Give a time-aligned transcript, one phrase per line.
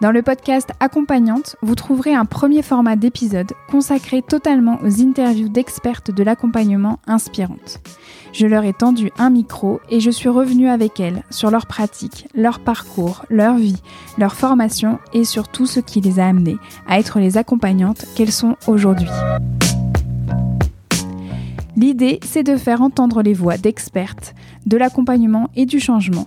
[0.00, 6.10] Dans le podcast Accompagnante, vous trouverez un premier format d'épisode consacré totalement aux interviews d'expertes
[6.10, 7.80] de l'accompagnement inspirantes.
[8.32, 12.26] Je leur ai tendu un micro et je suis revenue avec elles sur leur pratique,
[12.34, 13.80] leur parcours, leur vie,
[14.18, 16.58] leur formation et sur tout ce qui les a amenées
[16.88, 19.08] à être les accompagnantes qu'elles sont aujourd'hui.
[21.76, 24.34] L'idée, c'est de faire entendre les voix d'expertes,
[24.66, 26.26] de l'accompagnement et du changement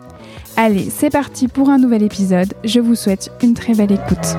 [0.63, 2.53] Allez, c'est parti pour un nouvel épisode.
[2.63, 4.37] Je vous souhaite une très belle écoute.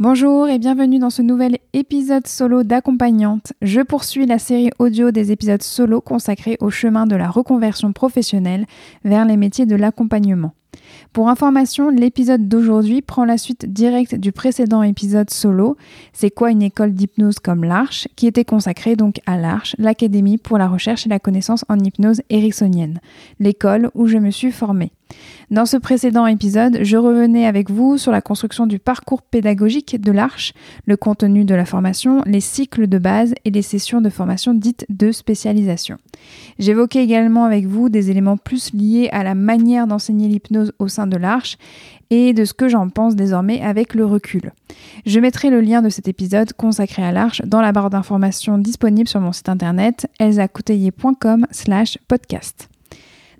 [0.00, 3.52] Bonjour et bienvenue dans ce nouvel épisode solo d'accompagnante.
[3.62, 8.66] Je poursuis la série audio des épisodes solo consacrés au chemin de la reconversion professionnelle
[9.04, 10.52] vers les métiers de l'accompagnement.
[11.12, 15.76] Pour information, l'épisode d'aujourd'hui prend la suite directe du précédent épisode solo.
[16.14, 20.56] C'est quoi une école d'hypnose comme l'Arche, qui était consacrée donc à l'Arche, l'Académie pour
[20.56, 22.98] la recherche et la connaissance en hypnose ericksonienne,
[23.40, 24.92] l'école où je me suis formée.
[25.50, 30.12] Dans ce précédent épisode, je revenais avec vous sur la construction du parcours pédagogique de
[30.12, 30.54] l'Arche,
[30.86, 34.86] le contenu de la formation, les cycles de base et les sessions de formation dites
[34.88, 35.98] de spécialisation.
[36.58, 41.06] J'évoquais également avec vous des éléments plus liés à la manière d'enseigner l'hypnose au sein
[41.06, 41.56] de l'Arche
[42.10, 44.52] et de ce que j'en pense désormais avec le recul.
[45.06, 49.08] Je mettrai le lien de cet épisode consacré à l'Arche dans la barre d'informations disponible
[49.08, 52.68] sur mon site internet elsacouteiller.com slash podcast.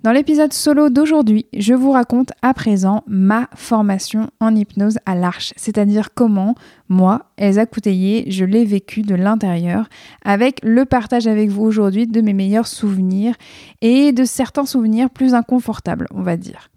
[0.03, 5.53] Dans l'épisode solo d'aujourd'hui, je vous raconte à présent ma formation en hypnose à l'Arche,
[5.55, 6.55] c'est-à-dire comment,
[6.89, 9.87] moi, Elsa Couteillé, je l'ai vécu de l'intérieur,
[10.25, 13.35] avec le partage avec vous aujourd'hui de mes meilleurs souvenirs
[13.79, 16.69] et de certains souvenirs plus inconfortables, on va dire.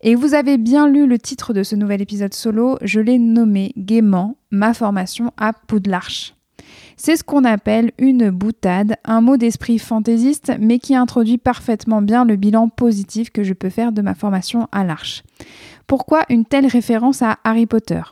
[0.00, 3.72] Et vous avez bien lu le titre de ce nouvel épisode solo, je l'ai nommé
[3.76, 6.34] gaiement ma formation à Poudlarche.
[6.96, 12.24] C'est ce qu'on appelle une boutade, un mot d'esprit fantaisiste, mais qui introduit parfaitement bien
[12.24, 15.22] le bilan positif que je peux faire de ma formation à l'Arche.
[15.86, 18.02] Pourquoi une telle référence à Harry Potter?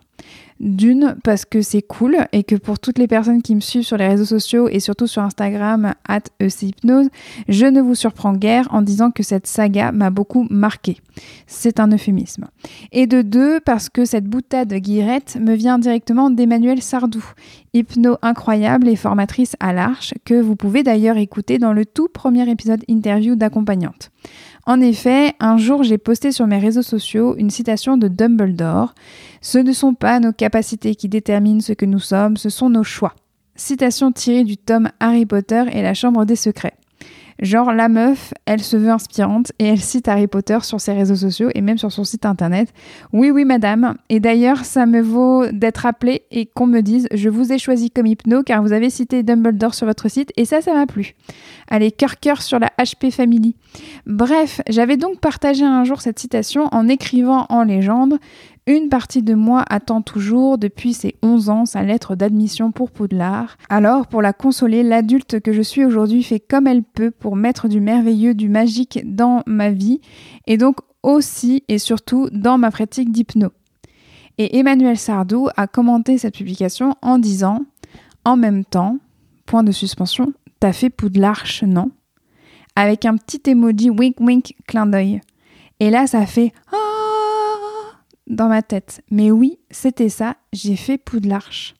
[0.60, 3.96] D'une, parce que c'est cool et que pour toutes les personnes qui me suivent sur
[3.96, 7.08] les réseaux sociaux et surtout sur Instagram, at Hypnose,
[7.48, 10.98] je ne vous surprends guère en disant que cette saga m'a beaucoup marqué.
[11.46, 12.46] C'est un euphémisme.
[12.92, 17.24] Et de deux, parce que cette boutade guirette me vient directement d'Emmanuel Sardou,
[17.72, 22.48] hypno incroyable et formatrice à l'Arche, que vous pouvez d'ailleurs écouter dans le tout premier
[22.50, 24.10] épisode interview d'accompagnante.
[24.70, 28.94] En effet, un jour j'ai posté sur mes réseaux sociaux une citation de Dumbledore.
[29.40, 32.84] Ce ne sont pas nos capacités qui déterminent ce que nous sommes, ce sont nos
[32.84, 33.16] choix.
[33.56, 36.76] Citation tirée du tome Harry Potter et la Chambre des Secrets.
[37.40, 41.16] Genre, la meuf, elle se veut inspirante et elle cite Harry Potter sur ses réseaux
[41.16, 42.68] sociaux et même sur son site internet.
[43.12, 43.94] Oui, oui, madame.
[44.10, 47.90] Et d'ailleurs, ça me vaut d'être appelée et qu'on me dise Je vous ai choisi
[47.90, 51.14] comme hypno car vous avez cité Dumbledore sur votre site et ça, ça m'a plu.
[51.68, 53.56] Allez, cœur cœur sur la HP Family.
[54.06, 58.18] Bref, j'avais donc partagé un jour cette citation en écrivant en légende
[58.76, 63.56] une partie de moi attend toujours, depuis ses 11 ans, sa lettre d'admission pour Poudlard.
[63.68, 67.68] Alors, pour la consoler, l'adulte que je suis aujourd'hui fait comme elle peut pour mettre
[67.68, 70.00] du merveilleux, du magique dans ma vie,
[70.46, 73.48] et donc aussi et surtout dans ma pratique d'hypno.
[74.38, 77.64] Et Emmanuel Sardou a commenté cette publication en disant
[78.24, 78.98] En même temps,
[79.46, 81.90] point de suspension, t'as fait Poudlarche, non
[82.76, 85.20] Avec un petit emoji wink wink clin d'œil.
[85.80, 86.76] Et là, ça fait Ah
[88.30, 89.02] dans ma tête.
[89.10, 91.74] Mais oui, c'était ça, j'ai fait Poudlarche.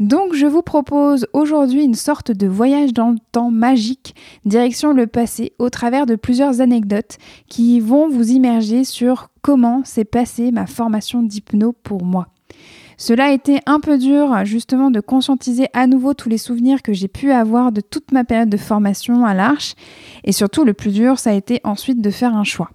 [0.00, 4.14] Donc je vous propose aujourd'hui une sorte de voyage dans le temps magique,
[4.44, 7.18] direction le passé, au travers de plusieurs anecdotes
[7.48, 12.28] qui vont vous immerger sur comment s'est passée ma formation d'hypno pour moi.
[12.96, 16.92] Cela a été un peu dur justement de conscientiser à nouveau tous les souvenirs que
[16.92, 19.74] j'ai pu avoir de toute ma période de formation à l'Arche
[20.24, 22.70] et surtout le plus dur ça a été ensuite de faire un choix.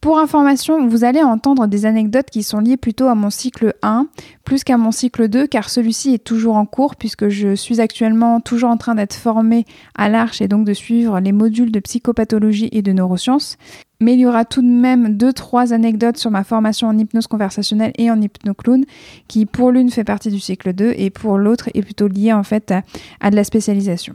[0.00, 4.06] Pour information, vous allez entendre des anecdotes qui sont liées plutôt à mon cycle 1
[4.44, 8.40] plus qu'à mon cycle 2 car celui-ci est toujours en cours puisque je suis actuellement
[8.40, 12.70] toujours en train d'être formée à l'Arche et donc de suivre les modules de psychopathologie
[12.72, 13.58] et de neurosciences.
[14.00, 17.92] Mais il y aura tout de même 2-3 anecdotes sur ma formation en hypnose conversationnelle
[17.98, 18.86] et en hypnoclown
[19.28, 22.42] qui pour l'une fait partie du cycle 2 et pour l'autre est plutôt liée en
[22.42, 22.72] fait
[23.20, 24.14] à de la spécialisation.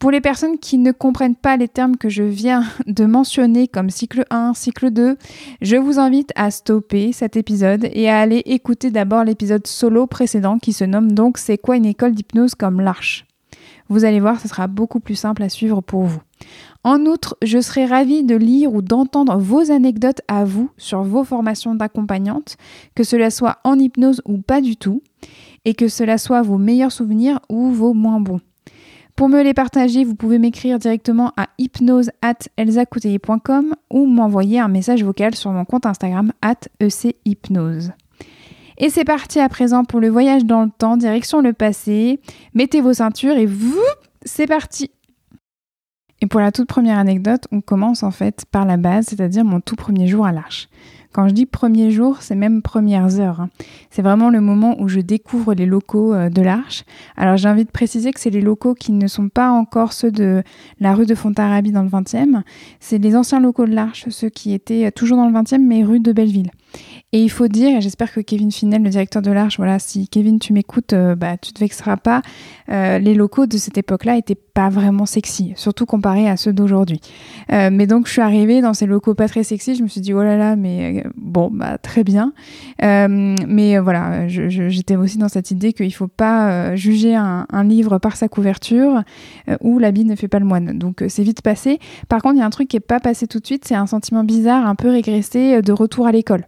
[0.00, 3.90] Pour les personnes qui ne comprennent pas les termes que je viens de mentionner comme
[3.90, 5.18] cycle 1, cycle 2,
[5.60, 10.58] je vous invite à stopper cet épisode et à aller écouter d'abord l'épisode solo précédent
[10.58, 13.26] qui se nomme donc C'est quoi une école d'hypnose comme l'Arche?
[13.90, 16.22] Vous allez voir, ce sera beaucoup plus simple à suivre pour vous.
[16.82, 21.24] En outre, je serai ravie de lire ou d'entendre vos anecdotes à vous sur vos
[21.24, 22.56] formations d'accompagnante,
[22.94, 25.02] que cela soit en hypnose ou pas du tout,
[25.66, 28.40] et que cela soit vos meilleurs souvenirs ou vos moins bons.
[29.20, 35.34] Pour me les partager, vous pouvez m'écrire directement à hypnose@elsacouteiller.com ou m'envoyer un message vocal
[35.34, 36.32] sur mon compte Instagram
[36.80, 37.92] @echypnose.
[38.78, 42.22] Et c'est parti à présent pour le voyage dans le temps, direction le passé.
[42.54, 43.84] Mettez vos ceintures et vous,
[44.24, 44.90] c'est parti.
[46.22, 49.60] Et pour la toute première anecdote, on commence en fait par la base, c'est-à-dire mon
[49.60, 50.70] tout premier jour à l'Arche.
[51.12, 53.48] Quand je dis premier jour, c'est même premières heures.
[53.90, 56.84] C'est vraiment le moment où je découvre les locaux euh, de l'Arche.
[57.16, 60.12] Alors j'ai envie de préciser que c'est les locaux qui ne sont pas encore ceux
[60.12, 60.44] de
[60.78, 62.42] la rue de Fontarabie dans le 20e.
[62.78, 66.00] C'est les anciens locaux de l'Arche, ceux qui étaient toujours dans le 20e, mais rue
[66.00, 66.50] de Belleville.
[67.12, 70.06] Et il faut dire, et j'espère que Kevin Finel, le directeur de l'Arche, voilà, si
[70.06, 72.22] Kevin tu m'écoutes, euh, bah tu te vexeras pas.
[72.70, 77.00] Euh, les locaux de cette époque-là étaient pas vraiment sexy, surtout comparés à ceux d'aujourd'hui.
[77.52, 80.00] Euh, mais donc je suis arrivée dans ces locaux pas très sexy, je me suis
[80.00, 82.32] dit oh là là, mais bon bah très bien.
[82.80, 88.16] mais voilà, j'étais aussi dans cette idée qu'il faut pas juger un, un, livre par
[88.16, 89.02] sa couverture
[89.60, 90.78] ou l'habit ne fait pas le moine.
[90.78, 91.80] Donc c'est vite passé.
[92.08, 93.74] Par contre, il y a un truc qui est pas passé tout de suite, c'est
[93.74, 96.44] un sentiment bizarre, un peu régressé de retour à l'école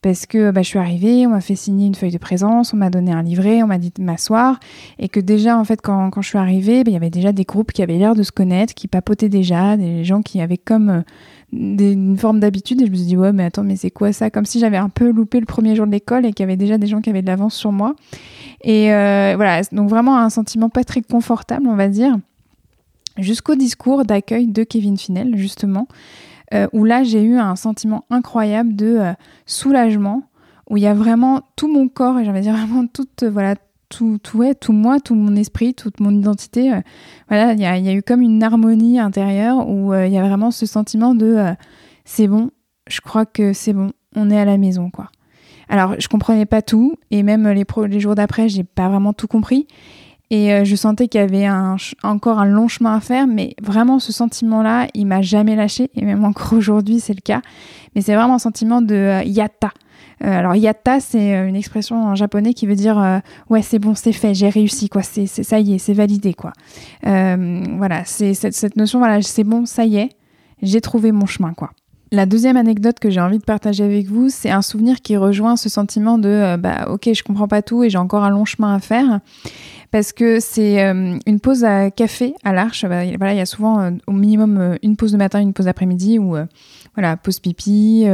[0.00, 2.76] parce que bah, je suis arrivée, on m'a fait signer une feuille de présence, on
[2.76, 4.60] m'a donné un livret, on m'a dit de m'asseoir,
[4.98, 7.32] et que déjà, en fait, quand, quand je suis arrivée, bah, il y avait déjà
[7.32, 10.56] des groupes qui avaient l'air de se connaître, qui papotaient déjà, des gens qui avaient
[10.58, 11.02] comme euh,
[11.52, 14.30] une forme d'habitude, et je me suis dit, ouais, mais attends, mais c'est quoi ça?
[14.30, 16.56] Comme si j'avais un peu loupé le premier jour de l'école et qu'il y avait
[16.56, 17.94] déjà des gens qui avaient de l'avance sur moi.
[18.62, 22.16] Et euh, voilà, donc vraiment un sentiment pas très confortable, on va dire.
[23.16, 25.88] Jusqu'au discours d'accueil de Kevin Finel, justement,
[26.72, 29.12] où là j'ai eu un sentiment incroyable de euh,
[29.46, 30.22] soulagement,
[30.70, 33.54] où il y a vraiment tout mon corps, et j'avais dire vraiment toute, euh, voilà,
[33.88, 36.72] tout, tout, ouais, tout moi, tout mon esprit, toute mon identité.
[37.28, 40.66] voilà, il y a, eu comme une harmonie intérieure où il y a vraiment ce
[40.66, 41.54] sentiment de
[42.04, 42.50] c'est bon,
[42.86, 45.10] je crois que c'est bon, on est à la maison, quoi.
[45.70, 49.26] Alors, je comprenais pas tout, et même les, les jours d'après, j'ai pas vraiment tout
[49.26, 49.66] compris.
[50.30, 53.54] Et euh, je sentais qu'il y avait un, encore un long chemin à faire, mais
[53.62, 57.40] vraiment ce sentiment-là, il m'a jamais lâché, et même encore aujourd'hui c'est le cas.
[57.94, 59.72] Mais c'est vraiment un sentiment de euh, yatta.
[60.22, 64.12] Euh, alors yatta, c'est une expression en japonais qui veut dire ouais c'est bon, c'est
[64.12, 66.52] fait, j'ai réussi quoi, c'est ça y est, c'est validé quoi.
[67.02, 70.10] voilà, c'est cette, cette notion voilà, c'est bon, ça y est,
[70.60, 71.70] j'ai trouvé mon chemin quoi.
[72.10, 75.56] La deuxième anecdote que j'ai envie de partager avec vous, c'est un souvenir qui rejoint
[75.56, 78.74] ce sentiment de bah ok, je comprends pas tout et j'ai encore un long chemin
[78.74, 79.20] à faire
[79.90, 82.84] parce que c'est euh, une pause à café à l'Arche.
[82.84, 85.52] Bah, voilà, il y a souvent euh, au minimum euh, une pause de matin, une
[85.52, 86.36] pause d'après-midi ou
[86.94, 88.06] voilà, pause pipi,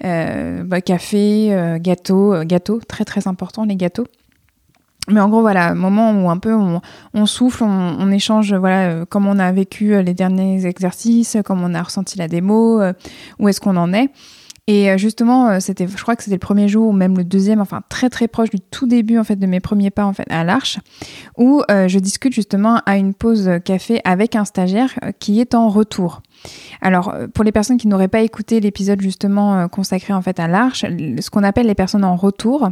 [0.00, 4.06] bah, café, gâteau, gâteau, très très important les gâteaux.
[5.08, 9.38] Mais en gros, voilà, moment où un peu on, souffle, on, échange, voilà, comment on
[9.38, 12.80] a vécu les derniers exercices, comment on a ressenti la démo,
[13.38, 14.10] où est-ce qu'on en est.
[14.68, 17.24] Et euh, justement, euh, c'était, je crois que c'était le premier jour ou même le
[17.24, 20.12] deuxième, enfin très très proche du tout début en fait de mes premiers pas en
[20.12, 20.78] fait à l'Arche,
[21.36, 25.68] où euh, je discute justement à une pause café avec un stagiaire qui est en
[25.68, 26.22] retour.
[26.80, 30.80] Alors, pour les personnes qui n'auraient pas écouté l'épisode justement consacré en fait à l'Arche,
[30.80, 32.70] ce qu'on appelle les personnes en retour,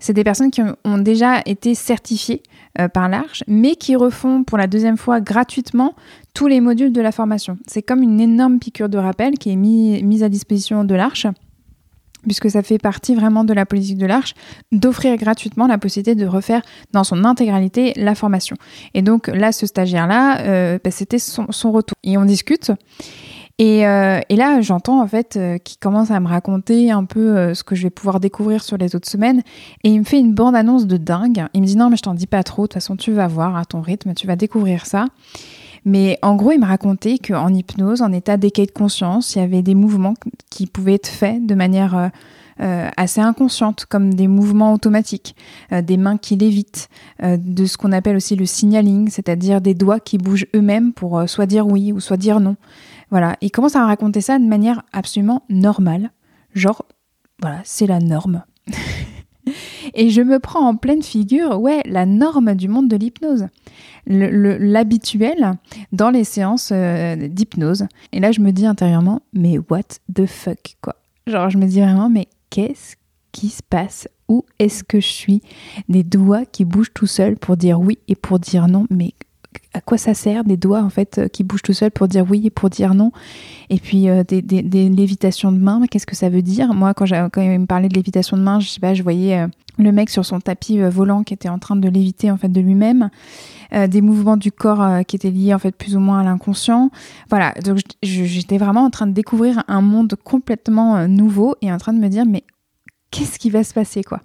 [0.00, 2.42] c'est des personnes qui ont déjà été certifiées
[2.92, 5.94] par l'Arche, mais qui refont pour la deuxième fois gratuitement
[6.34, 7.58] tous les modules de la formation.
[7.66, 11.26] C'est comme une énorme piqûre de rappel qui est mise à disposition de l'Arche
[12.22, 14.34] puisque ça fait partie vraiment de la politique de l'Arche,
[14.70, 16.62] d'offrir gratuitement la possibilité de refaire
[16.92, 18.56] dans son intégralité la formation.
[18.94, 21.96] Et donc là, ce stagiaire-là, euh, bah, c'était son, retour.
[22.02, 22.72] Et on discute.
[23.58, 27.62] Et, euh, là, j'entends en fait euh, qu'il commence à me raconter un peu ce
[27.62, 29.42] que je vais pouvoir découvrir sur les autres semaines.
[29.84, 31.46] Et il me fait une bande-annonce de dingue.
[31.54, 32.62] Il me dit non, mais je t'en dis pas trop.
[32.62, 35.06] De toute façon, tu vas voir à ton rythme, tu vas découvrir ça.
[35.84, 39.42] Mais en gros, il me racontait qu'en hypnose, en état d'éveil de conscience, il y
[39.42, 40.14] avait des mouvements
[40.50, 42.10] qui pouvaient être faits de manière
[42.60, 45.34] euh, assez inconscientes, comme des mouvements automatiques,
[45.72, 46.88] des mains qui lévitent,
[47.20, 51.46] de ce qu'on appelle aussi le signaling, c'est-à-dire des doigts qui bougent eux-mêmes pour soit
[51.46, 52.56] dire oui ou soit dire non.
[53.10, 56.12] Voilà, il commence à raconter ça de manière absolument normale,
[56.54, 56.84] genre
[57.42, 58.44] voilà, c'est la norme.
[59.94, 63.48] Et je me prends en pleine figure, ouais, la norme du monde de l'hypnose,
[64.06, 65.52] l'habituel
[65.92, 67.86] dans les séances euh, d'hypnose.
[68.12, 69.82] Et là, je me dis intérieurement, mais what
[70.14, 70.96] the fuck, quoi.
[71.26, 72.96] Genre, je me dis vraiment, mais qu'est-ce
[73.30, 74.08] qui se passe?
[74.28, 75.42] Où est-ce que je suis?
[75.88, 79.14] Des doigts qui bougent tout seuls pour dire oui et pour dire non, mais
[79.74, 82.24] à quoi ça sert des doigts en fait euh, qui bougent tout seuls pour dire
[82.28, 83.12] oui et pour dire non?
[83.68, 84.40] Et puis euh, des,
[84.88, 86.72] lévitations de main qu'est-ce que ça veut dire?
[86.72, 89.46] Moi quand, quand il me parlait de lévitation de main je sais pas je voyais
[89.78, 92.60] le mec sur son tapis volant qui était en train de léviter en fait de
[92.60, 93.10] lui-même
[93.88, 96.90] des mouvements du corps qui étaient liés en fait plus ou moins à l'inconscient
[97.30, 101.92] voilà donc j'étais vraiment en train de découvrir un monde complètement nouveau et en train
[101.92, 102.44] de me dire mais
[103.12, 104.20] qu'est-ce qui va se passer quoi?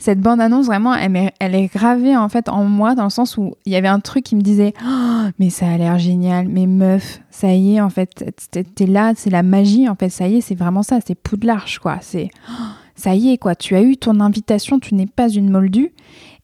[0.00, 3.72] Cette bande-annonce, vraiment, elle est, gravée en fait en moi dans le sens où il
[3.72, 7.20] y avait un truc qui me disait oh, mais ça a l'air génial, mais meuf,
[7.30, 10.40] ça y est, en fait, t'es là, c'est la magie, en fait, ça y est,
[10.40, 11.98] c'est vraiment ça, c'est Poudlarche, quoi.
[12.00, 12.62] C'est oh,
[12.96, 15.92] ça y est, quoi, tu as eu ton invitation, tu n'es pas une moldue.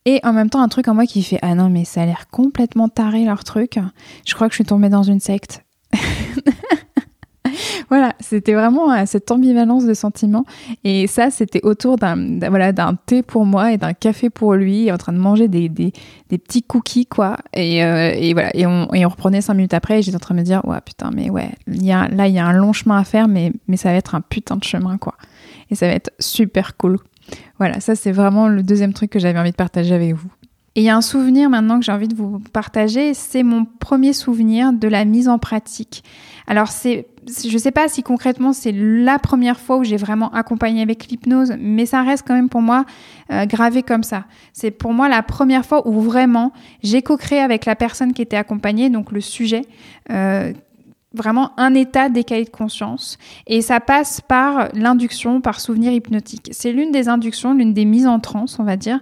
[0.07, 2.07] Et en même temps, un truc en moi qui fait Ah non, mais ça a
[2.07, 3.79] l'air complètement taré leur truc.
[4.25, 5.65] Je crois que je suis tombée dans une secte.
[7.89, 10.45] voilà, c'était vraiment euh, cette ambivalence de sentiments.
[10.85, 12.73] Et ça, c'était autour d'un voilà,
[13.05, 15.93] thé pour moi et d'un café pour lui, en train de manger des, des,
[16.29, 17.39] des petits cookies, quoi.
[17.53, 20.21] Et, euh, et voilà, et on, et on, reprenait cinq minutes après, et j'étais en
[20.21, 22.53] train de me dire, ouais, putain, mais ouais, y a, là, il y a un
[22.53, 25.15] long chemin à faire, mais, mais ça va être un putain de chemin, quoi.
[25.71, 26.99] Et ça va être super cool.
[27.59, 30.31] Voilà, ça, c'est vraiment le deuxième truc que j'avais envie de partager avec vous.
[30.77, 33.65] Et il y a un souvenir maintenant que j'ai envie de vous partager, c'est mon
[33.65, 36.05] premier souvenir de la mise en pratique.
[36.47, 40.31] Alors c'est je ne sais pas si concrètement c'est la première fois où j'ai vraiment
[40.33, 42.85] accompagné avec l'hypnose, mais ça reste quand même pour moi
[43.33, 44.27] euh, gravé comme ça.
[44.53, 46.53] C'est pour moi la première fois où vraiment
[46.83, 49.63] j'ai co-créé avec la personne qui était accompagnée, donc le sujet,
[50.11, 50.53] euh,
[51.17, 53.19] vraiment un état décalé de conscience.
[53.47, 56.49] Et ça passe par l'induction, par souvenir hypnotique.
[56.53, 59.01] C'est l'une des inductions, l'une des mises en transe, on va dire,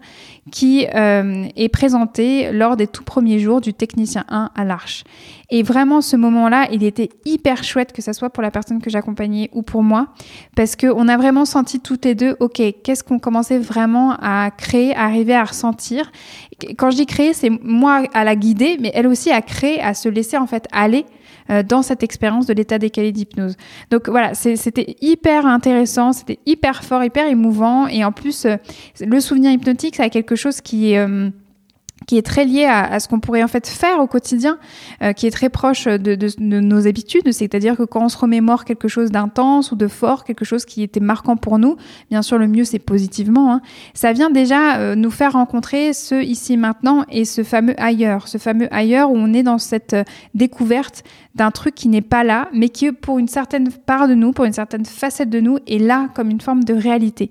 [0.51, 5.05] qui euh, est présentée lors des tout premiers jours du technicien 1 à l'Arche.
[5.51, 8.91] Et vraiment, ce moment-là, il était hyper chouette, que ce soit pour la personne que
[8.91, 10.09] j'accompagnais ou pour moi,
[10.57, 14.95] parce qu'on a vraiment senti toutes les deux, OK, qu'est-ce qu'on commençait vraiment à créer,
[14.95, 16.11] à arriver à ressentir.
[16.77, 19.95] Quand je dis créer, c'est moi à la guider, mais elle aussi à créer, à
[19.95, 21.05] se laisser en fait aller
[21.51, 23.57] euh, dans cette expérience de l'état décalé d'hypnose.
[23.91, 27.87] Donc voilà, c'était hyper intéressant, c'était hyper fort, hyper émouvant.
[27.87, 28.57] Et en plus, euh,
[29.01, 30.99] le souvenir hypnotique, ça a quelque chose qui est...
[30.99, 31.31] Euh,
[32.07, 34.59] qui est très lié à, ce qu'on pourrait en fait faire au quotidien,
[35.03, 38.89] euh, qui est très proche de, nos habitudes, c'est-à-dire que quand on se remémore quelque
[38.89, 41.77] chose d'intense ou de fort, quelque chose qui était marquant pour nous,
[42.11, 43.61] bien sûr le mieux c'est positivement, hein,
[43.95, 48.39] ça vient déjà euh, nous faire rencontrer ce ici maintenant et ce fameux ailleurs, ce
[48.39, 52.49] fameux ailleurs où on est dans cette euh, découverte d'un truc qui n'est pas là,
[52.53, 55.79] mais qui pour une certaine part de nous, pour une certaine facette de nous, est
[55.79, 57.31] là comme une forme de réalité.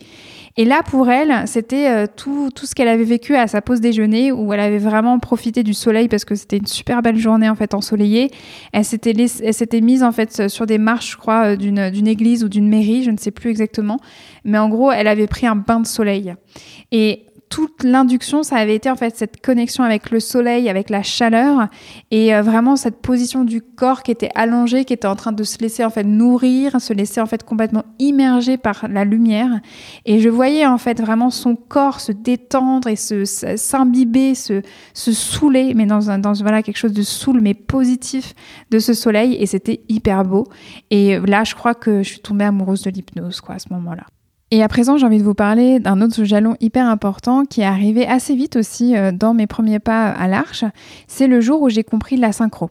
[0.55, 3.81] Et là, pour elle, c'était euh, tout, tout ce qu'elle avait vécu à sa pause
[3.81, 7.50] déjeuner, où elle avait vraiment profité du soleil parce que c'était une super belle journée
[7.50, 8.29] en fait ensoleillée.
[8.72, 12.07] Elle s'était, elle s'était mise en fait sur des marches, je crois, euh, d'une, d'une
[12.07, 14.00] église ou d'une mairie, je ne sais plus exactement.
[14.45, 16.36] Mais en gros, elle avait pris un bain de soleil.
[16.91, 21.03] Et toute l'induction, ça avait été en fait cette connexion avec le soleil, avec la
[21.03, 21.67] chaleur
[22.10, 25.43] et euh, vraiment cette position du corps qui était allongé, qui était en train de
[25.43, 29.60] se laisser en fait nourrir, se laisser en fait complètement immerger par la lumière.
[30.05, 34.63] Et je voyais en fait vraiment son corps se détendre et se s'imbiber, se,
[34.95, 38.33] se saouler, mais dans un, dans voilà quelque chose de saoul mais positif
[38.72, 39.36] de ce soleil.
[39.36, 40.48] Et c'était hyper beau.
[40.89, 44.07] Et là, je crois que je suis tombée amoureuse de l'hypnose quoi à ce moment-là.
[44.53, 47.65] Et à présent, j'ai envie de vous parler d'un autre jalon hyper important qui est
[47.65, 50.63] arrivé assez vite aussi euh, dans mes premiers pas à l'arche.
[51.07, 52.69] C'est le jour où j'ai compris la synchro.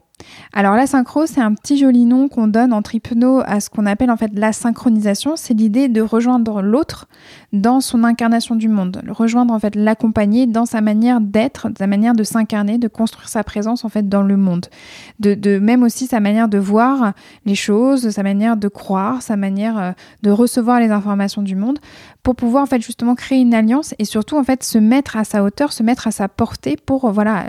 [0.55, 3.87] Alors la synchro, c'est un petit joli nom qu'on donne en hypno à ce qu'on
[3.87, 5.35] appelle en fait la synchronisation.
[5.35, 7.07] C'est l'idée de rejoindre l'autre
[7.53, 12.13] dans son incarnation du monde, rejoindre en fait l'accompagner dans sa manière d'être, sa manière
[12.13, 14.67] de s'incarner, de construire sa présence en fait dans le monde,
[15.19, 17.13] de, de, même aussi sa manière de voir
[17.45, 19.91] les choses, sa manière de croire, sa manière euh,
[20.21, 21.79] de recevoir les informations du monde,
[22.21, 25.23] pour pouvoir en fait justement créer une alliance et surtout en fait se mettre à
[25.23, 27.45] sa hauteur, se mettre à sa portée pour voilà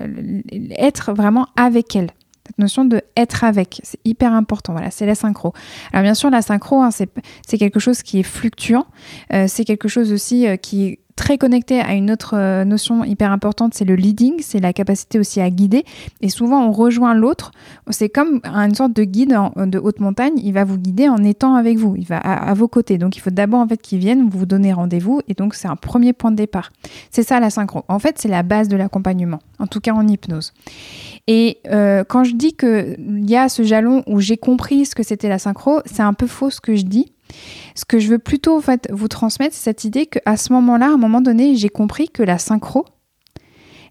[0.78, 2.10] être vraiment avec elle
[2.46, 4.72] cette notion de être avec, c'est hyper important.
[4.72, 5.52] Voilà, c'est la synchro.
[5.92, 8.86] Alors bien sûr, la synchro, hein, c'est quelque chose qui est fluctuant.
[9.32, 13.04] Euh, c'est quelque chose aussi euh, qui est très connecté à une autre euh, notion
[13.04, 15.84] hyper importante, c'est le leading, c'est la capacité aussi à guider.
[16.20, 17.52] Et souvent, on rejoint l'autre.
[17.90, 20.34] C'est comme une sorte de guide de haute montagne.
[20.42, 21.94] Il va vous guider en étant avec vous.
[21.96, 22.98] Il va à, vos côtés.
[22.98, 25.20] Donc, il faut d'abord en fait qu'il vienne vous donner rendez-vous.
[25.28, 26.70] Et donc, c'est un premier point de départ.
[27.10, 27.84] C'est ça la synchro.
[27.88, 29.38] En fait, c'est la base de l'accompagnement.
[29.58, 30.52] En tout cas, en hypnose.
[31.26, 35.02] Et euh, quand je dis qu'il y a ce jalon où j'ai compris ce que
[35.02, 37.12] c'était la synchro, c'est un peu faux ce que je dis.
[37.74, 40.86] Ce que je veux plutôt en fait, vous transmettre, c'est cette idée qu'à ce moment-là,
[40.86, 42.84] à un moment donné, j'ai compris que la synchro,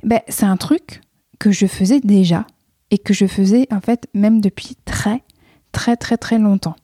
[0.03, 1.01] ben, c'est un truc
[1.39, 2.45] que je faisais déjà
[2.91, 5.23] et que je faisais en fait même depuis très
[5.71, 6.75] très très très longtemps.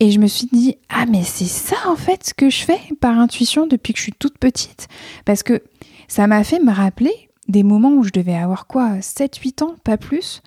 [0.00, 2.80] Et je me suis dit, ah mais c'est ça en fait ce que je fais
[3.00, 4.88] par intuition depuis que je suis toute petite.
[5.24, 5.62] Parce que
[6.08, 9.96] ça m'a fait me rappeler des moments où je devais avoir quoi 7-8 ans, pas
[9.96, 10.42] plus,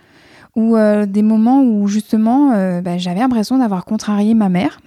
[0.55, 4.79] ou euh, des moments où justement euh, bah, j'avais l'impression d'avoir contrarié ma mère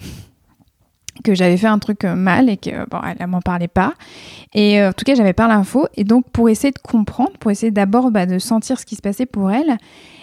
[1.24, 3.94] que j'avais fait un truc euh, mal et que bon, elle, m'en parlait pas.
[4.52, 5.86] Et en tout cas, j'avais pas l'info.
[5.94, 9.02] Et donc, pour essayer de comprendre, pour essayer d'abord bah, de sentir ce qui se
[9.02, 9.78] passait pour elle,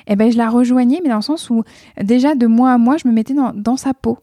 [0.08, 1.64] eh ben, je la rejoignais, mais dans le sens où
[2.02, 4.20] déjà de mois à mois, je me mettais dans sa peau.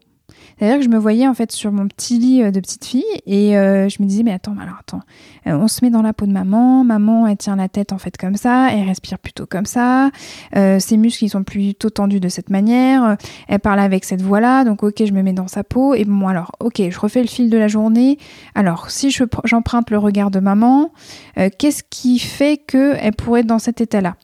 [0.57, 3.03] C'est-à-dire que je me voyais en fait sur mon petit lit euh, de petite fille
[3.25, 5.01] et euh, je me disais mais attends, alors attends,
[5.47, 7.97] euh, on se met dans la peau de maman, maman elle tient la tête en
[7.97, 10.11] fait comme ça, elle respire plutôt comme ça,
[10.53, 13.17] ses muscles sont plutôt tendus de cette manière,
[13.47, 16.27] elle parle avec cette voix-là, donc ok je me mets dans sa peau et bon
[16.27, 18.17] alors ok je refais le fil de la journée.
[18.53, 20.91] Alors si j'emprunte le regard de maman,
[21.35, 24.15] qu'est-ce qui fait que elle pourrait être dans cet état-là?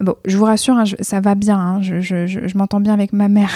[0.00, 3.50] Bon, je vous rassure, hein, ça va bien, hein, je, m'entends bien avec ma mère.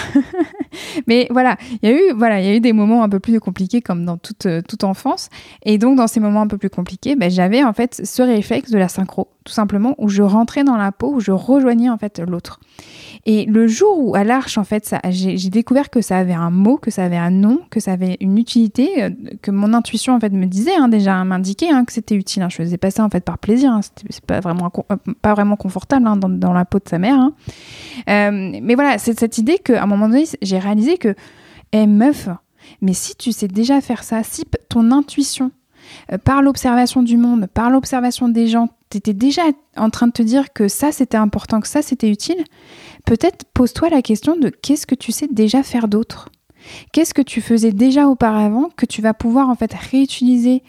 [1.07, 3.19] Mais voilà, il y a eu voilà, il y a eu des moments un peu
[3.19, 5.29] plus compliqués comme dans toute, euh, toute enfance.
[5.63, 8.71] Et donc dans ces moments un peu plus compliqués, ben, j'avais en fait ce réflexe
[8.71, 11.97] de la synchro, tout simplement, où je rentrais dans la peau, où je rejoignais en
[11.97, 12.59] fait l'autre.
[13.25, 16.77] Et le jour où à l'Arche, en fait, j'ai découvert que ça avait un mot,
[16.77, 19.09] que ça avait un nom, que ça avait une utilité, euh,
[19.41, 22.41] que mon intuition en fait me disait hein, déjà, m'indiquait hein, que c'était utile.
[22.41, 22.49] Hein.
[22.49, 26.07] Je faisais pas ça en fait par plaisir, c'est pas vraiment euh, pas vraiment confortable
[26.19, 27.29] dans, la peau de sa mère.
[28.09, 31.15] Euh, mais voilà, c'est cette idée qu'à un moment donné, j'ai réalisé que,
[31.73, 32.27] eh meuf,
[32.81, 35.51] mais si tu sais déjà faire ça, si ton intuition
[36.23, 39.43] par l'observation du monde, par l'observation des gens, tu étais déjà
[39.77, 42.43] en train de te dire que ça c'était important, que ça c'était utile,
[43.05, 46.29] peut-être pose-toi la question de qu'est-ce que tu sais déjà faire d'autre?
[46.91, 50.63] Qu'est-ce que tu faisais déjà auparavant que tu vas pouvoir en fait réutiliser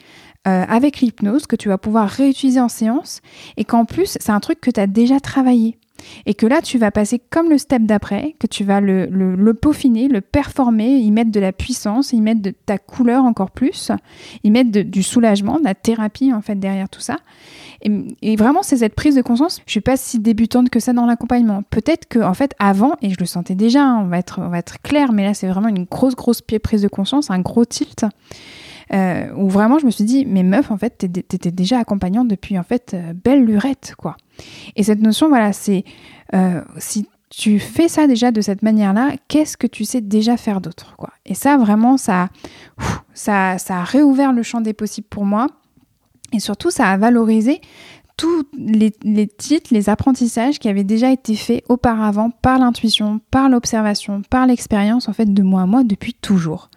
[0.48, 3.20] euh, avec l'hypnose, que tu vas pouvoir réutiliser en séance
[3.56, 5.78] et qu'en plus c'est un truc que tu as déjà travaillé?
[6.26, 10.08] Et que là tu vas passer comme le step d'après, que tu vas le, peaufiner,
[10.08, 13.92] le performer, y mettre de la puissance, y mettre de ta couleur encore plus,
[14.42, 17.18] y mettre du soulagement, de la thérapie en fait derrière tout ça.
[17.82, 19.60] Et, vraiment, c'est cette prise de conscience.
[19.66, 21.62] Je suis pas si débutante que ça dans l'accompagnement.
[21.70, 24.48] Peut-être que, en fait, avant, et je le sentais déjà, hein, on, va être, on
[24.48, 27.64] va être clair, mais là, c'est vraiment une grosse, grosse prise de conscience, un gros
[27.64, 28.04] tilt.
[28.92, 32.58] Euh, où vraiment je me suis dit, mais meuf, en fait, t'étais déjà accompagnante depuis,
[32.58, 34.16] en fait, euh, belle lurette, quoi.
[34.76, 35.84] Et cette notion, voilà, c'est
[36.34, 40.60] euh, si tu fais ça déjà de cette manière-là, qu'est-ce que tu sais déjà faire
[40.60, 41.10] d'autre, quoi.
[41.24, 42.28] Et ça, vraiment, ça,
[43.14, 45.46] ça, ça a réouvert le champ des possibles pour moi.
[46.32, 47.60] Et surtout, ça a valorisé
[48.16, 48.92] tous les,
[49.26, 55.08] titres, les apprentissages qui avaient déjà été faits auparavant par l'intuition, par l'observation, par l'expérience,
[55.08, 56.70] en fait, de moi à moi depuis toujours.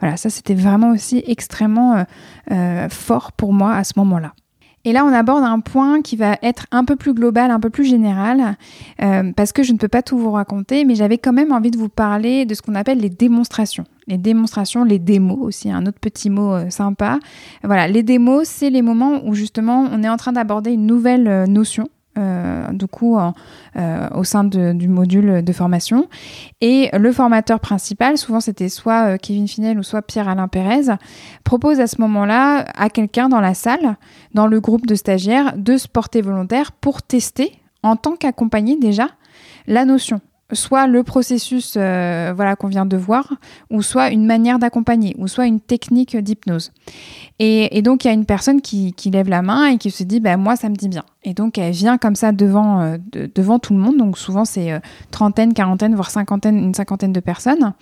[0.00, 2.04] Voilà, ça c'était vraiment aussi extrêmement euh,
[2.50, 4.32] euh, fort pour moi à ce moment-là.
[4.84, 7.68] Et là, on aborde un point qui va être un peu plus global, un peu
[7.68, 8.56] plus général,
[9.02, 11.70] euh, parce que je ne peux pas tout vous raconter, mais j'avais quand même envie
[11.70, 13.84] de vous parler de ce qu'on appelle les démonstrations.
[14.06, 17.18] Les démonstrations, les démos aussi, un autre petit mot euh, sympa.
[17.62, 21.28] Voilà, les démos, c'est les moments où justement on est en train d'aborder une nouvelle
[21.28, 21.86] euh, notion
[22.18, 26.08] euh, du coup euh, au sein du module de formation.
[26.60, 30.92] Et le formateur principal, souvent c'était soit euh, Kevin Finel ou soit Pierre-Alain Pérez,
[31.44, 33.96] propose à ce moment-là à quelqu'un dans la salle,
[34.34, 37.52] dans le groupe de stagiaires, de se porter volontaire pour tester,
[37.84, 39.08] en tant qu'accompagné déjà,
[39.68, 40.20] la notion
[40.52, 43.34] soit le processus voilà qu'on vient de voir,
[43.70, 46.72] ou soit une manière d'accompagner, ou soit une technique d'hypnose.
[47.38, 50.20] Et, donc il y a une personne qui, lève la main et qui se dit
[50.20, 51.04] bah, moi ça me dit bien.
[51.22, 52.96] Et donc elle vient comme ça devant, euh,
[53.34, 54.78] devant tout le monde, donc souvent c'est euh,
[55.10, 57.74] trentaine, quarantaine, voire cinquantaine, une cinquantaine de personnes,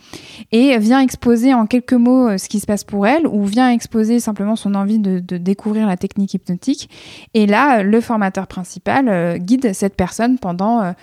[0.50, 3.70] et vient exposer en quelques mots euh, ce qui se passe pour elle, ou vient
[3.70, 6.90] exposer simplement son envie de, découvrir la technique hypnotique.
[7.34, 10.94] Et là, le formateur principal guide cette personne pendant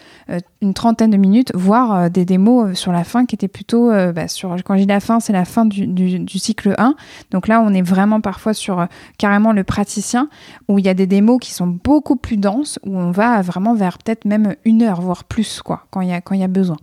[0.61, 4.55] une trentaine de minutes, voire des démos sur la fin qui étaient plutôt, bah, sur,
[4.63, 6.95] quand dis la fin, c'est la fin du, du, cycle 1.
[7.31, 10.29] Donc là, on est vraiment parfois sur carrément le praticien,
[10.67, 13.75] où il y a des démos qui sont beaucoup plus dense où on va vraiment
[13.75, 16.47] vers peut-être même une heure, voire plus, quoi, quand il y a, quand y a
[16.47, 16.77] besoin.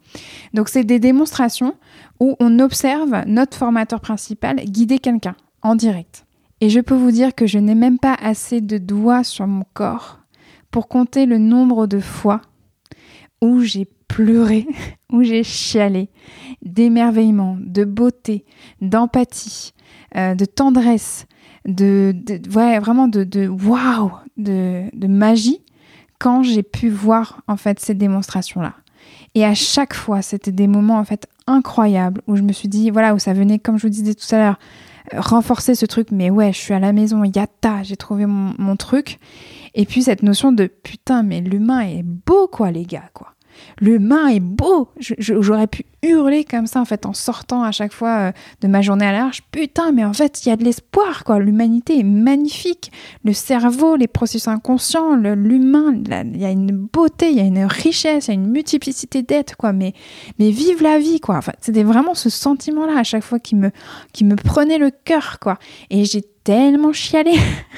[0.54, 1.74] Donc, c'est des démonstrations
[2.20, 6.24] où on observe notre formateur principal guider quelqu'un en direct.
[6.60, 9.64] Et je peux vous dire que je n'ai même pas assez de doigts sur mon
[9.74, 10.20] corps
[10.70, 12.40] pour compter le nombre de fois
[13.40, 14.66] où j'ai pleuré,
[15.12, 16.08] où j'ai chialé,
[16.62, 18.44] d'émerveillement, de beauté,
[18.80, 19.72] d'empathie,
[20.16, 21.26] euh, de tendresse,
[21.66, 22.14] de,
[22.54, 25.60] ouais, vraiment de, de waouh, de, magie
[26.18, 28.74] quand j'ai pu voir en fait ces démonstrations-là.
[29.34, 32.90] Et à chaque fois, c'était des moments en fait incroyables où je me suis dit,
[32.90, 34.58] voilà, où ça venait, comme je vous disais tout à l'heure,
[35.14, 38.54] euh, renforcer ce truc, mais ouais, je suis à la maison, yata, j'ai trouvé mon,
[38.58, 39.18] mon truc.
[39.74, 43.34] Et puis cette notion de putain, mais l'humain est beau, quoi, les gars, quoi.
[43.80, 44.88] L'humain est beau.
[44.98, 48.82] J'aurais pu hurler comme ça en fait en sortant à chaque fois euh, de ma
[48.82, 49.42] journée à l'arche.
[49.50, 51.38] Putain, mais en fait il y a de l'espoir quoi.
[51.38, 52.92] L'humanité est magnifique.
[53.24, 57.64] Le cerveau, les processus inconscients, l'humain, il y a une beauté, il y a une
[57.64, 59.72] richesse, il y a une multiplicité d'êtres quoi.
[59.72, 59.94] Mais
[60.38, 61.40] vive la vie quoi.
[61.60, 63.70] C'était vraiment ce sentiment là à chaque fois qui me
[64.12, 65.58] qui me prenait le cœur quoi.
[65.90, 67.34] Et j'ai tellement chialé,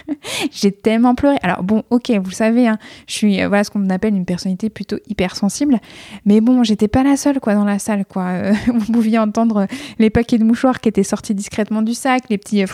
[0.51, 1.37] j'ai tellement pleuré.
[1.43, 4.25] Alors bon, ok, vous le savez, hein, je suis euh, voilà ce qu'on appelle une
[4.25, 5.79] personnalité plutôt hypersensible,
[6.25, 8.29] mais bon, j'étais pas la seule quoi dans la salle quoi.
[8.29, 9.67] Euh, vous pouviez entendre
[9.99, 12.67] les paquets de mouchoirs qui étaient sortis discrètement du sac, les petits euh,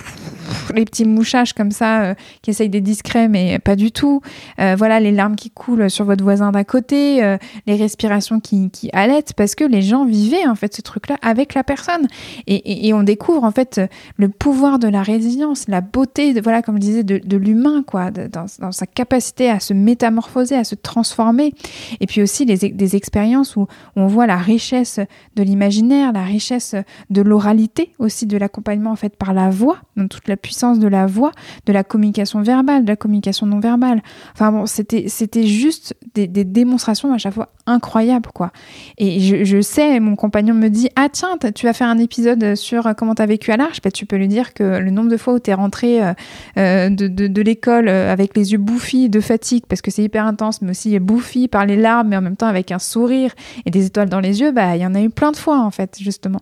[0.74, 4.20] les petits mouchages comme ça qui essayent d'être discrets mais pas du tout.
[4.58, 9.32] voilà les larmes qui coulent sur votre voisin d'à côté, les respirations qui qui allaitent
[9.34, 12.06] parce que les gens vivaient en fait ce truc-là avec la personne
[12.46, 13.80] et, et, on découvre en fait
[14.16, 18.10] le pouvoir de la résilience, la beauté, de, voilà, comme je disais, de, l'humain, quoi,
[18.10, 21.54] dans, sa capacité à se métamorphoser, à se transformer.
[22.00, 25.00] Et puis aussi les, des expériences où, on voit la richesse
[25.36, 26.74] de l'imaginaire, la richesse
[27.10, 30.88] de l'oralité, aussi de l'accompagnement en fait par la voix, donc toute la puissance de
[30.88, 31.32] la voix,
[31.66, 34.02] de la communication verbale, de la communication non verbale.
[34.34, 38.50] Enfin bon, c'était c'était juste des, démonstrations à chaque fois incroyables, quoi.
[38.98, 42.94] Et je, sais, mon compagnon me dit, ah tiens, tu vas faire un épisode sur
[42.96, 45.16] comment tu as vécu à l'Arche, bah, tu peux lui dire que le nombre de
[45.16, 46.12] fois où tu es rentré euh,
[46.58, 50.62] euh, de, l'école euh, avec les yeux bouffis de fatigue parce que c'est hyper intense,
[50.62, 53.32] mais aussi bouffi par les larmes, mais en même temps avec un sourire
[53.66, 55.60] et des étoiles dans les yeux, bah il y en a eu plein de fois
[55.60, 56.40] en fait justement.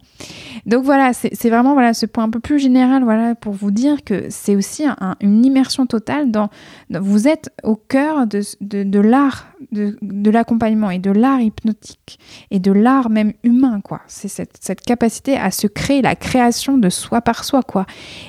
[0.64, 4.04] Donc voilà, c'est vraiment voilà ce point un peu plus général voilà pour vous dire
[4.04, 4.84] que c'est aussi
[5.20, 6.48] une immersion totale dans,
[6.88, 12.20] vous êtes au cœur de, de, l'art de, l'accompagnement et de l'art hypnotique
[12.52, 14.00] et de l'art même humain quoi.
[14.06, 17.84] C'est cette, cette capacité à se créer la création de soi par soi quoi.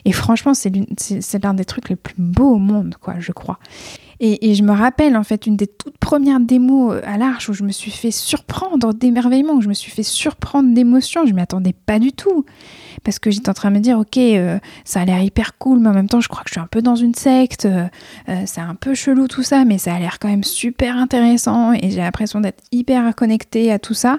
[0.06, 0.74] Et franchement c'est
[1.44, 3.60] l'un des trucs les plus beaux au monde, quoi, je crois.
[4.22, 7.64] Et, je me rappelle, en fait, une des toutes premières démos à l'Arche où je
[7.64, 11.26] me suis fait surprendre d'émerveillement, où je me suis fait surprendre d'émotion.
[11.26, 12.46] Je m'y attendais pas du tout.
[13.06, 15.80] Parce que j'étais en train de me dire, ok, euh, ça a l'air hyper cool,
[15.80, 17.66] mais en même temps, je crois que je suis un peu dans une secte.
[17.66, 17.86] Euh,
[18.28, 21.72] euh, c'est un peu chelou tout ça, mais ça a l'air quand même super intéressant.
[21.72, 24.18] Et j'ai l'impression d'être hyper connectée à tout ça.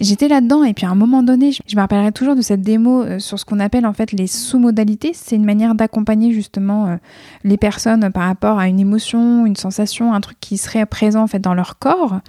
[0.00, 3.02] J'étais là-dedans et puis à un moment donné, je me rappellerai toujours de cette démo
[3.02, 5.12] euh, sur ce qu'on appelle en fait les sous-modalités.
[5.14, 6.96] C'est une manière d'accompagner justement euh,
[7.44, 11.26] les personnes par rapport à une émotion, une sensation, un truc qui serait présent en
[11.26, 12.20] fait dans leur corps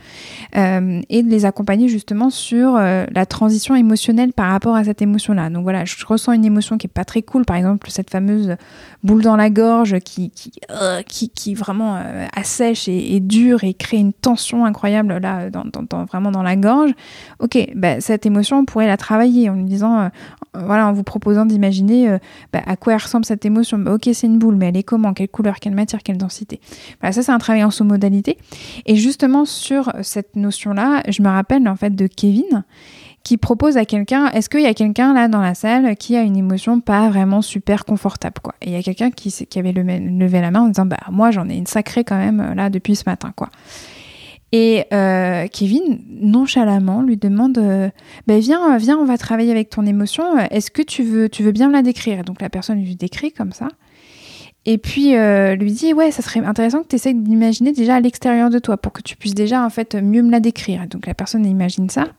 [0.58, 5.50] euh, et de les accompagner justement sur la transition émotionnelle par rapport à cette émotion-là.
[5.50, 8.56] Donc voilà, je ressens une émotion qui est pas très cool, par exemple cette fameuse
[9.04, 12.02] boule dans la gorge qui qui qui, vraiment
[12.36, 16.56] assèche et, et, dure et crée une tension incroyable là dans, dans, vraiment dans la
[16.56, 16.92] gorge.
[17.40, 20.10] Ok, bah, cette émotion, on pourrait la travailler en lui disant, euh,
[20.54, 22.18] voilà, en vous proposant d'imaginer euh,
[22.52, 23.78] bah, à quoi ressemble cette émotion.
[23.78, 25.14] Bah, ok, c'est une boule, mais elle est comment?
[25.14, 25.60] Quelle couleur?
[25.60, 26.04] Quelle matière?
[26.04, 26.60] Quelle densité?
[27.02, 28.38] Ça c'est un travail en sous-modalité.
[28.86, 32.64] Et justement sur cette notion-là, je me rappelle en fait de Kevin
[33.24, 36.22] qui propose à quelqu'un, est-ce qu'il y a quelqu'un là dans la salle qui a
[36.22, 38.54] une émotion pas vraiment super confortable quoi?
[38.62, 41.32] Et il y a quelqu'un qui, qui avait levé, la main en disant, bah moi
[41.32, 43.50] j'en ai une sacrée quand même là depuis ce matin quoi.
[44.56, 47.90] Et euh, Kevin, nonchalamment, lui demande euh,
[48.28, 50.38] ben viens, viens, on va travailler avec ton émotion.
[50.38, 52.24] Est-ce que tu veux, tu veux bien me la décrire?
[52.24, 53.68] Donc la personne lui décrit comme ça.
[54.66, 58.00] Et puis euh, lui dit ouais, ça serait intéressant que tu essayes d'imaginer déjà à
[58.00, 59.68] l'extérieur de toi pour que tu puisses déjà
[60.04, 60.86] mieux me la décrire.
[60.88, 62.10] Donc la personne imagine ça.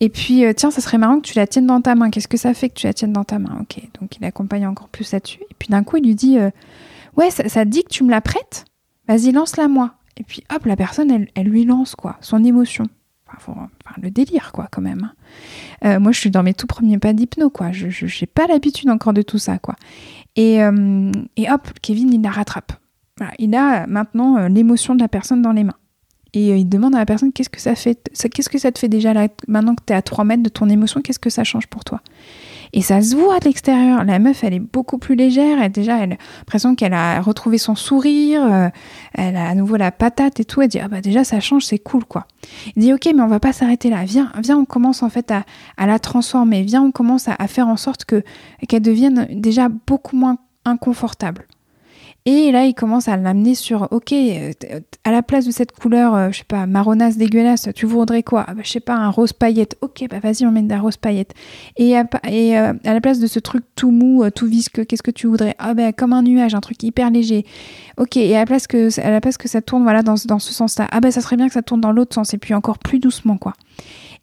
[0.00, 2.10] Et puis tiens, ça serait marrant que tu la tiennes dans ta main.
[2.10, 3.56] Qu'est-ce que ça fait que tu la tiennes dans ta main?
[3.62, 5.40] Ok, donc il accompagne encore plus là-dessus.
[5.40, 6.36] Et puis d'un coup, il lui dit
[7.16, 8.66] ouais, ça, ça dit que tu me la prêtes?
[9.08, 9.94] Vas-y, lance-la moi.
[10.16, 12.84] Et puis hop, la personne, elle, lui lance quoi, son émotion.
[13.36, 13.68] Enfin,
[14.00, 15.02] le délire quoi, quand même.
[15.02, 15.14] Hein.
[15.84, 17.72] Euh, moi, je suis dans mes tout premiers pas d'hypno quoi.
[17.72, 19.74] Je n'ai pas l'habitude encore de tout ça quoi.
[20.36, 21.12] Et, euh,
[21.48, 22.72] hop, Kevin, il la rattrape.
[23.38, 25.76] il a maintenant euh, l'émotion de la personne dans les mains.
[26.32, 29.76] Et il demande à la personne qu'est-ce que ça fait, te fait déjà là, maintenant
[29.76, 32.00] que tu es à 3 mètres de ton émotion, qu'est-ce que ça change pour toi?
[32.76, 34.04] Et ça se voit de l'extérieur.
[34.04, 35.62] La meuf, elle est beaucoup plus légère.
[35.62, 38.42] Elle, déjà, elle a l'impression qu'elle a retrouvé son sourire.
[38.44, 38.68] Euh,
[39.14, 40.60] elle a à nouveau la patate et tout.
[40.60, 42.26] Elle dit, ah bah déjà, ça change, c'est cool, quoi.
[42.74, 44.04] Il dit, ok, mais on va pas s'arrêter là.
[44.04, 45.44] Viens, viens, on commence en fait à,
[45.86, 46.62] la transformer.
[46.62, 48.24] Viens, on commence à, faire en sorte que
[48.68, 51.46] qu'elle devienne déjà beaucoup moins inconfortable.
[52.26, 54.52] Et là, il commence à l'amener sur, ok, euh,
[55.04, 58.46] à la place de cette couleur, euh, je sais pas, marronasse dégueulasse, tu voudrais quoi?
[58.48, 59.76] Ah bah, Je sais pas, un rose paillette.
[59.82, 61.34] Ok, bah vas-y, on met de la rose paillette.
[61.76, 65.26] Et, à, euh, la place de ce truc tout mou, tout visqueux, qu'est-ce que tu
[65.26, 65.54] voudrais?
[65.58, 67.44] Ah ben comme un nuage, un truc hyper léger.
[67.98, 70.38] Ok, et à la place que, à la place que ça tourne voilà, dans, dans
[70.38, 72.54] ce sens-là, ah ben ça serait bien que ça tourne dans l'autre sens, et puis
[72.54, 73.52] encore plus doucement, quoi.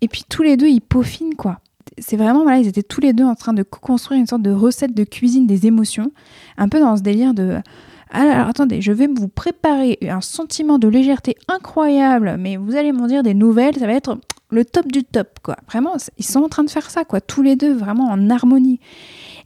[0.01, 1.59] Et puis tous les deux, ils peaufinent, quoi
[1.97, 4.51] c'est vraiment, voilà, ils étaient tous les deux en train de construire une sorte de
[4.51, 6.11] recette de cuisine des émotions,
[6.57, 7.59] un peu dans ce délire de
[8.11, 13.07] alors attendez, je vais vous préparer un sentiment de légèreté incroyable, mais vous allez m'en
[13.07, 14.17] dire des nouvelles, ça va être
[14.49, 15.55] le top du top, quoi.
[15.67, 18.79] Vraiment, ils sont en train de faire ça, quoi, tous les deux, vraiment en harmonie.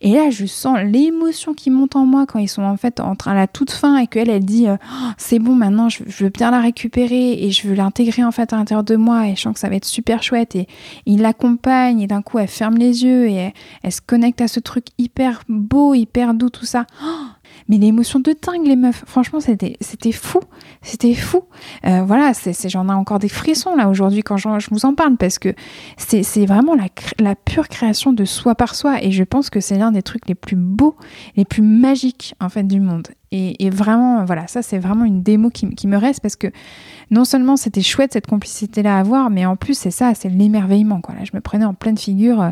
[0.01, 3.15] Et là, je sens l'émotion qui monte en moi quand ils sont en fait en
[3.15, 6.03] train à la toute fin et qu'elle, elle dit euh, oh, c'est bon, maintenant je,
[6.03, 9.35] veux bien la récupérer et je veux l'intégrer en fait à l'intérieur de moi et
[9.35, 10.55] je sens que ça va être super chouette.
[10.55, 10.67] Et
[11.05, 14.59] il l'accompagne et d'un coup, elle ferme les yeux et elle, se connecte à ce
[14.59, 16.85] truc hyper beau, hyper doux, tout ça.
[17.03, 17.25] Oh,
[17.67, 19.03] mais l'émotion de dingue, les meufs.
[19.07, 20.39] Franchement, c'était, c'était fou.
[20.83, 21.43] C'était fou.
[21.85, 25.17] Euh, voilà, c'est, j'en ai encore des frissons là aujourd'hui quand je, vous en parle
[25.17, 25.53] parce que
[25.97, 29.91] c'est, vraiment la, pure création de soi par soi et je pense que c'est l'un
[29.91, 30.95] des trucs les plus beaux,
[31.35, 33.07] les plus magiques en fait du monde.
[33.31, 36.47] Et, vraiment, voilà, ça c'est vraiment une démo qui, qui, me reste parce que
[37.11, 40.29] non seulement c'était chouette cette complicité là à avoir, mais en plus c'est ça, c'est
[40.29, 41.01] l'émerveillement.
[41.01, 41.15] Quoi.
[41.15, 42.41] Là, je me prenais en pleine figure.
[42.41, 42.51] Euh,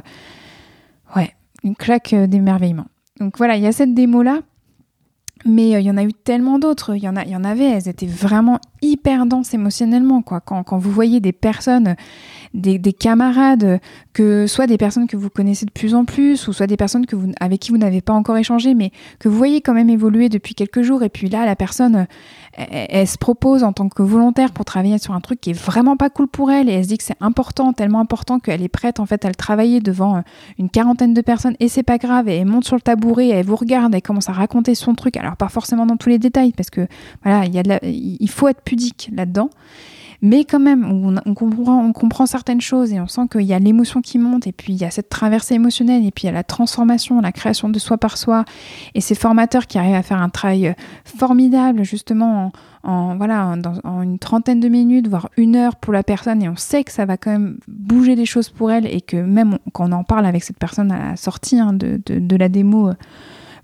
[1.15, 2.88] ouais, une claque euh, d'émerveillement.
[3.19, 4.41] Donc voilà, il y a cette démo là.
[5.45, 6.95] Mais euh, il y en a eu tellement d'autres.
[6.95, 7.65] Il y en avait.
[7.65, 10.41] Elles étaient vraiment hyper denses émotionnellement, quoi.
[10.41, 11.95] Quand, vous voyez des personnes,
[12.53, 13.79] des, des, camarades,
[14.13, 17.06] que soit des personnes que vous connaissez de plus en plus, ou soit des personnes
[17.39, 20.53] avec qui vous n'avez pas encore échangé, mais que vous voyez quand même évoluer depuis
[20.53, 21.03] quelques jours.
[21.03, 22.08] Et puis là, la personne,
[22.55, 25.97] elle, se propose en tant que volontaire pour travailler sur un truc qui est vraiment
[25.97, 28.69] pas cool pour elle, et elle se dit que c'est important, tellement important qu'elle est
[28.69, 30.21] prête en fait à le travailler devant euh,
[30.59, 31.55] une quarantaine de personnes.
[31.59, 32.29] Et c'est pas grave.
[32.29, 35.17] Et elle monte sur le tabouret, elle vous regarde, elle commence à raconter son truc.
[35.17, 36.87] Alors pas forcément dans tous les détails, parce que
[37.23, 39.49] voilà, il y a de il faut être pudique là-dedans.
[40.25, 40.86] Mais quand même,
[41.25, 44.47] on, comprend, on comprend certaines choses et on sent qu'il y a l'émotion qui monte
[44.47, 47.19] et puis il y a cette traversée émotionnelle et puis il y a la transformation,
[47.19, 48.45] la création de soi par soi
[48.95, 54.01] et ces formateurs qui arrivent à faire un travail euh, formidable justement en, voilà, en,
[54.01, 57.03] une trentaine de minutes, voire une heure pour la personne et on sait que ça
[57.03, 60.25] va quand même bouger des choses pour elle et que même quand on en parle
[60.25, 62.93] avec cette personne à la sortie hein, de, de, la démo, euh,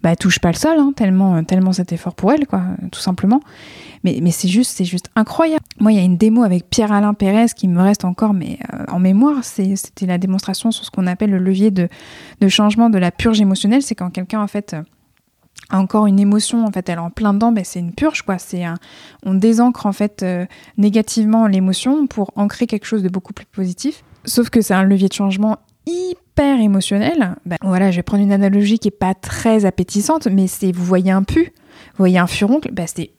[0.01, 3.41] bah, touche pas le sol, hein, tellement, tellement cet effort pour elle, quoi, tout simplement.
[4.03, 5.65] Mais, mais c'est juste, c'est juste incroyable.
[5.79, 8.85] Moi, il y a une démo avec Pierre-Alain Pérez qui me reste encore mais, euh,
[8.87, 9.43] en mémoire.
[9.43, 11.89] C'était la démonstration sur ce qu'on appelle le levier de,
[12.39, 13.81] de, changement de la purge émotionnelle.
[13.81, 14.75] C'est quand quelqu'un, en fait,
[15.69, 18.21] a encore une émotion, en fait, elle est en plein dedans, ben c'est une purge,
[18.21, 18.37] quoi.
[18.37, 18.63] C'est
[19.25, 20.45] on désancre, en fait, euh,
[20.77, 24.03] négativement l'émotion pour ancrer quelque chose de beaucoup plus positif.
[24.25, 27.35] Sauf que c'est un levier de changement hyper émotionnel.
[27.45, 30.85] Ben, voilà, je vais prendre une analogie qui est pas très appétissante, mais c'est, vous
[30.85, 33.11] voyez un pu, vous voyez un furoncle, ben c'est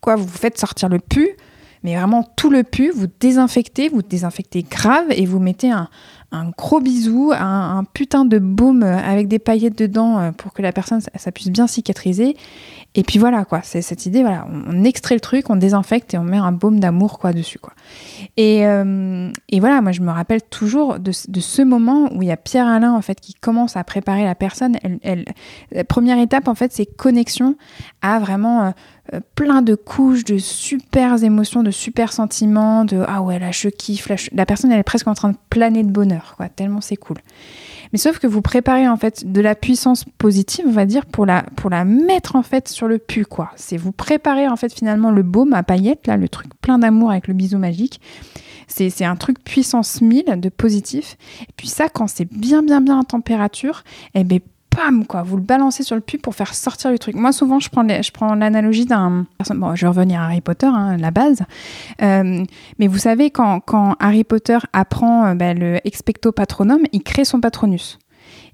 [0.00, 1.36] quoi, vous faites sortir le pu,
[1.82, 5.88] mais vraiment tout le pu, vous désinfectez, vous désinfectez grave et vous mettez un,
[6.56, 11.00] gros bisou, un, putain de baume avec des paillettes dedans euh, pour que la personne
[11.00, 12.36] ça, puisse bien cicatriser.
[12.94, 16.18] Et puis voilà quoi, c'est cette idée, voilà, on, extrait le truc, on désinfecte et
[16.18, 17.72] on met un baume d'amour quoi dessus quoi.
[18.36, 22.28] Et, euh, et, voilà, moi je me rappelle toujours de, de, ce moment où il
[22.28, 24.76] y a Pierre Alain en fait qui commence à préparer la personne.
[25.02, 25.24] Elle,
[25.70, 27.56] la première étape en fait c'est connexion
[28.02, 28.70] à vraiment euh,
[29.14, 33.68] euh, plein de couches de super émotions, de super sentiments, de ah ouais là je
[33.68, 36.96] kiffe, la personne elle est presque en train de planer de bonheur, quoi, tellement c'est
[36.96, 37.18] cool.
[37.92, 41.26] Mais sauf que vous préparez en fait de la puissance positive, on va dire, pour
[41.26, 43.50] la, pour la mettre en fait sur le pu, quoi.
[43.56, 47.10] C'est vous préparer en fait finalement le baume à paillettes, là, le truc plein d'amour
[47.10, 48.00] avec le bisou magique.
[48.68, 51.16] C'est un truc puissance 1000 de positif.
[51.42, 53.82] Et puis ça, quand c'est bien, bien, bien en température,
[54.14, 54.38] eh ben
[54.70, 57.16] pam, quoi, vous le balancez sur le pub pour faire sortir le truc.
[57.16, 59.26] Moi, souvent, je prends, je prends l'analogie d'un.
[59.54, 61.42] Bon, je vais revenir à Harry Potter, hein, la base.
[62.02, 62.44] Euh,
[62.78, 63.62] mais vous savez, quand,
[63.98, 67.98] Harry Potter apprend euh, bah, le expecto patronum, il crée son patronus.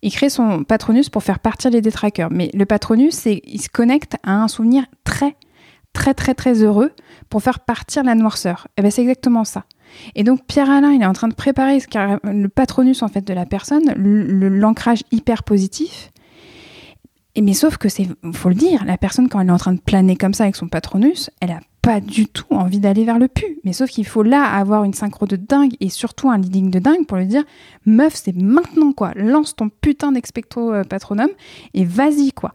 [0.03, 2.31] Il crée son patronus pour faire partir les détraqueurs.
[2.31, 5.37] Mais le patronus, il se connecte à un souvenir très,
[5.93, 6.93] très, très, très heureux
[7.29, 8.69] pour faire partir la noirceur.
[8.77, 9.65] Et ben, c'est exactement ça.
[10.15, 11.79] Et donc Pierre Alain, il est en train de préparer
[12.25, 16.11] le patronus en fait de la personne, l'ancrage hyper positif.
[17.35, 19.75] Et mais sauf que c'est, faut le dire, la personne quand elle est en train
[19.75, 23.19] de planer comme ça avec son patronus, elle a pas du tout envie d'aller vers
[23.19, 23.61] le pu.
[23.63, 26.81] Mais sauf qu'il faut là avoir une synchro de dingue et surtout un leading de
[26.81, 27.45] dingue pour lui dire
[27.85, 29.13] meuf, c'est maintenant quoi.
[29.15, 31.29] Lance ton putain d'expecto euh, patronum
[31.75, 32.53] et vas-y quoi.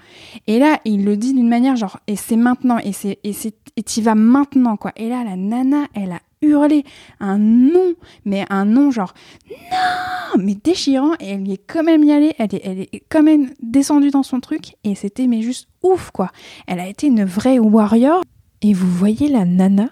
[0.47, 3.55] Et là, il le dit d'une manière genre et c'est maintenant et c'est et c'est
[3.77, 4.91] et t'y vas maintenant quoi.
[4.97, 6.83] Et là, la nana, elle a hurlé
[7.19, 7.93] un nom,
[8.25, 9.13] mais un nom genre
[9.49, 11.13] non, mais déchirant.
[11.19, 14.11] Et elle y est quand même y allée, elle est, elle est quand même descendue
[14.11, 14.75] dans son truc.
[14.83, 16.31] Et c'était mais juste ouf quoi.
[16.67, 18.23] Elle a été une vraie warrior.
[18.63, 19.89] Et vous voyez la nana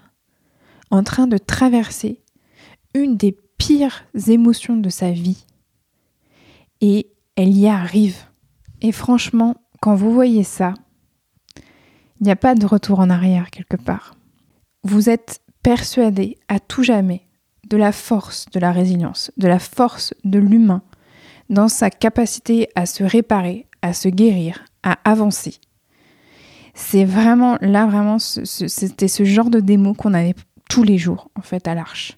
[0.92, 2.22] en train de traverser
[2.94, 5.46] une des pires émotions de sa vie.
[6.82, 8.18] Et elle y arrive.
[8.82, 10.74] Et franchement, quand vous voyez ça,
[12.20, 14.16] il n'y a pas de retour en arrière quelque part.
[14.84, 17.28] Vous êtes persuadé à tout jamais
[17.70, 20.82] de la force de la résilience, de la force de l'humain
[21.50, 25.56] dans sa capacité à se réparer, à se guérir, à avancer.
[26.74, 30.36] C'est vraiment là, vraiment, c'était ce genre de démo qu'on avait
[30.70, 32.18] tous les jours, en fait, à l'arche.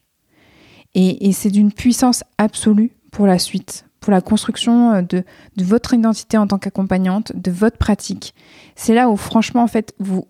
[0.93, 5.23] Et, c'est d'une puissance absolue pour la suite, pour la construction euh, de,
[5.57, 8.35] votre identité en tant qu'accompagnante, de votre pratique.
[8.75, 10.25] C'est là où, franchement, en fait, vous,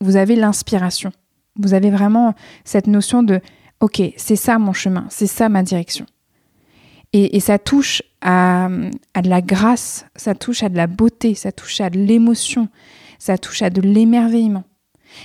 [0.00, 1.10] vous avez l'inspiration.
[1.58, 2.34] Vous avez vraiment
[2.64, 3.40] cette notion de
[3.80, 6.06] OK, c'est ça mon chemin, c'est ça ma direction.
[7.14, 11.80] Et, ça touche à, de la grâce, ça touche à de la beauté, ça touche
[11.82, 12.68] à de l'émotion,
[13.18, 14.64] ça touche à de l'émerveillement.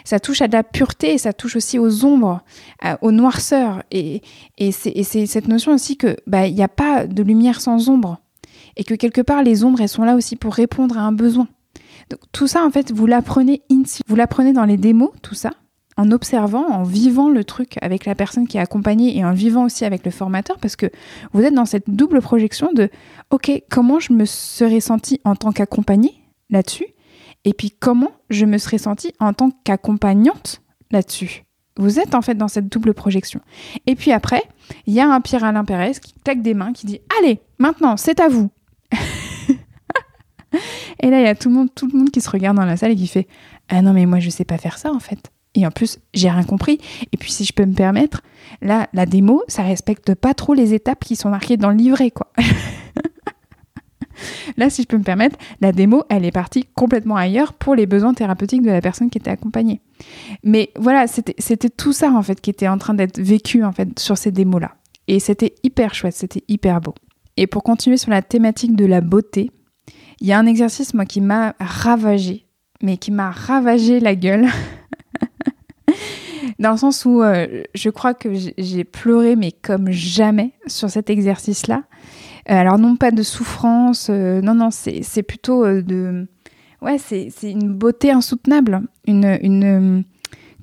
[0.03, 2.43] Ça touche à de la pureté, et ça touche aussi aux ombres,
[3.01, 3.83] aux noirceurs.
[3.91, 4.21] Et,
[4.71, 8.19] c'est cette notion aussi que bah, il n'y a pas de lumière sans ombre.
[8.75, 11.47] Et que quelque part, les ombres, elles sont là aussi pour répondre à un besoin.
[12.09, 14.01] Donc, tout ça, en fait, vous l'apprenez ici.
[14.07, 15.51] Vous l'apprenez dans les démos, tout ça
[15.97, 19.65] en observant, en vivant le truc avec la personne qui est accompagnée et en vivant
[19.65, 20.89] aussi avec le formateur, parce que
[21.33, 22.89] vous êtes dans cette double projection de
[23.31, 26.87] OK, comment je me serais sentie en tant qu'accompagnée là-dessus,
[27.45, 31.43] et puis comment je me serais sentie en tant qu'accompagnante là-dessus.
[31.77, 33.39] Vous êtes en fait dans cette double projection.
[33.85, 34.41] Et puis après,
[34.87, 37.97] il y a un Pierre Alain Pérez qui claque des mains, qui dit Allez, maintenant,
[37.97, 38.49] c'est à vous.
[40.99, 42.65] et là, il y a tout le, monde, tout le monde qui se regarde dans
[42.65, 43.27] la salle et qui fait
[43.69, 45.31] Ah non, mais moi, je sais pas faire ça en fait.
[45.57, 46.79] Et en plus, j'ai rien compris.
[47.11, 48.21] Et puis, si je peux me permettre,
[48.61, 52.11] là, la démo, ça respecte pas trop les étapes qui sont marquées dans le livret,
[52.11, 52.31] quoi.
[54.57, 57.87] là, si je peux me permettre, la démo, elle est partie complètement ailleurs pour les
[57.87, 59.81] besoins thérapeutiques de la personne qui était accompagnée.
[60.43, 63.97] Mais voilà, c'était tout ça, en fait, qui était en train d'être vécu, en fait,
[63.97, 64.75] sur ces démos-là.
[65.07, 66.93] Et c'était hyper chouette, c'était hyper beau.
[67.35, 69.49] Et pour continuer sur la thématique de la beauté,
[70.21, 72.45] il y a un exercice, moi, qui m'a ravagé,
[72.83, 74.45] mais qui m'a ravagé la gueule.
[76.59, 81.09] dans le sens où euh, je crois que j'ai pleuré, mais comme jamais, sur cet
[81.09, 81.83] exercice-là.
[82.49, 86.27] Euh, alors non pas de souffrance, euh, non, non, c'est plutôt de...
[86.81, 89.37] Ouais, c'est une beauté insoutenable, une...
[89.41, 90.03] une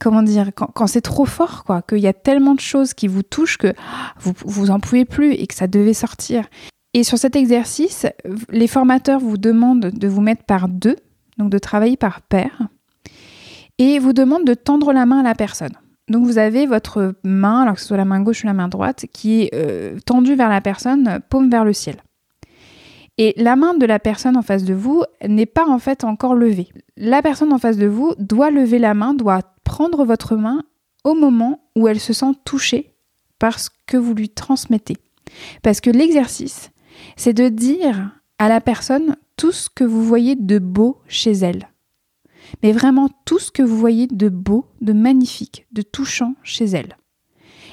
[0.01, 3.23] comment dire, quand, c'est trop fort, quoi, qu'il y a tellement de choses qui vous
[3.23, 3.73] touchent que
[4.19, 6.45] vous, vous en pouvez plus et que ça devait sortir.
[6.93, 8.07] Et sur cet exercice,
[8.51, 10.97] les formateurs vous demandent de vous mettre par deux,
[11.39, 12.69] donc de travailler par paire,
[13.79, 15.75] et vous demandent de tendre la main à la personne.
[16.09, 18.69] Donc vous avez votre main, alors que ce soit la main gauche ou la main
[18.69, 21.97] droite, qui est euh, tendue vers la personne, paume vers le ciel.
[23.17, 26.35] Et la main de la personne en face de vous n'est pas en fait encore
[26.35, 26.69] levée.
[26.97, 30.63] La personne en face de vous doit lever la main, doit prendre votre main
[31.05, 32.95] au moment où elle se sent touchée
[33.39, 34.97] par ce que vous lui transmettez.
[35.63, 36.71] Parce que l'exercice,
[37.17, 41.69] c'est de dire à la personne tout ce que vous voyez de beau chez elle
[42.63, 46.97] mais vraiment tout ce que vous voyez de beau, de magnifique, de touchant chez elle.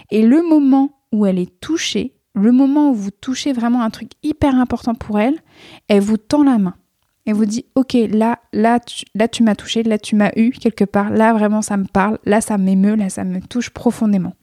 [0.10, 4.12] Et le moment où elle est touchée, le moment où vous touchez vraiment un truc
[4.24, 5.39] hyper important pour elle,
[5.88, 6.76] elle vous tend la main.
[7.26, 10.52] Elle vous dit, ok, là, là, tu, là, tu m'as touché, là, tu m'as eu
[10.52, 14.34] quelque part, là, vraiment, ça me parle, là, ça m'émeut, là, ça me touche profondément.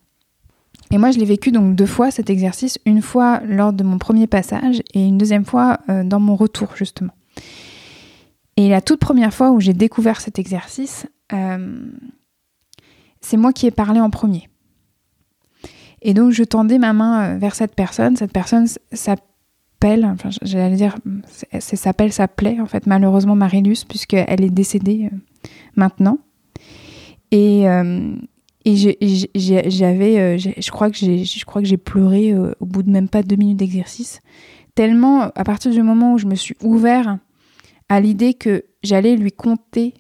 [0.90, 3.98] Et moi, je l'ai vécu donc deux fois cet exercice, une fois lors de mon
[3.98, 7.12] premier passage et une deuxième fois euh, dans mon retour, justement.
[8.58, 11.78] Et la toute première fois où j'ai découvert cet exercice, euh,
[13.20, 14.48] c'est moi qui ai parlé en premier.
[16.02, 18.16] Et donc je tendais ma main euh, vers cette personne.
[18.16, 20.98] Cette personne s'appelle, enfin j'allais dire,
[21.60, 25.16] s'appelle, s'appelait en fait malheureusement Marilus puisqu'elle est décédée euh,
[25.76, 26.18] maintenant.
[27.30, 27.62] Et,
[28.64, 28.76] et
[29.36, 33.22] j'avais, je crois que j'ai, je crois que j'ai pleuré au bout de même pas
[33.22, 34.20] deux minutes d'exercice.
[34.74, 37.18] Tellement, à partir du moment où je me suis ouvert
[37.88, 39.94] à l'idée que j'allais lui conter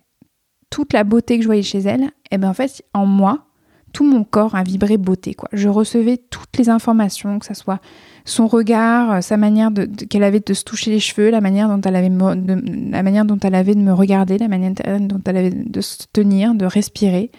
[0.70, 3.46] toute la beauté que je voyais chez elle, et bien en fait, en moi,
[3.92, 5.34] tout mon corps a vibré beauté.
[5.34, 5.48] Quoi.
[5.52, 7.80] Je recevais toutes les informations, que ce soit
[8.24, 11.80] son regard, sa manière de, qu'elle avait de se toucher les cheveux, la manière dont
[11.80, 15.36] elle avait de, la manière dont elle avait de me regarder, la manière dont elle
[15.36, 17.30] avait de se tenir, de respirer.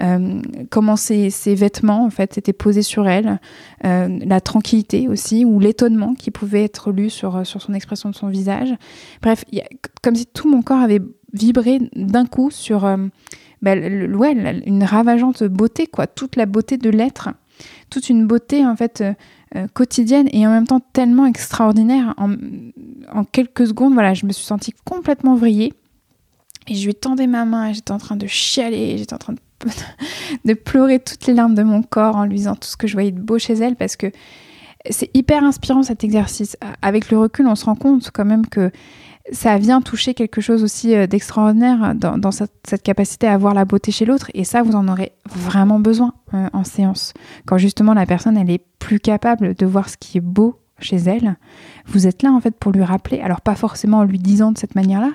[0.00, 3.40] Euh, comment ses, vêtements en fait étaient posés sur elle,
[3.84, 8.14] euh, la tranquillité aussi ou l'étonnement qui pouvait être lu sur, sur son expression de
[8.14, 8.74] son visage.
[9.22, 9.44] Bref,
[10.02, 11.00] comme si tout mon corps avait
[11.32, 12.96] vibré d'un coup sur euh,
[13.62, 17.30] bah, une ravageante beauté, quoi, toute la beauté de l'être,
[17.90, 19.04] toute une beauté en fait
[19.72, 22.14] quotidienne et en même temps tellement extraordinaire.
[22.16, 22.32] En,
[23.12, 25.72] en, quelques secondes, voilà, je me suis sentie complètement vrillée.
[26.66, 29.38] Et je lui tendais ma main, j'étais en train de chialer, j'étais en train de,
[30.44, 32.92] de, pleurer toutes les larmes de mon corps en lui disant tout ce que je
[32.94, 34.10] voyais de beau chez elle parce que
[34.90, 36.56] c'est hyper inspirant cet exercice.
[36.82, 38.70] Avec le recul, on se rend compte quand même que
[39.32, 43.90] ça vient toucher quelque chose aussi euh, d'extraordinaire dans, cette, capacité à voir la beauté
[43.90, 44.30] chez l'autre.
[44.34, 47.14] Et ça, vous en aurez vraiment besoin euh, en séance.
[47.46, 50.96] Quand justement la personne, elle est plus capable de voir ce qui est beau chez
[50.96, 51.36] elle,
[51.86, 54.58] vous êtes là en fait pour lui rappeler, alors pas forcément en lui disant de
[54.58, 55.12] cette manière-là,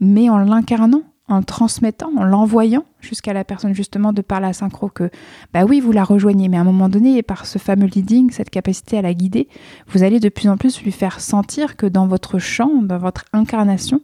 [0.00, 1.02] mais en l'incarnant,
[1.32, 5.10] en transmettant, en l'envoyant jusqu'à la personne justement de par la synchro que,
[5.52, 8.50] bah oui, vous la rejoignez, mais à un moment donné, par ce fameux leading, cette
[8.50, 9.48] capacité à la guider,
[9.88, 13.24] vous allez de plus en plus lui faire sentir que dans votre champ, dans votre
[13.32, 14.00] incarnation,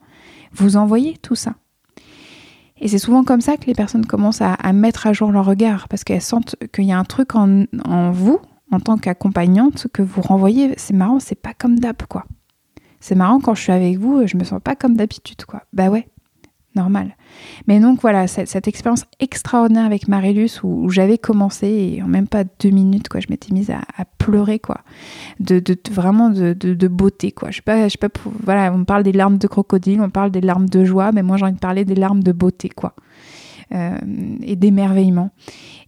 [0.53, 1.55] vous envoyez tout ça.
[2.81, 5.89] Et c'est souvent comme ça que les personnes commencent à, mettre à jour leur regard,
[5.89, 8.39] parce qu'elles sentent qu'il y a un truc en, en vous,
[8.71, 10.75] en tant qu'accompagnante que vous renvoyez.
[10.77, 12.25] C'est marrant, c'est pas comme d'hab, quoi.
[13.01, 15.63] C'est marrant quand je suis avec vous, je me sens pas comme d'habitude, quoi.
[15.73, 16.09] Bah ouais,
[17.67, 22.45] Mais donc voilà, cette, expérience extraordinaire avec Marilus où, j'avais commencé et en même pas
[22.45, 24.81] deux minutes, quoi, je m'étais mise à, pleurer, quoi.
[25.41, 27.51] De, vraiment de, beauté, quoi.
[27.51, 28.09] Je sais pas, je sais pas,
[28.45, 31.37] voilà, on parle des larmes de crocodile, on parle des larmes de joie, mais moi
[31.37, 32.95] j'ai envie de parler des larmes de beauté, quoi.
[33.75, 33.99] Euh,
[34.43, 35.31] et d'émerveillement.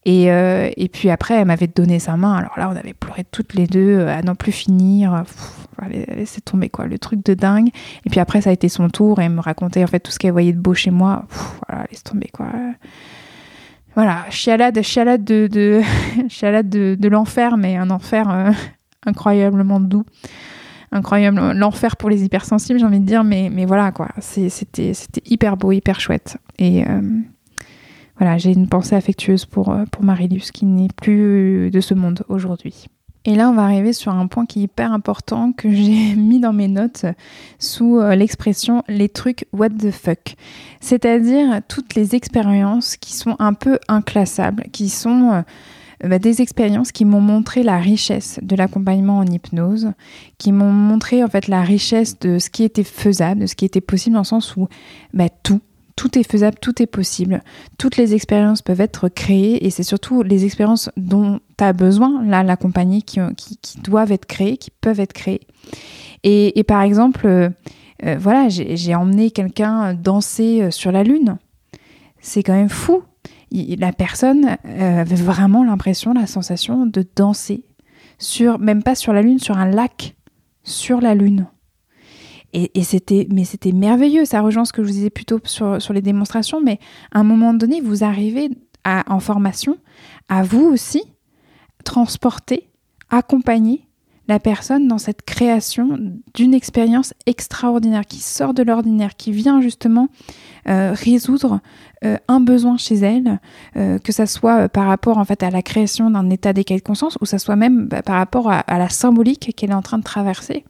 [0.05, 2.35] Et, euh, et, puis après, elle m'avait donné sa main.
[2.35, 5.25] Alors là, on avait pleuré toutes les deux euh, à n'en plus finir.
[6.27, 7.69] C'est tombé quoi, le truc de dingue.
[8.05, 10.11] Et puis après, ça a été son tour et elle me racontait en fait tout
[10.11, 11.25] ce qu'elle voyait de beau chez moi.
[11.69, 12.49] voilà, laisse tomber quoi.
[13.95, 15.81] Voilà, chialade, chialade de, de,
[16.29, 18.53] chialade de, de l'enfer, mais un enfer
[19.07, 20.05] incroyablement doux
[20.93, 21.53] incroyable.
[21.53, 24.09] L'enfer pour les hypersensibles, j'ai envie de dire, mais, mais voilà, quoi.
[24.19, 24.93] C'était
[25.25, 26.37] hyper beau, hyper chouette.
[26.59, 26.85] Et,
[28.21, 32.23] voilà, j'ai une pensée affectueuse pour, euh, pour Marilus qui n'est plus de ce monde
[32.29, 32.85] aujourd'hui.
[33.25, 36.39] Et là, on va arriver sur un point qui est hyper important que j'ai mis
[36.39, 37.07] dans mes notes
[37.59, 40.37] sous euh, l'expression les trucs what the fuck.
[40.81, 46.93] C'est-à-dire toutes les expériences qui sont un peu inclassables, qui sont euh, bah, des expériences
[46.93, 49.93] qui m'ont montré la richesse de l'accompagnement en hypnose,
[50.37, 53.65] qui m'ont montré en fait la richesse de ce qui était faisable, de ce qui
[53.65, 54.69] était possible dans le sens où
[55.15, 55.61] bah, tout,
[56.01, 57.43] tout est faisable, tout est possible.
[57.77, 62.25] Toutes les expériences peuvent être créées et c'est surtout les expériences dont tu as besoin,
[62.25, 63.21] là, la compagnie, qui,
[63.85, 65.43] doivent être créées, qui peuvent être créées.
[66.23, 67.51] Et, par exemple, euh,
[68.07, 71.37] euh, voilà, j'ai emmené quelqu'un danser euh, sur la Lune.
[72.23, 73.03] C'est quand même fou.
[73.53, 77.63] la personne avait vraiment l'impression, la sensation de danser
[78.19, 80.17] sur, même pas sur la Lune, sur un lac,
[80.65, 81.47] sur la Lune.
[82.53, 84.25] Et, c'était, mais c'était merveilleux.
[84.25, 86.61] Ça rejoint ce que je vous disais plutôt sur, sur les démonstrations.
[86.61, 86.79] Mais
[87.13, 88.51] à un moment donné, vous arrivez
[88.83, 89.79] à, en formation
[90.29, 91.03] à vous aussi
[91.85, 92.69] transporter,
[93.09, 93.87] accompagner
[94.29, 95.99] la personne dans cette création
[96.35, 100.09] d'une expérience extraordinaire qui sort de l'ordinaire, qui vient justement
[100.69, 101.61] euh, résoudre
[102.05, 103.41] euh, un besoin chez elle,
[103.77, 106.87] euh, que ça soit par rapport en fait à la création d'un état d'équilibre de
[106.87, 109.99] conscience ou ça soit même bah, par rapport à, la symbolique qu'elle est en train
[109.99, 110.65] de traverser.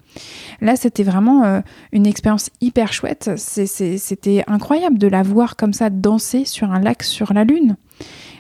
[0.61, 1.63] Là, c'était vraiment
[1.93, 3.31] une expérience hyper chouette.
[3.37, 7.77] C'était incroyable de la voir comme ça danser sur un lac sur la lune.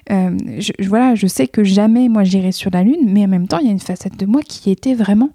[0.08, 3.58] je, voilà, je sais que jamais moi j'irai sur la Lune, mais en même temps,
[3.58, 5.30] il y a une facette de moi qui était vraiment.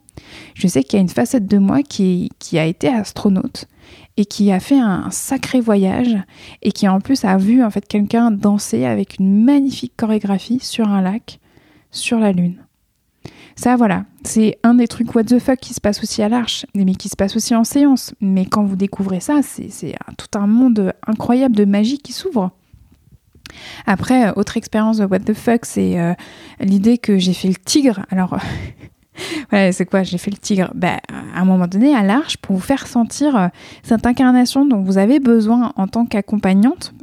[0.55, 3.67] Je sais qu'il y a une facette de moi qui a été astronaute
[4.17, 6.17] et qui a fait un sacré voyage
[6.61, 10.87] et qui en plus a vu en fait quelqu'un danser avec une magnifique chorégraphie sur
[10.87, 11.39] un lac
[11.91, 12.65] sur la lune.
[13.57, 16.65] Ça voilà, c'est un des trucs what the fuck qui se passe aussi à l'arche,
[16.75, 18.13] mais qui se passe aussi en séance.
[18.19, 22.51] Mais quand vous découvrez ça, c'est tout un monde incroyable de magie qui s'ouvre.
[23.85, 26.13] Après, autre expérience de what the fuck, c'est euh,
[26.59, 28.01] l'idée que j'ai fait le tigre.
[28.09, 28.37] Alors,
[29.71, 30.71] c'est quoi J'ai fait le tigre.
[30.75, 30.99] Ben,
[31.35, 33.47] à un moment donné, à l'arche, pour vous faire sentir euh,
[33.83, 36.93] cette incarnation dont vous avez besoin en tant qu'accompagnante,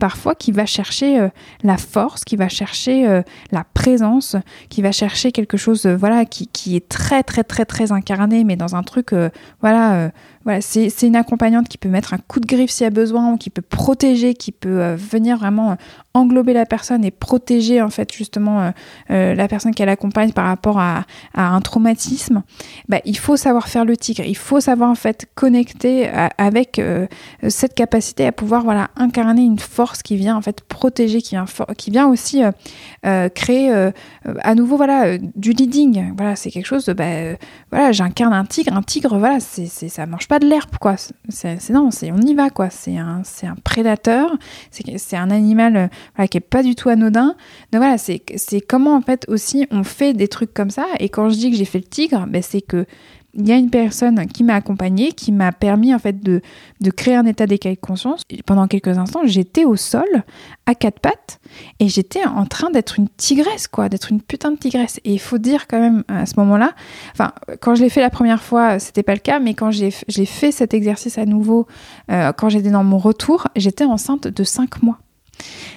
[0.00, 1.28] parfois qui va chercher euh,
[1.62, 4.36] la force, qui va chercher euh, la présence,
[4.68, 8.56] qui va chercher quelque chose, voilà, qui, qui, est très très très très incarné, mais
[8.56, 9.14] dans un truc,
[9.60, 10.10] voilà
[10.44, 13.32] voilà, c'est une accompagnante qui peut mettre un coup de griffe s'il y a besoin,
[13.32, 15.74] ou qui peut protéger, qui peut euh, venir vraiment euh,
[16.14, 18.72] englober la personne et protéger en fait justement
[19.10, 22.42] euh, la personne qu'elle accompagne par rapport à, un traumatisme.
[22.88, 26.80] Bah, il faut savoir faire le tigre, il faut savoir en fait connecter avec
[27.48, 32.06] cette capacité à pouvoir voilà incarner une force qui vient en fait protéger, qui vient,
[32.08, 32.42] aussi
[33.34, 33.90] créer
[34.40, 36.12] à nouveau voilà du leading.
[36.16, 37.36] Voilà, c'est quelque chose de bah,
[37.70, 40.96] voilà, j'incarne un tigre, un tigre voilà, c'est ça pas de l'herbe quoi.
[41.28, 42.70] C'est non, on y va quoi.
[42.70, 44.36] C'est un c'est un prédateur,
[44.70, 47.34] c'est un animal voilà, qui est pas du tout anodin.
[47.72, 48.20] Donc voilà, c'est
[48.68, 50.86] comment en fait aussi on fait des trucs comme ça.
[51.00, 52.86] Et quand je dis que j'ai fait le tigre, ben, c'est que
[53.34, 56.42] il y a une personne qui m'a accompagnée, qui m'a permis en fait de,
[56.80, 58.22] de créer un état d'écaille de conscience.
[58.28, 60.24] Et pendant quelques instants, j'étais au sol,
[60.66, 61.40] à quatre pattes,
[61.80, 65.00] et j'étais en train d'être une tigresse, quoi, d'être une putain de tigresse.
[65.04, 66.74] Et il faut dire quand même à ce moment-là,
[67.12, 69.90] enfin, quand je l'ai fait la première fois, c'était pas le cas, mais quand j'ai
[69.90, 71.66] fait cet exercice à nouveau,
[72.10, 74.98] euh, quand j'étais dans mon retour, j'étais enceinte de cinq mois.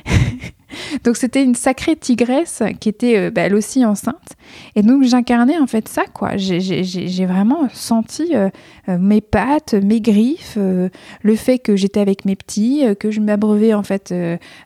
[1.03, 4.35] donc c'était une sacrée tigresse qui était euh, bah, elle aussi enceinte.
[4.75, 6.37] Et donc j'incarnais en fait ça, quoi.
[6.37, 8.49] J'ai vraiment senti euh,
[8.89, 13.73] euh, mes pattes, mes griffes, le fait que j'étais avec mes petits, que je m'abreuvais
[13.73, 14.13] en fait,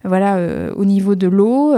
[0.04, 0.40] voilà,
[0.76, 1.76] au niveau de l'eau,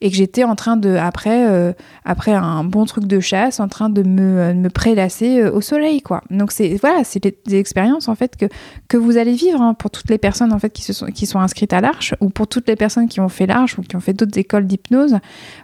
[0.00, 3.88] et que j'étais en train de, après, après un bon truc de chasse, en train
[3.88, 6.22] de me, me prélasser au soleil, quoi.
[6.30, 8.46] Donc c'est voilà, c'est des, expériences en fait que,
[8.88, 11.40] que vous allez vivre hein, pour toutes les personnes en fait qui, sont, qui sont
[11.40, 14.00] inscrites à l'Arche ou pour toutes les personnes qui ont fait l'Arche ou qui ont
[14.00, 15.16] fait d'autres écoles d'hypnose.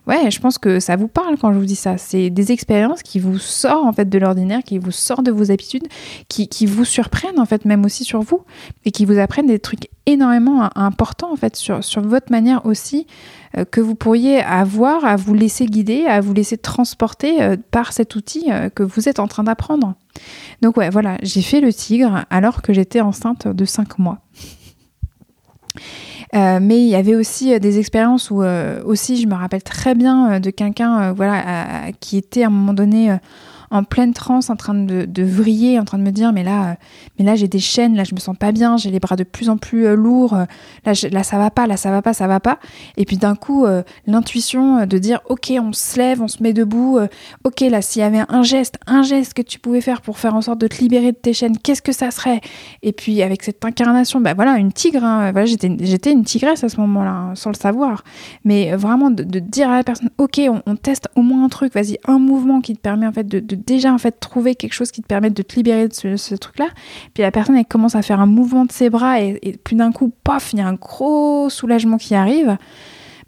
[0.06, 1.98] Ouais, je pense que ça vous parle quand je vous dis ça.
[1.98, 5.50] C'est des expériences qui vous sortent en fait de l'ordinaire, qui vous sortent de vos
[5.50, 5.86] habitudes,
[6.28, 8.42] qui, vous surprennent en fait même aussi sur vous
[8.84, 13.06] et qui vous apprennent des trucs énormément importants en fait sur, sur votre manière aussi
[13.56, 17.92] euh, que vous pourriez avoir à vous laisser guider, à vous laisser transporter euh, par
[17.92, 19.94] cet outil euh, que vous êtes en train d'apprendre.
[20.62, 24.18] Donc ouais, voilà, j'ai fait le tigre alors que j'étais enceinte de 5 mois.
[26.34, 29.62] Euh, mais il y avait aussi euh, des expériences où euh, aussi je me rappelle
[29.62, 33.16] très bien de quelqu'un voilà qui était à un moment donné
[33.74, 36.74] en pleine transe, en train de, vriller, en train de me dire mais là, euh,
[37.18, 39.24] mais là j'ai des chaînes, là je me sens pas bien, j'ai les bras de
[39.24, 40.44] plus en plus euh, lourds, euh,
[40.86, 42.60] là, là ça va pas, là ça va pas, ça va pas.
[42.96, 43.66] Et puis d'un coup,
[44.06, 47.00] l'intuition de dire ok, on se lève, on se met debout,
[47.42, 50.36] ok là s'il y avait un geste, un geste que tu pouvais faire pour faire
[50.36, 52.40] en sorte de te libérer de tes chaînes, qu'est-ce que ça serait?
[52.82, 56.62] Et puis avec cette incarnation, bah voilà, une tigre, hein, voilà, j'étais, j'étais une tigresse
[56.62, 58.04] à ce moment-là, hein, sans le savoir.
[58.44, 61.98] Mais vraiment de, dire à la personne ok, on, teste au moins un truc, vas-y,
[62.06, 65.02] un mouvement qui te permet en fait de déjà en fait trouver quelque chose qui
[65.02, 66.68] te permette de te libérer de ce, truc-là.
[67.14, 69.76] Puis la personne elle commence à faire un mouvement de ses bras et, et puis
[69.76, 72.56] d'un coup, paf, il y a un gros soulagement qui arrive.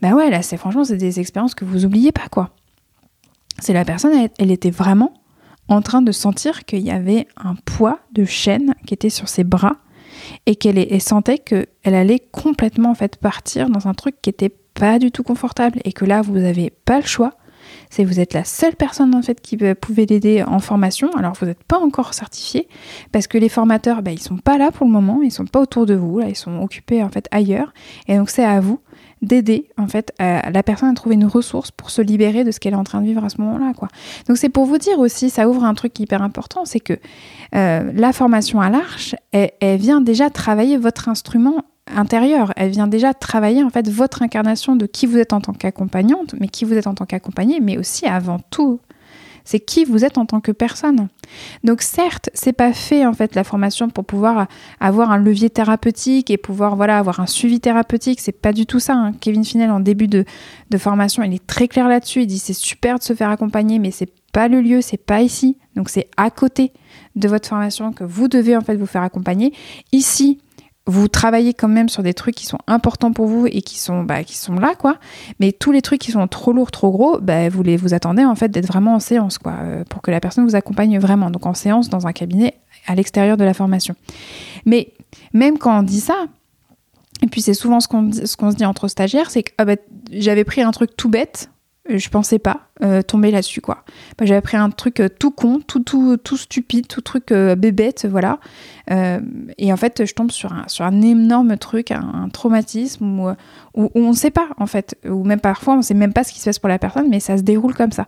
[0.01, 2.51] Ben ouais, là, c'est franchement, c'est des expériences que vous oubliez pas, quoi.
[3.59, 5.15] C'est la personne, elle, était vraiment
[5.69, 9.45] en train de sentir qu'il y avait un poids de chaîne qui était sur ses
[9.45, 9.77] bras
[10.45, 14.99] et qu'elle sentait qu'elle allait complètement en fait partir dans un truc qui était pas
[14.99, 17.33] du tout confortable et que là vous n'avez pas le choix
[17.91, 21.11] c'est vous êtes la seule personne en fait qui pouvait l'aider en formation.
[21.17, 22.69] Alors vous n'êtes pas encore certifié
[23.13, 25.61] parce que les formateurs, ben, ils sont pas là pour le moment, ils sont pas
[25.61, 27.73] autour de vous, là, ils sont occupés en fait ailleurs.
[28.09, 28.81] Et donc c'est à vous
[29.23, 32.75] d'aider en fait la personne à trouver une ressource pour se libérer de ce qu'elle
[32.75, 33.73] est en train de vivre à ce moment-là.
[34.29, 36.95] Donc c'est pour vous dire aussi, ça ouvre un truc hyper important, c'est que
[37.55, 41.65] euh, la formation à l'arche, elle, vient déjà travailler votre instrument
[41.95, 42.53] intérieure.
[42.57, 46.35] Elle vient déjà travailler en fait votre incarnation de qui vous êtes en tant qu'accompagnante,
[46.41, 48.81] mais qui vous êtes en tant qu'accompagnée, mais aussi avant tout,
[49.47, 51.09] c'est qui vous êtes en tant que personne.
[51.65, 54.49] Donc certes, c'est pas fait en fait la formation pour pouvoir
[54.81, 58.21] avoir un levier thérapeutique et pouvoir voilà avoir un suivi thérapeutique.
[58.21, 58.95] C'est pas du tout ça.
[58.95, 59.13] Hein.
[59.13, 60.25] Kevin Finel en début de,
[60.71, 62.23] de formation, il est très clair là-dessus.
[62.23, 65.23] Il dit c'est super de se faire accompagner, mais c'est pas le lieu, c'est pas
[65.23, 65.57] ici.
[65.77, 66.73] Donc c'est à côté
[67.15, 69.53] de votre formation que vous devez en fait vous faire accompagner.
[69.93, 70.41] Ici,
[70.87, 74.05] vous travaillez quand même sur des trucs qui sont importants pour vous et qui sont,
[74.05, 74.99] bah, qui sont là, quoi.
[75.41, 78.25] Mais tous les trucs qui sont trop lourds, trop gros, bah, vous, les, vous attendez
[78.25, 81.31] en fait d'être vraiment en séance, quoi, euh, pour que la personne vous accompagne vraiment.
[81.31, 82.55] Donc en séance dans un cabinet
[82.87, 83.97] à l'extérieur de la formation.
[84.65, 84.93] Mais
[85.33, 86.27] même quand on dit ça,
[87.23, 89.65] et puis c'est souvent ce qu'on ce qu'on se dit entre stagiaires, c'est que ah
[89.65, 89.77] bah,
[90.13, 91.51] j'avais pris un truc tout bête,
[91.89, 93.85] je pensais pas euh, tomber là-dessus quoi.
[94.19, 98.07] Bah, j'avais pris un truc euh, tout con, tout tout tout stupide, tout truc bébête,
[98.07, 98.39] voilà.
[98.91, 99.21] Euh,
[99.59, 103.29] et en fait, je tombe sur un, sur un énorme truc, un, traumatisme où,
[103.75, 106.25] où, on ne sait pas, en fait, ou même parfois, on ne sait même pas
[106.25, 108.07] ce qui se passe pour la personne, mais ça se déroule comme ça.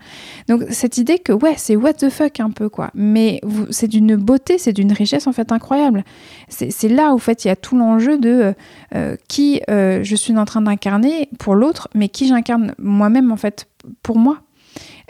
[0.49, 2.91] Donc, cette idée que, ouais, c'est what the fuck un peu, quoi.
[2.95, 3.41] Mais
[3.71, 6.05] c'est d'une beauté, c'est d'une richesse, en fait, incroyable.
[6.49, 8.55] C'est là, en fait, il y a tout l'enjeu de
[8.95, 13.37] euh, qui euh, je suis en train d'incarner pour l'autre, mais qui j'incarne moi-même, en
[13.37, 13.69] fait,
[14.03, 14.39] pour moi.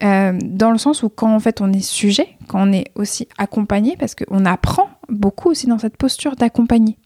[0.01, 3.97] Dans le sens où quand en fait on est sujet, quand on est aussi accompagné,
[3.97, 6.99] parce qu'on apprend beaucoup aussi dans cette posture d'accompagner.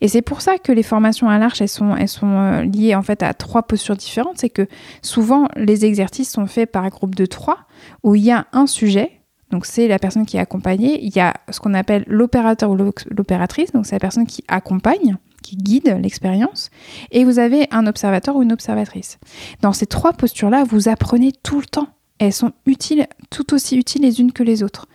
[0.00, 2.94] Et c'est pour ça que les formations à l'arche, elles sont, elles sont euh, liées
[2.94, 4.38] en fait à trois postures différentes.
[4.38, 4.66] C'est que
[5.02, 7.58] souvent, les exercices sont faits par groupe de trois,
[8.02, 9.20] où il y a un sujet,
[9.50, 12.76] donc c'est la personne qui est accompagnée, il y a ce qu'on appelle l'opérateur ou
[12.76, 16.70] l'opératrice, donc c'est la personne qui accompagne, qui guide l'expérience,
[17.10, 19.18] et vous avez un observateur ou une observatrice.
[19.60, 21.88] Dans ces trois postures-là, vous apprenez tout le temps.
[22.20, 24.86] Elles sont utiles, tout aussi utiles les unes que les autres.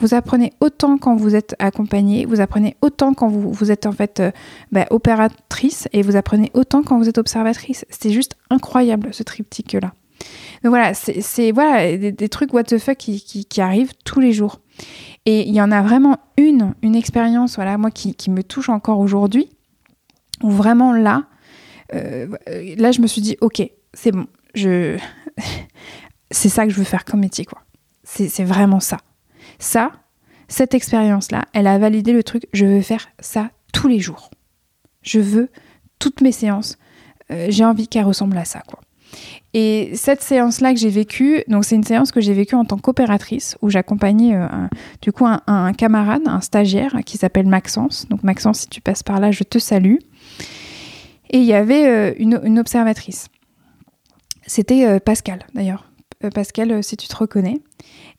[0.00, 3.92] Vous apprenez autant quand vous êtes accompagné, vous apprenez autant quand vous, vous êtes en
[3.92, 4.30] fait euh,
[4.70, 7.86] bah, opératrice, et vous apprenez autant quand vous êtes observatrice.
[7.88, 9.94] C'est juste incroyable ce triptyque-là.
[10.62, 14.60] Donc voilà, c'est voilà, des, trucs what the fuck qui, arrivent tous les jours.
[15.24, 18.68] Et il y en a vraiment une, une expérience, voilà, moi qui, qui me touche
[18.68, 19.48] encore aujourd'hui,
[20.42, 21.24] où vraiment là,
[21.94, 22.26] euh,
[22.76, 23.62] là je me suis dit, ok,
[23.94, 24.98] c'est bon, je,
[26.34, 27.62] c'est ça que je veux faire comme métier, quoi.
[28.02, 28.98] C'est vraiment ça.
[29.58, 29.92] Ça,
[30.48, 34.30] cette expérience-là, elle a validé le truc, je veux faire ça tous les jours.
[35.02, 35.48] Je veux
[35.98, 36.76] toutes mes séances,
[37.30, 38.80] euh, j'ai envie qu'elles ressemblent à ça, quoi.
[39.54, 42.78] Et cette séance-là que j'ai vécue, donc c'est une séance que j'ai vécue en tant
[42.78, 44.48] qu'opératrice, où j'accompagnais euh,
[45.00, 48.08] du coup un, camarade, un stagiaire qui s'appelle Maxence.
[48.08, 49.98] Donc Maxence, si tu passes par là, je te salue.
[51.30, 53.28] Et il y avait euh, une, observatrice.
[54.46, 55.93] C'était Pascal d'ailleurs.
[56.32, 57.60] Pascal, si tu te reconnais.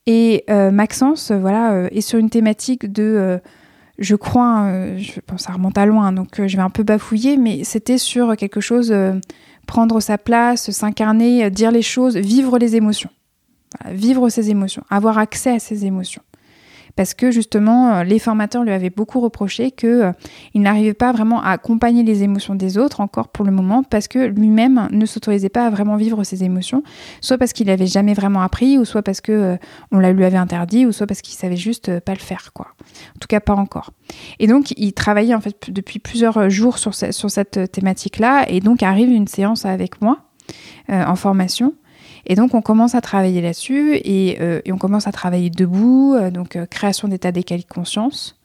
[0.05, 3.39] Et Maxence, voilà, est sur une thématique de
[3.97, 7.63] je crois, je pense ça remonte à loin, donc je vais un peu bafouiller, mais
[7.63, 8.93] c'était sur quelque chose
[9.67, 13.09] prendre sa place, s'incarner, dire les choses, vivre les émotions.
[13.91, 16.21] vivre ses émotions, avoir accès à ses émotions
[16.95, 20.11] parce que justement euh, les formateurs lui avaient beaucoup reproché qu'il euh,
[20.53, 24.19] n'arrivait pas vraiment à accompagner les émotions des autres encore pour le moment parce que
[24.19, 26.83] lui-même ne s'autorisait pas à vraiment vivre ses émotions,
[27.21, 29.57] soit parce qu'il n'avait jamais vraiment appris, ou soit parce que euh,
[29.91, 32.67] on la lui avait interdit, ou soit parce qu'il savait juste pas le faire quoi.
[33.15, 33.91] En tout cas pas encore.
[34.39, 38.59] Et donc il travaillait en fait depuis plusieurs jours sur, sur cette thématique là, et
[38.59, 40.19] donc arrive une séance avec moi
[40.89, 41.73] en formation
[42.25, 46.31] et donc on commence à travailler là-dessus et, euh, on commence à travailler debout, euh,
[46.31, 48.39] donc euh, création d'état d'équilibre de conscience.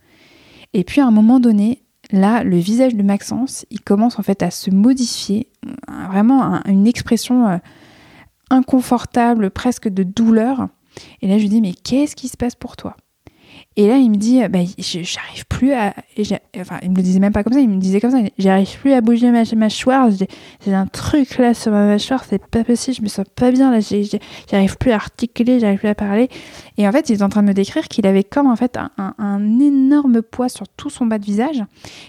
[0.72, 4.42] Et puis à un moment donné, là, le visage de Maxence, il commence en fait
[4.42, 5.48] à se modifier,
[6.08, 7.60] vraiment une expression
[8.50, 10.68] inconfortable, presque de douleur.
[11.22, 12.96] Et là, je lui dis, mais qu'est-ce qui se passe pour toi?
[13.80, 15.94] Et là, il me dit, bah, j'arrive plus à.
[16.58, 18.78] Enfin, il me le disait même pas comme ça, il me disait comme ça, j'arrive
[18.78, 22.98] plus à bouger ma mâchoire, j'ai un truc là sur ma mâchoire, c'est pas possible,
[22.98, 23.78] je me sens pas bien, là,
[24.50, 26.28] j'arrive plus à articuler, j'arrive plus à parler.
[26.76, 28.76] Et en fait, il est en train de me décrire qu'il avait comme en fait
[28.76, 31.64] un, énorme poids sur tout son bas de visage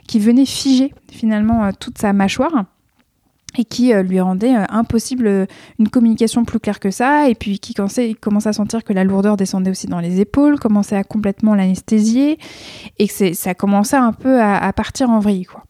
[0.10, 2.66] qui venait figer finalement euh, toute sa mâchoire
[3.58, 5.46] et qui euh, lui rendait euh, impossible euh,
[5.80, 9.38] une communication plus claire que ça, et puis qui commençait, à sentir que la lourdeur
[9.38, 12.40] descendait aussi dans les épaules, commençait à complètement l'anesthésier,
[13.00, 15.46] et que ça commençait un peu à, partir en vrille.
[15.46, 15.64] Quoi.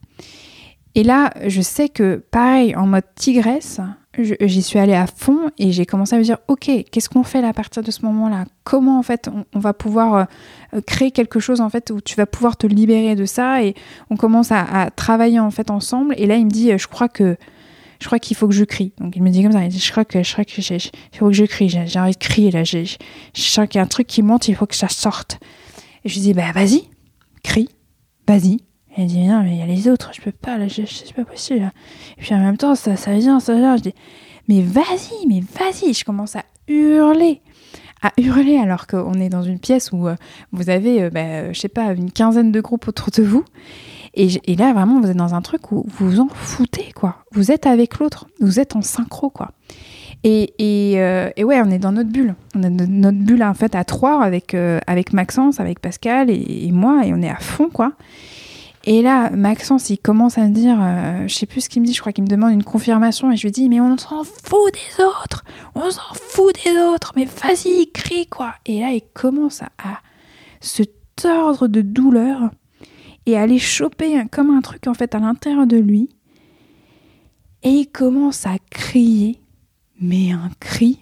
[0.95, 3.79] Et là, je sais que, pareil, en mode tigresse,
[4.19, 7.41] j'y suis allée à fond et j'ai commencé à me dire, ok, qu'est-ce qu'on fait
[7.41, 8.43] là à partir de ce moment-là?
[8.65, 10.27] Comment en fait on, va pouvoir
[10.85, 13.63] créer quelque chose en fait où tu vas pouvoir te libérer de ça?
[13.63, 13.73] Et
[14.09, 16.13] on commence à, à travailler en fait ensemble.
[16.17, 17.37] Et là, il me dit, je crois que
[18.01, 18.93] je crois qu'il faut que je crie.
[18.97, 21.33] Donc il me dit comme ça, je crois que, je crois que il faut que
[21.33, 24.07] je crie, j'ai envie de crier là, je, je, sens qu'il y a un truc
[24.07, 25.39] qui monte, il faut que ça sorte.
[26.03, 26.89] Et je lui dis, bah vas-y,
[27.43, 27.69] crie,
[28.27, 28.55] vas-y.
[28.55, 31.13] Et elle dit, non, mais il y a les autres, je peux pas, là, c'est
[31.13, 31.71] pas possible.
[32.17, 33.77] Et puis en même temps, ça, ça vient, ça vient.
[33.77, 33.93] Je dis,
[34.49, 35.93] mais vas-y, mais vas-y.
[35.93, 37.41] Je commence à hurler
[38.01, 40.15] à hurler alors qu'on est dans une pièce où euh,
[40.51, 43.45] vous avez, euh, bah, je sais pas, une quinzaine de groupes autour de vous.
[44.13, 47.23] Et, là, vraiment, vous êtes dans un truc où vous vous en foutez, quoi.
[47.31, 49.51] Vous êtes avec l'autre, vous êtes en synchro, quoi.
[50.23, 50.51] Et,
[50.97, 52.35] euh, et, ouais, on est dans notre bulle.
[52.55, 56.69] On a notre bulle, en fait, à trois avec, euh, avec Maxence, avec Pascal et,
[56.71, 57.93] moi, et on est à fond, quoi.
[58.83, 61.87] Et là, Maxence, il commence à me dire, euh, je sais plus ce qu'il me
[61.87, 64.23] dit, je crois qu'il me demande une confirmation, et je lui dis, mais on s'en
[64.23, 65.43] fout des autres,
[65.75, 68.55] on s'en fout des autres, mais vas-y, crie, quoi.
[68.65, 70.01] Et là, il commence à
[70.59, 70.83] se
[71.15, 72.49] tordre de douleur
[73.25, 76.09] et aller choper comme un truc en fait à l'intérieur de lui.
[77.63, 79.39] Et il commence à crier,
[79.99, 80.99] mais un cri,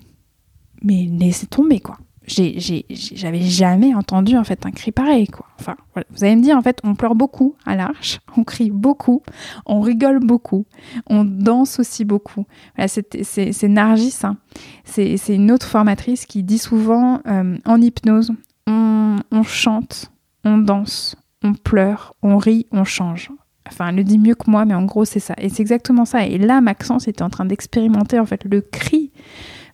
[0.83, 1.97] mais laissez tomber quoi.
[2.27, 5.47] J'avais jamais entendu en fait un cri pareil quoi.
[5.59, 9.23] Enfin, vous allez me dire en fait, on pleure beaucoup à l'arche, on crie beaucoup,
[9.65, 10.65] on rigole beaucoup,
[11.07, 12.45] on danse aussi beaucoup.
[12.75, 14.37] Voilà, c'est Nargis, hein.
[14.83, 18.31] c'est une autre formatrice qui dit souvent euh, en hypnose,
[18.67, 20.11] on, on chante,
[20.43, 23.31] on danse, on pleure, on rit, on change.
[23.67, 25.35] Enfin, elle le dit mieux que moi, mais en gros, c'est ça.
[25.37, 26.25] Et c'est exactement ça.
[26.25, 29.11] Et là, Maxence était en train d'expérimenter, en fait, le cri,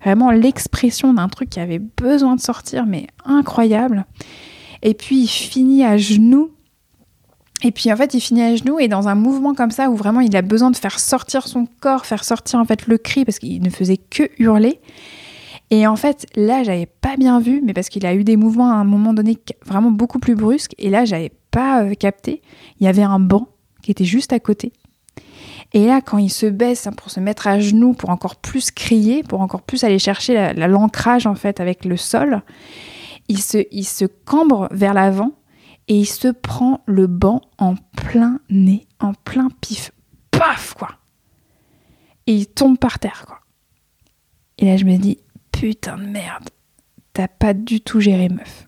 [0.04, 4.06] vraiment l'expression d'un truc qui avait besoin de sortir, mais incroyable.
[4.82, 6.52] Et puis, il finit à genoux.
[7.64, 9.96] Et puis, en fait, il finit à genoux et dans un mouvement comme ça, où
[9.96, 13.24] vraiment il a besoin de faire sortir son corps, faire sortir, en fait, le cri,
[13.24, 14.82] parce qu'il ne faisait que hurler.
[15.72, 18.72] Et en fait, là, j'avais pas bien vu, mais parce qu'il a eu des mouvements
[18.72, 20.76] à un moment donné vraiment beaucoup plus brusques.
[20.78, 22.42] Et là, j'avais pas euh, capté.
[22.82, 23.48] Il y avait un banc
[23.82, 24.74] qui était juste à côté.
[25.72, 28.72] Et là, quand il se baisse hein, pour se mettre à genoux, pour encore plus
[28.72, 32.42] crier, pour encore plus aller chercher l'ancrage en fait avec le sol,
[33.30, 35.32] il se, il se cambre vers l'avant
[35.88, 39.92] et il se prend le banc en plein nez, en plein pif.
[40.32, 40.90] Paf quoi
[42.28, 43.40] Et il tombe par terre quoi.
[44.58, 45.20] Et là je me dis,
[45.54, 46.50] putain de merde,
[47.14, 48.68] t'as pas du tout géré meuf.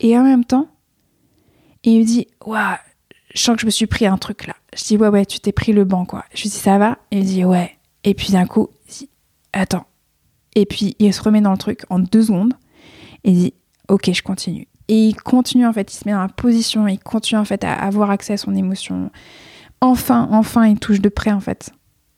[0.00, 0.68] Et en même temps,
[1.92, 2.76] il me dit, waouh,
[3.34, 4.54] je sens que je me suis pris un truc là.
[4.76, 6.24] Je dis, ouais, ouais, tu t'es pris le banc quoi.
[6.34, 6.98] Je lui dis, ça va?
[7.10, 7.76] Il me dit, ouais.
[8.04, 9.10] Et puis d'un coup, il dit,
[9.52, 9.86] attends.
[10.54, 12.54] Et puis il se remet dans le truc en deux secondes
[13.26, 13.54] il dit,
[13.88, 14.68] ok, je continue.
[14.88, 17.64] Et il continue en fait, il se met dans la position, il continue en fait
[17.64, 19.10] à avoir accès à son émotion.
[19.80, 21.72] Enfin, enfin, il touche de près en fait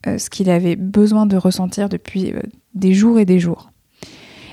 [0.07, 2.41] euh, ce qu'il avait besoin de ressentir depuis euh,
[2.75, 3.71] des jours et des jours.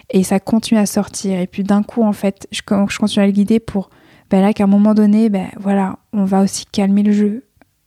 [0.10, 1.40] Et ça continue à sortir.
[1.40, 3.90] Et puis d'un coup, en fait, je continue à le guider pour
[4.30, 7.44] ben là qu'à un moment donné, ben voilà, on va aussi calmer le jeu.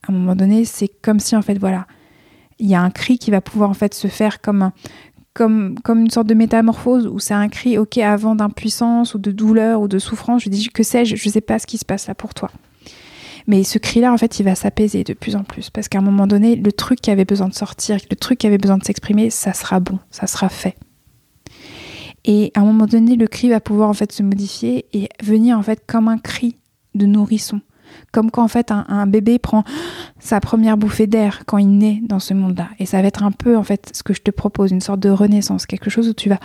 [0.06, 1.86] À un moment donné, c'est comme si en fait, voilà,
[2.58, 4.72] il y a un cri qui va pouvoir en fait se faire comme un,
[5.34, 9.30] comme, comme une sorte de métamorphose où c'est un cri, ok, avant d'impuissance ou de
[9.30, 10.42] douleur ou de souffrance.
[10.42, 12.50] Je dis, que sais-je, je ne sais pas ce qui se passe là pour toi.
[13.46, 15.70] Mais ce cri-là, en fait, il va s'apaiser de plus en plus.
[15.70, 18.46] Parce qu'à un moment donné, le truc qui avait besoin de sortir, le truc qui
[18.46, 20.76] avait besoin de s'exprimer, ça sera bon, ça sera fait.
[22.24, 25.58] Et à un moment donné, le cri va pouvoir en fait se modifier et venir
[25.58, 26.56] en fait comme un cri
[26.94, 27.60] de nourrisson.
[28.12, 29.64] Comme quand en fait un, bébé prend
[30.18, 32.68] sa première bouffée d'air quand il naît dans ce monde-là.
[32.78, 35.00] Et ça va être un peu en fait ce que je te propose, une sorte
[35.00, 36.38] de renaissance, quelque chose où tu vas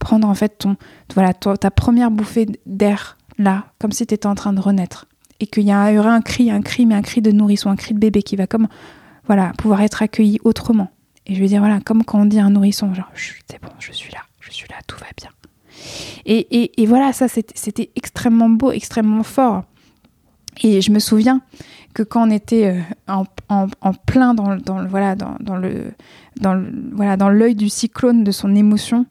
[0.00, 0.76] prendre en fait ton,
[1.14, 5.06] voilà, ta première bouffée d'air là, comme si tu étais en train de renaître.
[5.40, 7.94] Et qu'il y aurait un cri, un cri, mais un cri de nourrisson, un cri
[7.94, 8.66] de bébé qui va comme,
[9.26, 10.90] voilà, pouvoir être accueilli autrement.
[11.26, 13.92] Et je veux dire, voilà, comme quand on dit un nourrisson, genre, c'est bon, je
[13.92, 14.20] suis là,
[14.50, 15.30] je suis là, tout va bien.
[16.26, 19.64] Et, et, voilà, ça c'était extrêmement beau, extrêmement fort.
[20.62, 21.40] Et je me souviens
[21.94, 23.24] que quand on était euh, en,
[23.80, 25.92] en, plein dans, dans, voilà, dans, dans le,
[26.40, 26.60] dans
[26.92, 29.06] voilà, dans l'œil du cyclone de son émotion,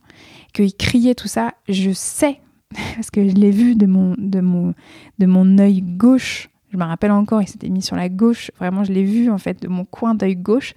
[0.54, 2.40] qu'il criait tout ça, je sais,
[2.96, 4.74] parce que je l'ai vu de mon, de, mon,
[5.20, 8.84] de mon œil gauche, je me rappelle encore, il s'était mis sur la gauche, vraiment
[8.84, 10.74] je l'ai vu en fait de mon coin d'œil gauche,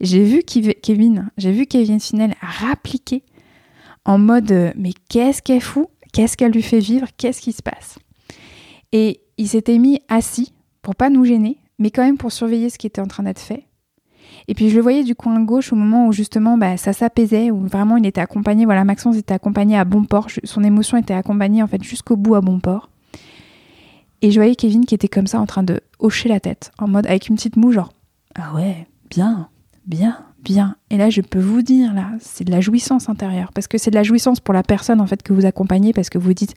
[0.00, 3.22] j'ai vu Kevin, j'ai vu Kevin Finel rappliquer
[4.08, 5.86] en mode euh, mais qu'est-ce qu'elle fout?
[6.12, 7.06] Qu'est-ce qu'elle lui fait vivre?
[7.18, 7.98] Qu'est-ce qui se passe?
[8.90, 12.78] Et il s'était mis assis pour pas nous gêner, mais quand même pour surveiller ce
[12.78, 13.66] qui était en train d'être fait.
[14.48, 17.50] Et puis je le voyais du coin gauche au moment où justement bah, ça s'apaisait,
[17.50, 21.12] où vraiment il était accompagné, voilà, Maxence était accompagné à bon port, son émotion était
[21.12, 22.88] accompagnée en fait jusqu'au bout à bon port.
[24.22, 26.88] Et je voyais Kevin qui était comme ça en train de hocher la tête, en
[26.88, 27.92] mode avec une petite moue, genre
[28.34, 29.50] Ah ouais, bien,
[29.84, 30.76] bien, bien.
[30.90, 33.52] Et là, je peux vous dire, là, c'est de la jouissance intérieure.
[33.52, 36.10] Parce que c'est de la jouissance pour la personne en fait que vous accompagnez, parce
[36.10, 36.54] que vous dites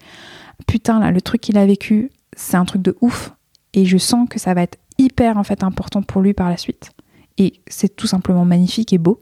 [0.68, 3.34] Putain, là, le truc qu'il a vécu, c'est un truc de ouf
[3.74, 6.58] et je sens que ça va être hyper en fait important pour lui par la
[6.58, 6.92] suite.
[7.38, 9.22] Et c'est tout simplement magnifique et beau,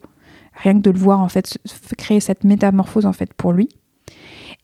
[0.54, 1.58] rien que de le voir en fait
[1.98, 3.70] créer cette métamorphose en fait pour lui.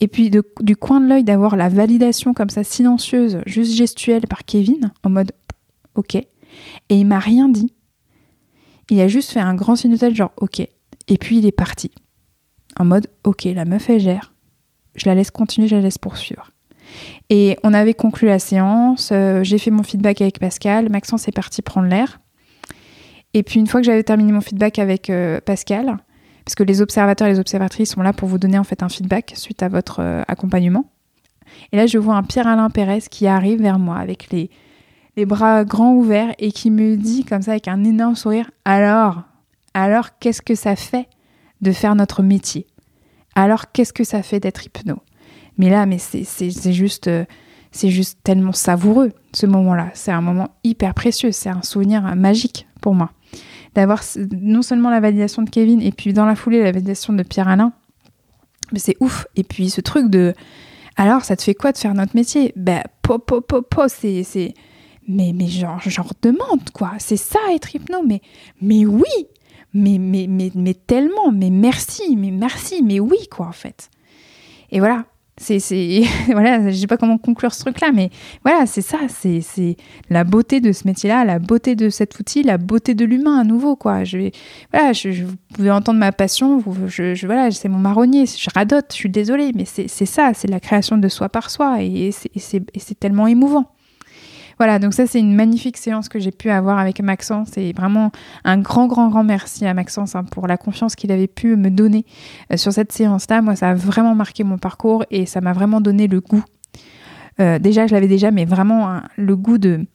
[0.01, 4.43] Et puis du coin de l'œil d'avoir la validation comme ça silencieuse, juste gestuelle par
[4.43, 5.31] Kevin en mode
[5.95, 6.15] ok.
[6.15, 6.27] Et
[6.89, 7.73] il m'a rien dit.
[8.89, 10.59] Il a juste fait un grand signe de tête genre ok.
[10.59, 11.91] Et puis il est parti.
[12.77, 14.33] En mode ok, la meuf elle gère.
[14.95, 16.51] Je la laisse continuer, je la laisse poursuivre.
[17.29, 21.31] Et on avait conclu la séance, euh, j'ai fait mon feedback avec Pascal, Maxence est
[21.31, 22.19] parti prendre l'air.
[23.33, 25.97] Et puis une fois que j'avais terminé mon feedback avec euh, Pascal,
[26.45, 28.89] parce que les observateurs et les observatrices sont là pour vous donner en fait un
[28.89, 30.85] feedback suite à votre euh, accompagnement.
[31.71, 34.49] Et là, je vois un Pierre-Alain Pérez qui arrive vers moi avec les,
[35.17, 39.23] les bras grands ouverts et qui me dit comme ça avec un énorme sourire, alors,
[39.73, 41.07] alors qu'est-ce que ça fait
[41.61, 42.67] de faire notre métier?
[43.35, 44.97] Alors qu'est-ce que ça fait d'être hypno?
[45.57, 47.25] Mais là, mais c'est juste, euh,
[47.71, 49.89] c'est juste tellement savoureux ce moment-là.
[49.93, 51.31] C'est un moment hyper précieux.
[51.31, 53.11] C'est un souvenir magique pour moi
[53.75, 54.01] d'avoir
[54.31, 57.49] non seulement la validation de Kevin et puis dans la foulée la validation de Pierre
[57.49, 57.73] Alain.
[58.71, 59.27] Mais c'est ouf.
[59.35, 60.33] Et puis ce truc de
[60.95, 62.53] alors ça te fait quoi de faire notre métier?
[62.55, 64.53] Ben po po po po c'est c'est
[65.07, 66.93] mais mais genre genre demande quoi.
[66.99, 68.21] C'est ça être hypno mais
[68.61, 69.27] mais oui.
[69.73, 73.89] Mais mais mais mais tellement mais merci mais merci mais oui quoi en fait.
[74.71, 75.05] Et voilà,
[75.37, 78.09] c'est c'est voilà je sais pas comment conclure ce truc là mais
[78.43, 79.75] voilà c'est ça c'est c'est
[80.09, 83.39] la beauté de ce métier là la beauté de cet outil la beauté de l'humain
[83.39, 84.29] à nouveau quoi je
[84.71, 88.85] voilà je, vous pouvez entendre ma passion je, je voilà c'est mon marronnier je radote
[88.91, 92.39] je suis désolée mais c'est ça c'est la création de soi par soi et, et
[92.39, 93.74] c'est tellement émouvant
[94.57, 98.11] voilà, donc ça c'est une magnifique séance que j'ai pu avoir avec Maxence et vraiment
[98.43, 101.69] un grand, grand, grand merci à Maxence hein, pour la confiance qu'il avait pu me
[101.69, 102.05] donner
[102.51, 103.41] euh, sur cette séance-là.
[103.41, 106.43] Moi, ça a vraiment marqué mon parcours et ça m'a vraiment donné le goût.
[107.39, 109.85] Euh, déjà, je l'avais déjà, mais vraiment le goût de,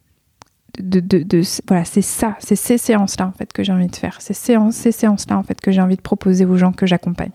[1.66, 4.92] voilà, c'est ça, c'est ces séances-là en fait que j'ai envie de faire, ces ces
[4.92, 7.32] séances-là en fait que j'ai envie de proposer aux gens que j'accompagne.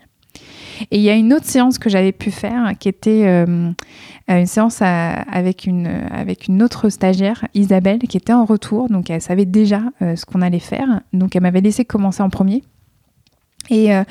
[0.91, 3.71] Et il y a une autre séance que j'avais pu faire qui était euh,
[4.27, 8.89] une séance avec, une, autre stagiaire, Isabelle, qui était en retour.
[8.89, 11.01] Donc elle savait déjà euh, ce qu'on allait faire.
[11.13, 12.63] Donc elle m'avait laissé commencer en premier.
[13.69, 14.03] Et, euh,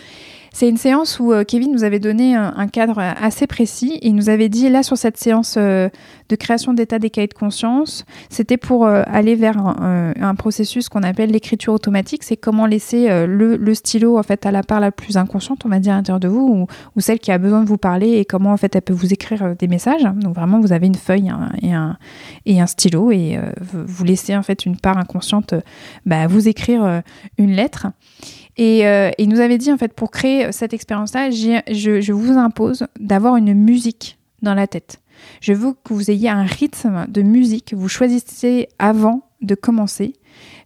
[0.55, 4.15] c'est une séance où euh, Kevin nous avait donné un, cadre assez précis et il
[4.15, 5.89] nous avait dit, là, sur cette séance euh,
[6.29, 11.03] de création d'état des cahiers de conscience, c'était pour euh, aller vers un, processus qu'on
[11.03, 12.23] appelle l'écriture automatique.
[12.23, 15.81] C'est comment laisser le, stylo, en fait, à la part la plus inconsciente, on va
[15.81, 18.53] dire, à l'intérieur de vous, ou, celle qui a besoin de vous parler et comment,
[18.53, 20.05] en fait, elle peut vous écrire des messages.
[20.05, 21.33] Donc, vraiment, vous avez une feuille
[21.63, 21.73] et,
[22.61, 23.41] un, stylo et
[23.73, 25.55] vous laissez, en fait, une part inconsciente
[26.07, 27.03] bah, vous écrire
[27.39, 27.89] une lettre.
[28.57, 31.61] Et euh, il nous avait dit, en fait, pour créer cette expérience-là, je,
[32.01, 35.01] je vous impose d'avoir une musique dans la tête.
[35.41, 37.75] Je veux que vous ayez un rythme de musique.
[37.75, 40.15] Vous choisissez avant de commencer,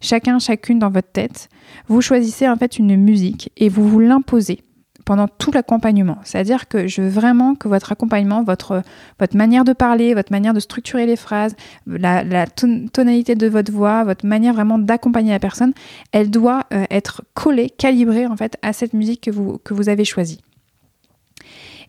[0.01, 1.49] chacun, chacune dans votre tête.
[1.87, 4.61] Vous choisissez en fait une musique et vous vous l'imposez
[5.09, 6.19] pendant tout l'accompagnement.
[6.23, 8.83] C'est-à-dire que je veux vraiment que votre accompagnement, votre,
[9.19, 11.55] votre manière de parler, votre manière de structurer les phrases,
[11.87, 15.73] la, tonalité de votre voix, votre manière vraiment d'accompagner la personne,
[16.11, 19.89] elle doit euh, être collée, calibrée en fait à cette musique que vous, que vous
[19.89, 20.41] avez choisie.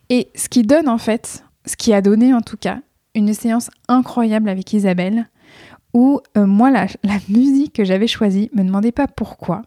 [0.09, 2.79] Et ce qui donne en fait, ce qui a donné en tout cas,
[3.13, 5.29] une séance incroyable avec Isabelle,
[5.93, 9.61] où euh, moi, la, la musique que j'avais choisie, me demandez pas pourquoi,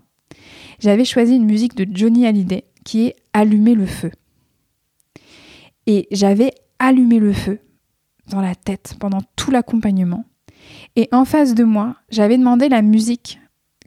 [0.81, 4.13] j'avais choisi une musique de Johnny Hallyday qui est Allumer le feu.
[5.87, 7.59] Et j'avais allumé le feu
[8.29, 10.25] dans la tête pendant tout l'accompagnement.
[10.97, 13.41] Et en face de moi, j'avais demandé la musique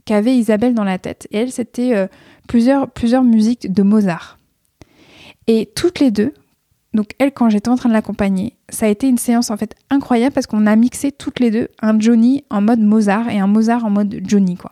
[0.05, 1.27] qu'avait Isabelle dans la tête.
[1.31, 2.07] Et elle, c'était euh,
[2.47, 4.37] plusieurs, plusieurs musiques de Mozart.
[5.47, 6.33] Et toutes les deux,
[6.93, 9.75] donc elle, quand j'étais en train de l'accompagner, ça a été une séance en fait
[9.89, 13.47] incroyable parce qu'on a mixé toutes les deux un Johnny en mode Mozart et un
[13.47, 14.71] Mozart en mode Johnny, quoi.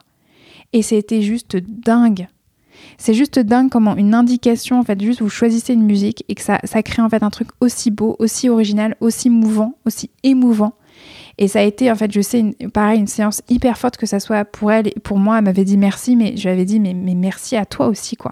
[0.73, 2.27] Et c'était juste dingue
[2.97, 6.41] c'est juste dingue comment une indication, en fait, juste vous choisissez une musique et que
[6.41, 10.73] ça, ça crée en fait un truc aussi beau, aussi original, aussi mouvant, aussi émouvant.
[11.37, 14.19] Et ça a été, en fait, je sais, pareil, une séance hyper forte, que ça
[14.19, 15.37] soit pour elle et pour moi.
[15.37, 18.31] Elle m'avait dit merci, mais je lui avais dit, mais, merci à toi aussi, quoi.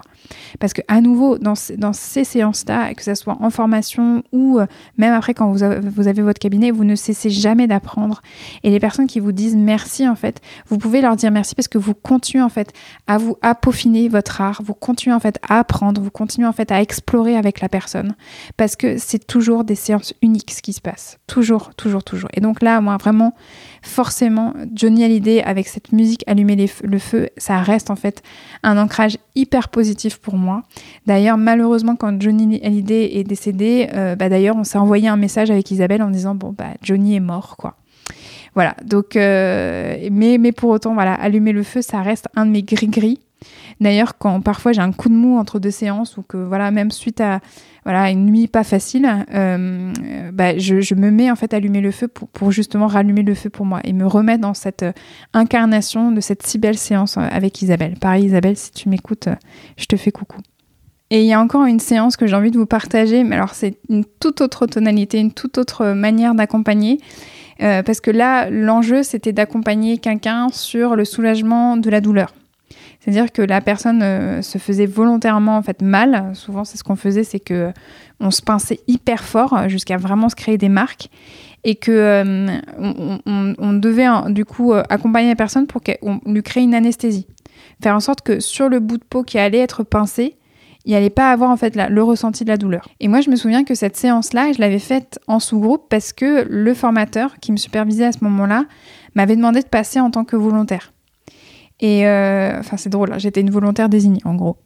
[0.58, 5.12] Parce que à nouveau, dans, ces séances-là, que ce soit en formation ou euh, même
[5.12, 8.22] après quand vous avez, vous avez votre cabinet, vous ne cessez jamais d'apprendre.
[8.62, 11.68] Et les personnes qui vous disent merci, en fait, vous pouvez leur dire merci parce
[11.68, 12.72] que vous continuez en fait
[13.06, 16.52] à vous à peaufiner votre art, vous continuez en fait à apprendre, vous continuez en
[16.52, 18.14] fait à explorer avec la personne
[18.56, 22.30] parce que c'est toujours des séances uniques ce qui se passe, toujours, toujours, toujours.
[22.32, 23.34] Et donc là, moi vraiment,
[23.82, 28.22] forcément, Johnny Hallyday avec cette musique Allumer le feu, ça reste en fait
[28.62, 30.62] un ancrage hyper positif pour moi.
[31.06, 35.50] D'ailleurs, malheureusement, quand Johnny Hallyday est décédé, euh, bah, d'ailleurs, on s'est envoyé un message
[35.50, 37.76] avec Isabelle en disant bon bah Johnny est mort quoi.
[38.54, 42.52] Voilà, donc, euh, mais, mais pour autant, voilà, allumer le feu, ça reste un de
[42.52, 43.18] mes gris-gris.
[43.80, 46.90] D'ailleurs, quand parfois j'ai un coup de mou entre deux séances ou que voilà, même
[46.90, 47.40] suite à
[47.84, 49.92] voilà une nuit pas facile, euh,
[50.32, 53.50] bah, je, me mets en fait à allumer le feu pour, justement rallumer le feu
[53.50, 54.92] pour moi et me remettre dans cette euh,
[55.34, 57.96] incarnation de cette si belle séance euh, avec Isabelle.
[58.00, 59.28] Pareil Isabelle, si tu m'écoutes,
[59.76, 60.38] je te fais coucou.
[61.10, 63.54] Et il y a encore une séance que j'ai envie de vous partager, mais alors
[63.54, 66.98] c'est une toute autre tonalité, une toute autre manière d'accompagner.
[67.58, 72.32] parce que là, l'enjeu, c'était d'accompagner quelqu'un sur le soulagement de la douleur.
[73.04, 76.30] C'est-à-dire que la personne euh, se faisait volontairement en fait mal.
[76.32, 77.70] Souvent, c'est ce qu'on faisait, c'est que
[78.18, 81.10] on se pinçait hyper fort euh, jusqu'à vraiment se créer des marques
[81.64, 82.46] et que euh,
[83.26, 87.26] on, devait du coup accompagner la personne pour qu'on lui crée une anesthésie,
[87.82, 90.38] faire en sorte que sur le bout de peau qui allait être pincé,
[90.86, 92.88] il n'allait pas avoir en fait le ressenti de la douleur.
[93.00, 96.46] Et moi, je me souviens que cette séance-là, je l'avais faite en sous-groupe parce que
[96.48, 98.64] le formateur qui me supervisait à ce moment-là
[99.14, 100.93] m'avait demandé de passer en tant que volontaire.
[101.84, 104.56] Et euh, enfin, c'est drôle, hein, j'étais une volontaire désignée en gros.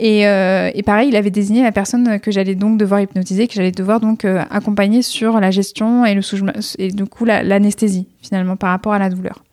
[0.00, 3.54] Et, euh, et, pareil, il avait désigné la personne que j'allais donc devoir hypnotiser, que
[3.54, 6.22] j'allais devoir donc euh, accompagner sur la gestion et le
[6.80, 9.44] et du coup l'anesthésie finalement par rapport à la douleur.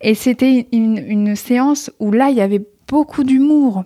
[0.00, 3.84] Et c'était une, une séance où là, il y avait beaucoup d'humour,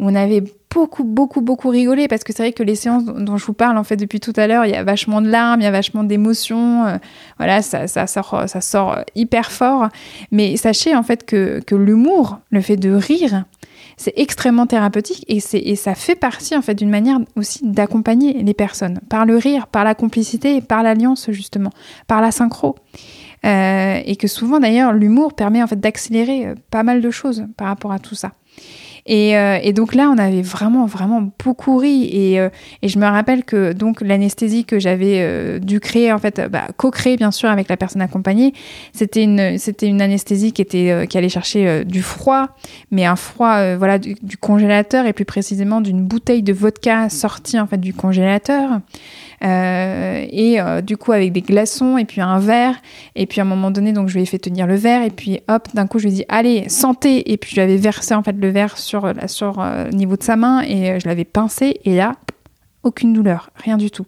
[0.00, 0.42] on avait
[0.76, 3.78] beaucoup, beaucoup, beaucoup rigolé parce que c'est vrai que les séances dont je vous parle
[3.78, 5.70] en fait depuis tout à l'heure, il y a vachement de larmes, il y a
[5.70, 6.98] vachement d'émotions, euh,
[7.38, 9.88] voilà, ça, ça, sort, ça sort hyper fort.
[10.32, 13.44] Mais sachez en fait que, que l'humour, le fait de rire,
[13.96, 18.52] c'est extrêmement thérapeutique et, et ça fait partie en fait d'une manière aussi d'accompagner les
[18.52, 21.70] personnes par le rire, par la complicité, par l'alliance justement,
[22.06, 22.76] par la synchro.
[23.46, 27.46] Euh, et que souvent d'ailleurs l'humour permet en fait d'accélérer euh, pas mal de choses
[27.56, 28.32] par rapport à tout ça.
[29.06, 32.08] Et, euh, et, donc là, on avait vraiment, vraiment beaucoup ri.
[32.12, 32.48] Et, euh,
[32.82, 37.16] je me rappelle que donc l'anesthésie que j'avais euh, dû créer, en fait, bah, co-créer
[37.16, 38.52] bien sûr avec la personne accompagnée,
[38.92, 42.48] c'était une, c'était une anesthésie qui était, qui allait chercher du froid,
[42.90, 47.66] mais un froid, voilà, du, congélateur et plus précisément d'une bouteille de vodka sortie en
[47.66, 48.80] fait du congélateur.
[49.42, 52.74] Et du coup avec des glaçons et puis un verre.
[53.14, 55.10] Et puis à un moment donné, donc je lui ai fait tenir le verre et
[55.10, 57.32] puis hop, d'un coup je lui ai dit allez santé.
[57.32, 58.95] Et puis je lui avais versé en fait le verre sur
[59.26, 62.14] sur euh, niveau de sa main et je l'avais pincé et là
[62.82, 64.06] aucune douleur, rien du tout.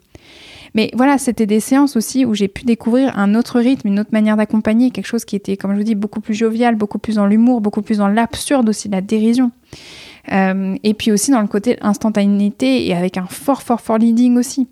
[0.74, 4.10] Mais voilà, c'était des séances aussi où j'ai pu découvrir un autre rythme, une autre
[4.12, 7.16] manière d'accompagner, quelque chose qui était, comme je vous dis, beaucoup plus jovial, beaucoup plus
[7.16, 9.50] dans l'humour, beaucoup plus dans l'absurde aussi, la dérision.
[10.30, 14.36] Euh, et puis aussi dans le côté instantanéité et avec un fort, fort, fort leading
[14.36, 14.68] aussi.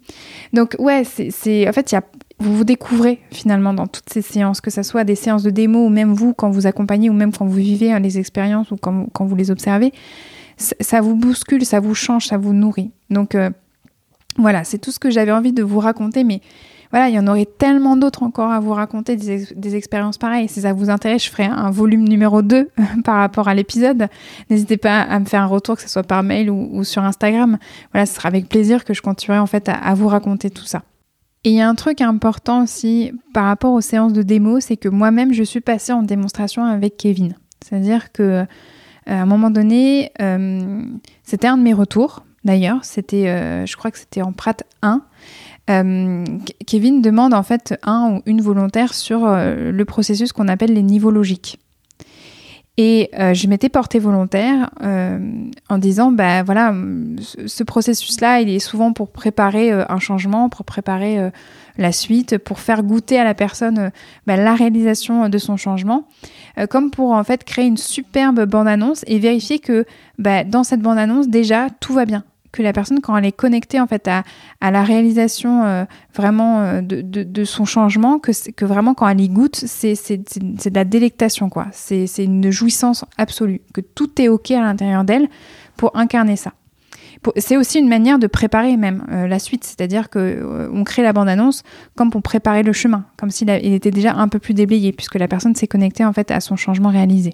[0.52, 2.02] Donc ouais, c'est en fait, y a,
[2.38, 5.86] vous vous découvrez finalement dans toutes ces séances, que ce soit des séances de démo
[5.86, 8.76] ou même vous quand vous accompagnez ou même quand vous vivez hein, les expériences ou
[8.76, 9.92] quand, vous les observez,
[10.56, 12.90] ça vous bouscule, ça vous change, ça vous nourrit.
[13.10, 13.50] Donc euh,
[14.38, 16.40] voilà, c'est tout ce que j'avais envie de vous raconter, mais
[16.90, 20.48] voilà, il y en aurait tellement d'autres encore à vous raconter, des, expériences pareilles.
[20.48, 22.70] Si ça vous intéresse, je ferai un volume numéro 2
[23.04, 24.08] par rapport à l'épisode.
[24.50, 27.58] N'hésitez pas à me faire un retour, que ce soit par mail ou, sur Instagram.
[27.92, 30.82] Voilà, ce sera avec plaisir que je continuerai en fait à, vous raconter tout ça.
[31.46, 34.76] Et il y a un truc important aussi par rapport aux séances de démo, c'est
[34.76, 37.36] que moi-même, je suis passée en démonstration avec Kevin.
[37.64, 38.44] C'est-à-dire que euh,
[39.06, 40.82] à un moment donné, euh,
[41.22, 42.24] c'était un de mes retours.
[42.42, 45.02] D'ailleurs, c'était, euh, je crois que c'était en Prat 1.
[45.70, 46.24] Euh,
[46.66, 51.12] Kevin demande en fait un ou une volontaire sur le processus qu'on appelle les niveaux
[51.12, 51.60] logiques.
[52.78, 54.70] Et euh, je m'étais portée volontaire
[55.68, 56.74] en disant, bah voilà,
[57.46, 61.30] ce processus-là, il est souvent pour préparer un changement, pour préparer
[61.78, 63.90] la suite, pour faire goûter à la personne
[64.26, 66.06] bah, la réalisation de son changement,
[66.68, 69.86] comme pour en fait créer une superbe bande-annonce et vérifier que
[70.18, 72.24] bah, dans cette bande-annonce, déjà, tout va bien
[72.56, 74.24] que la personne, quand elle est connectée en fait à,
[74.60, 75.84] à la réalisation euh,
[76.14, 80.74] vraiment euh, de, de, son changement, que, que vraiment quand elle y goûte, c'est de
[80.74, 81.66] la délectation, quoi.
[81.72, 85.28] C'est une jouissance absolue, que tout est OK à l'intérieur d'elle
[85.76, 86.52] pour incarner ça.
[87.36, 91.12] C'est aussi une manière de préparer même euh, la suite, c'est-à-dire que on crée la
[91.12, 91.62] bande-annonce
[91.96, 95.16] comme pour préparer le chemin, comme s'il il était déjà un peu plus déblayé, puisque
[95.16, 97.32] la personne s'est connectée en fait à son changement réalisé.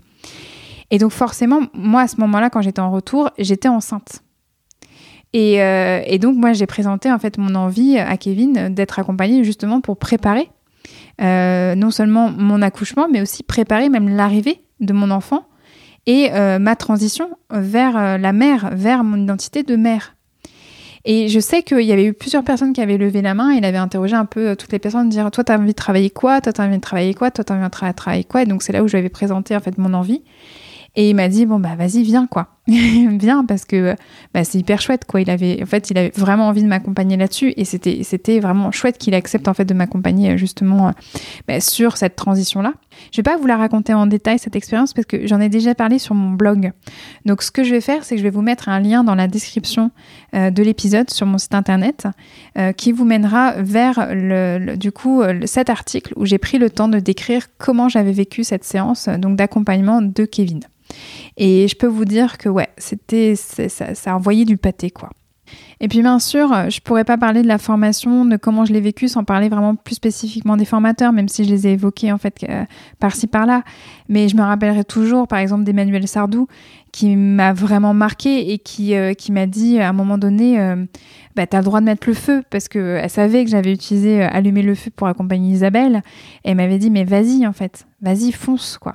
[0.90, 4.22] Et donc forcément, moi à ce moment-là, quand j'étais en retour, j'étais enceinte.
[5.34, 9.80] Euh, et, donc, moi, j'ai présenté en fait mon envie à Kevin d'être accompagné justement
[9.80, 10.50] pour préparer
[11.20, 15.46] euh, non seulement mon accouchement, mais aussi préparer même l'arrivée de mon enfant
[16.06, 20.16] et euh, ma transition vers la mère, vers mon identité de mère.
[21.04, 23.52] Et je sais qu'il y avait eu plusieurs personnes qui avaient levé la main.
[23.52, 25.72] Et il avait interrogé un peu toutes les personnes, dire Toi, tu as envie de
[25.72, 26.40] travailler quoi?
[26.40, 27.32] Toi, tu as envie de travailler quoi?
[27.32, 28.42] Toi, tu as envie de travailler quoi?
[28.42, 30.22] Et donc, c'est là où je lui avais présenté en fait mon envie.
[30.94, 33.96] Et il m'a dit bon bah vas-y viens quoi, viens parce que
[34.32, 35.20] bah, c'est hyper chouette quoi.
[35.20, 38.70] Il avait en fait il avait vraiment envie de m'accompagner là-dessus et c'était c'était vraiment
[38.70, 40.90] chouette qu'il accepte en fait de m'accompagner justement euh,
[41.48, 42.74] bah, sur cette transition là.
[43.10, 45.74] Je vais pas vous la raconter en détail cette expérience parce que j'en ai déjà
[45.74, 46.70] parlé sur mon blog.
[47.26, 49.16] Donc ce que je vais faire c'est que je vais vous mettre un lien dans
[49.16, 49.90] la description
[50.36, 52.06] euh, de l'épisode sur mon site internet
[52.56, 54.08] euh, qui vous mènera vers
[54.76, 58.62] du coup cet article où j'ai pris le temps de décrire comment j'avais vécu cette
[58.62, 60.60] séance donc d'accompagnement de Kevin.
[61.36, 65.10] Et je peux vous dire que ouais, c'était ça, ça a envoyé du pâté quoi.
[65.80, 68.80] Et puis bien sûr, je pourrais pas parler de la formation, de comment je l'ai
[68.80, 72.18] vécu sans parler vraiment plus spécifiquement des formateurs, même si je les ai évoqués en
[72.18, 72.64] fait euh,
[73.00, 73.64] par-ci par-là.
[74.08, 76.46] Mais je me rappellerai toujours, par exemple, d'Emmanuel Sardou,
[76.92, 80.84] qui m'a vraiment marqué et qui, euh, qui m'a dit à un moment donné, euh,
[81.34, 84.22] bah, tu as le droit de mettre le feu, parce qu'elle savait que j'avais utilisé
[84.22, 86.02] allumer le feu pour accompagner Isabelle.
[86.44, 88.92] Et elle m'avait dit, mais vas-y en fait, vas-y, fonce quoi.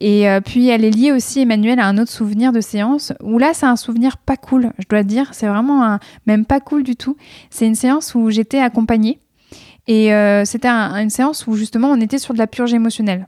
[0.00, 3.38] Et euh, puis elle est liée aussi, Emmanuel, à un autre souvenir de séance, où
[3.38, 6.84] là c'est un souvenir pas cool, je dois dire, c'est vraiment un, même pas cool
[6.84, 7.16] du tout.
[7.50, 9.18] C'est une séance où j'étais accompagnée,
[9.88, 13.26] et euh, c'était une séance où justement on était sur de la purge émotionnelle.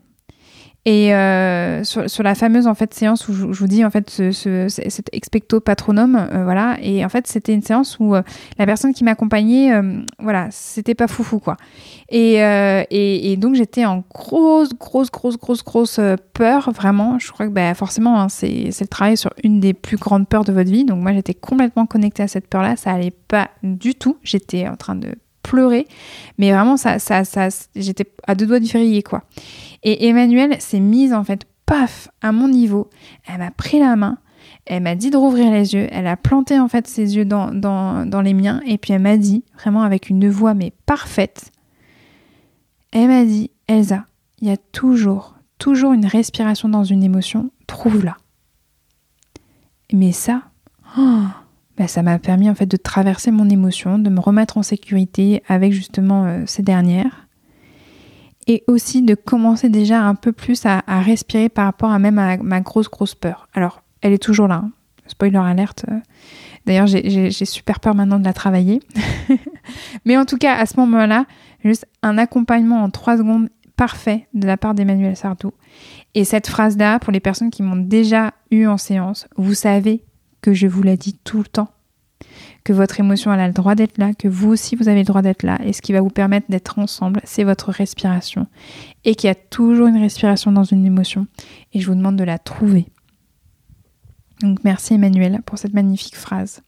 [0.91, 4.33] Et euh, sur, la fameuse en fait séance où je, vous dis en fait ce,
[4.33, 6.79] ce, cet expecto patronum, euh, voilà.
[6.83, 8.23] Et en fait c'était une séance où euh,
[8.59, 9.71] la personne qui m'accompagnait,
[10.19, 11.57] voilà, c'était pas foufou quoi.
[12.09, 16.01] Et, et, et donc j'étais en grosse grosse grosse grosse grosse
[16.35, 17.21] peur vraiment.
[17.21, 20.45] Je crois que bah, forcément hein, c'est le travail sur une des plus grandes peurs
[20.45, 20.85] de votre vie.
[20.85, 22.75] Donc moi j'étais complètement connectée à cette peur là.
[22.75, 24.17] Ça allait pas du tout.
[24.25, 25.87] J'étais en train de pleurer,
[26.39, 29.23] mais vraiment ça ça ça j'étais à deux doigts du février quoi.
[29.83, 32.91] Et Emmanuelle s'est mise en fait, paf, à mon niveau.
[33.27, 34.19] Elle m'a pris la main,
[34.67, 37.53] elle m'a dit de rouvrir les yeux, elle a planté en fait ses yeux dans,
[37.53, 41.51] dans, les miens, et puis elle m'a dit, vraiment avec une voix mais parfaite,
[42.93, 44.05] elle m'a dit, Elsa,
[44.41, 48.17] il y a toujours, toujours une respiration dans une émotion, trouve-la.
[49.93, 50.43] Mais ça,
[50.99, 51.25] oh,
[51.81, 55.43] bah, ça m'a permis en fait de traverser mon émotion, de me remettre en sécurité
[55.49, 57.27] avec justement euh, ces dernières.
[58.47, 62.37] Et aussi de commencer déjà un peu plus à, respirer par rapport à même à
[62.37, 63.49] ma grosse grosse peur.
[63.55, 64.57] Alors, elle est toujours là.
[64.57, 64.73] Hein.
[65.07, 65.87] Spoiler alerte.
[66.67, 68.81] D'ailleurs, j'ai super peur maintenant de la travailler.
[70.05, 71.25] Mais en tout cas, à ce moment-là,
[71.65, 75.55] juste un accompagnement en trois secondes parfait de la part d'Emmanuel Sardou.
[76.15, 80.05] Et cette phrase-là, pour les personnes qui m'ont déjà eu en séance, vous savez
[80.43, 81.71] que je vous la dis tout le temps.
[82.65, 85.07] Que votre émotion elle a le droit d'être là, que vous aussi vous avez le
[85.07, 85.59] droit d'être là.
[85.65, 88.47] Et ce qui va vous permettre d'être ensemble, c'est votre respiration.
[89.05, 91.27] Et qu'il y a toujours une respiration dans une émotion.
[91.73, 92.87] Et je vous demande de la trouver.
[94.43, 96.63] Donc merci Emmanuel pour cette magnifique phrase.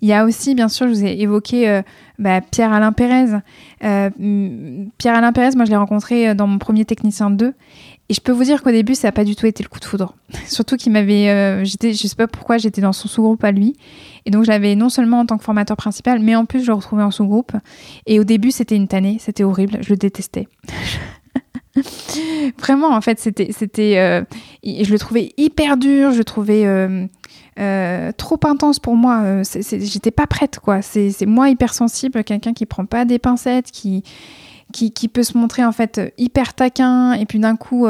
[0.00, 1.82] Il y a aussi, bien sûr, je vous ai évoqué euh,
[2.18, 3.38] bah, Pierre-Alain Pérez.
[3.82, 4.10] Euh,
[4.98, 7.52] Pierre-Alain Pérez, moi je l'ai rencontré euh, dans mon premier technicien 2.
[8.10, 9.80] Et je peux vous dire qu'au début, ça n'a pas du tout été le coup
[9.80, 10.14] de foudre.
[10.46, 11.64] Surtout qu'il m'avait.
[11.64, 13.76] j'étais, je sais pas pourquoi, j'étais dans son sous-groupe à lui.
[14.24, 16.68] Et donc, je l'avais non seulement en tant que formateur principal, mais en plus, je
[16.68, 17.52] le retrouvais en sous-groupe.
[18.06, 20.48] Et au début, c'était une tannée, c'était horrible, je le détestais.
[22.58, 24.22] Vraiment, en fait, c'était, c'était, euh,
[24.64, 27.06] je le trouvais hyper dur, je le trouvais euh,
[27.58, 29.42] euh, trop intense pour moi.
[29.42, 30.82] j'étais pas prête, quoi.
[30.82, 34.02] C'est, moi hypersensible, quelqu'un qui prend pas des pincettes, qui,
[34.72, 37.86] qui, peut se montrer en fait hyper taquin et puis d'un coup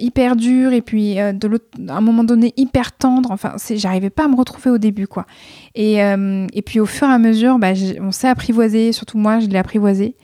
[0.00, 3.30] hyper dur et puis de à un moment donné hyper tendre.
[3.30, 5.26] Enfin, j'arrivais pas à me retrouver au début, quoi.
[5.74, 9.46] Et, et puis au fur et à mesure, bah, on s'est apprivoisé, surtout moi, je
[9.46, 10.16] l'ai apprivoisé.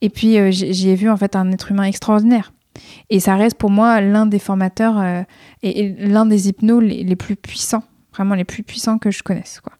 [0.00, 2.52] Et puis euh, j'y ai vu en fait un être humain extraordinaire.
[3.10, 5.22] Et ça reste pour moi l'un des formateurs euh,
[5.62, 7.82] et, l'un des hypnos les, plus puissants,
[8.14, 9.60] vraiment les plus puissants que je connaisse.
[9.60, 9.72] Quoi.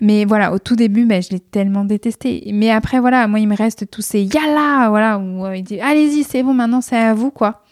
[0.00, 2.48] Mais voilà, au tout début, ben, je l'ai tellement détesté.
[2.52, 5.80] Mais après, voilà, moi, il me reste tous ces yalla, voilà, où euh, il dit
[5.80, 7.62] allez-y, c'est bon, maintenant c'est à vous, quoi.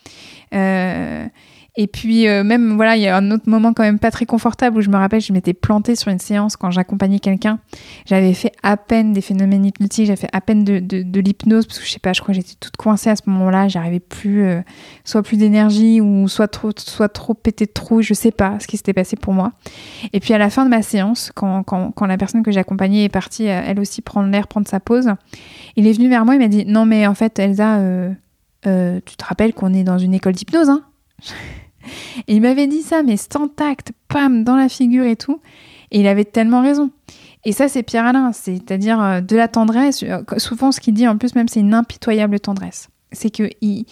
[0.54, 1.26] Euh,
[1.76, 4.26] et puis euh, même, voilà, il y a un autre moment quand même pas très
[4.26, 7.58] confortable où je me rappelle, je m'étais plantée sur une séance quand j'accompagnais quelqu'un.
[8.06, 11.80] J'avais fait à peine des phénomènes hypnotiques, j'avais fait à peine de, de, l'hypnose, parce
[11.80, 14.44] que je sais pas, je crois que j'étais toute coincée à ce moment-là, j'arrivais plus,
[14.44, 14.60] euh,
[15.04, 18.68] soit plus d'énergie ou soit trop, soit trop pété de trou, je sais pas ce
[18.68, 19.50] qui s'était passé pour moi.
[20.12, 23.02] Et puis à la fin de ma séance, quand, quand, quand la personne que j'accompagnais
[23.04, 25.08] est partie, euh, elle aussi prendre l'air, prendre sa pause,
[25.74, 27.80] il est venu vers moi, il m'a dit, non mais en fait Elsa,
[28.62, 30.84] tu te rappelles qu'on est dans une école d'hypnose, hein?
[32.28, 35.40] Et il m'avait dit ça, mais sans tact, pam, dans la figure et tout.
[35.90, 36.90] Et il avait tellement raison.
[37.44, 40.02] Et ça, c'est Pierre Alain, c'est-à-dire euh, de la tendresse.
[40.02, 42.88] Euh, souvent, ce qu'il dit en plus, même, c'est une impitoyable tendresse.
[43.12, 43.84] C'est que il,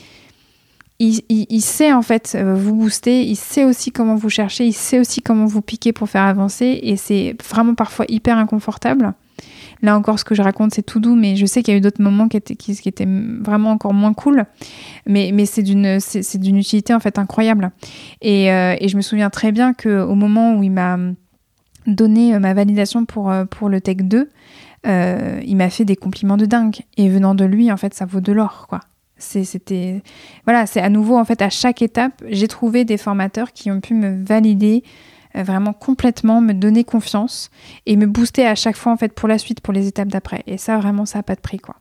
[0.98, 4.98] il, sait en fait euh, vous booster, il sait aussi comment vous chercher, il sait
[4.98, 6.80] aussi comment vous piquer pour faire avancer.
[6.82, 9.14] Et c'est vraiment parfois hyper inconfortable.
[9.82, 11.78] Là encore, ce que je raconte, c'est tout doux, mais je sais qu'il y a
[11.78, 13.08] eu d'autres moments qui étaient,
[13.40, 14.44] vraiment encore moins cool.
[15.06, 15.98] Mais, c'est d'une,
[16.56, 17.72] utilité en fait incroyable.
[18.20, 20.98] Et, euh, je me souviens très bien qu'au moment où il m'a
[21.88, 24.30] donné euh, ma validation pour, euh, le Tech 2,
[24.84, 26.76] il m'a fait des compliments de dingue.
[26.96, 28.80] Et venant de lui, en fait, ça vaut de l'or, quoi.
[29.16, 30.00] c'était
[30.44, 33.80] voilà, c'est à nouveau en fait à chaque étape, j'ai trouvé des formateurs qui ont
[33.80, 34.84] pu me valider
[35.34, 37.50] vraiment complètement me donner confiance
[37.86, 40.42] et me booster à chaque fois en fait pour la suite, pour les étapes d'après.
[40.46, 41.76] Et ça vraiment ça n'a pas de prix quoi.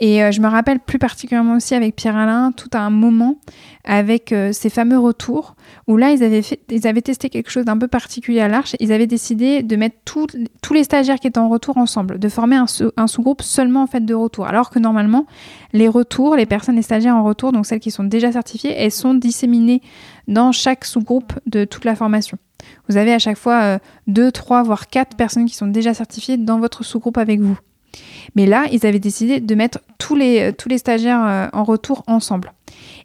[0.00, 3.36] Et euh, je me rappelle plus particulièrement aussi avec Pierre-Alain, tout à un moment
[3.84, 5.54] avec euh, ces fameux retours,
[5.86, 8.74] où là, ils avaient, ils avaient testé quelque chose d'un peu particulier à l'Arche.
[8.80, 12.56] Ils avaient décidé de mettre tous les stagiaires qui étaient en retour ensemble, de former
[12.56, 12.66] un,
[12.96, 14.46] un sous-groupe seulement en fait de retour.
[14.46, 15.26] Alors que normalement,
[15.72, 18.92] les retours, les personnes, les stagiaires en retour, donc celles qui sont déjà certifiées, elles
[18.92, 19.82] sont disséminées
[20.28, 22.38] dans chaque sous-groupe de toute la formation.
[22.88, 26.36] Vous avez à chaque fois euh, deux, trois, voire quatre personnes qui sont déjà certifiées
[26.36, 27.58] dans votre sous-groupe avec vous.
[28.36, 32.52] Mais là, ils avaient décidé de mettre tous les, euh, stagiaires euh, en retour ensemble.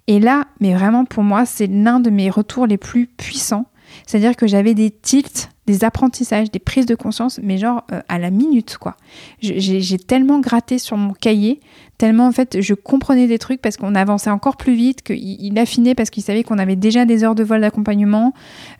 [0.07, 3.65] Et là, mais vraiment pour moi, c'est l'un de mes retours les plus puissants.
[4.05, 8.31] C'est-à-dire que j'avais des tilts, des apprentissages, des prises de conscience, mais genre à la
[8.31, 8.95] minute, quoi.
[9.39, 11.61] J'ai tellement gratté sur mon cahier
[11.97, 15.95] tellement en fait je comprenais des trucs parce qu'on avançait encore plus vite, qu'il affinait
[15.95, 18.33] parce qu'il savait qu'on avait déjà des heures de vol d'accompagnement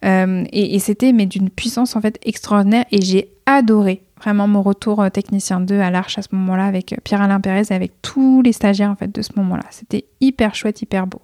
[0.05, 5.01] euh, et, c'était mais d'une puissance en fait extraordinaire et j'ai adoré vraiment mon retour
[5.01, 8.41] euh, technicien 2 à l'Arche à ce moment-là avec euh, Pierre-Alain Pérez et avec tous
[8.41, 9.63] les stagiaires en fait de ce moment-là.
[9.72, 11.22] C'était hyper chouette, hyper beau.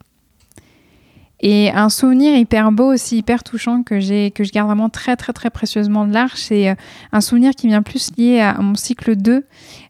[1.46, 5.18] Et un souvenir hyper beau aussi, hyper touchant que j'ai, que je garde vraiment très
[5.18, 6.74] très très précieusement de l'Arche, c'est
[7.12, 9.46] un souvenir qui vient plus lié à mon cycle 2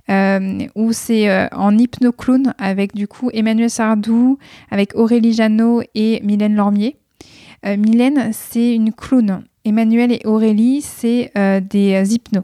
[0.09, 4.37] euh, où c'est euh, en hypnoclown avec du coup Emmanuel Sardou,
[4.69, 6.97] avec Aurélie Jeannot et Mylène Lormier.
[7.65, 9.43] Euh, Mylène, c'est une clown.
[9.65, 11.31] Emmanuel et Aurélie, c'est
[11.69, 12.43] des hypnos.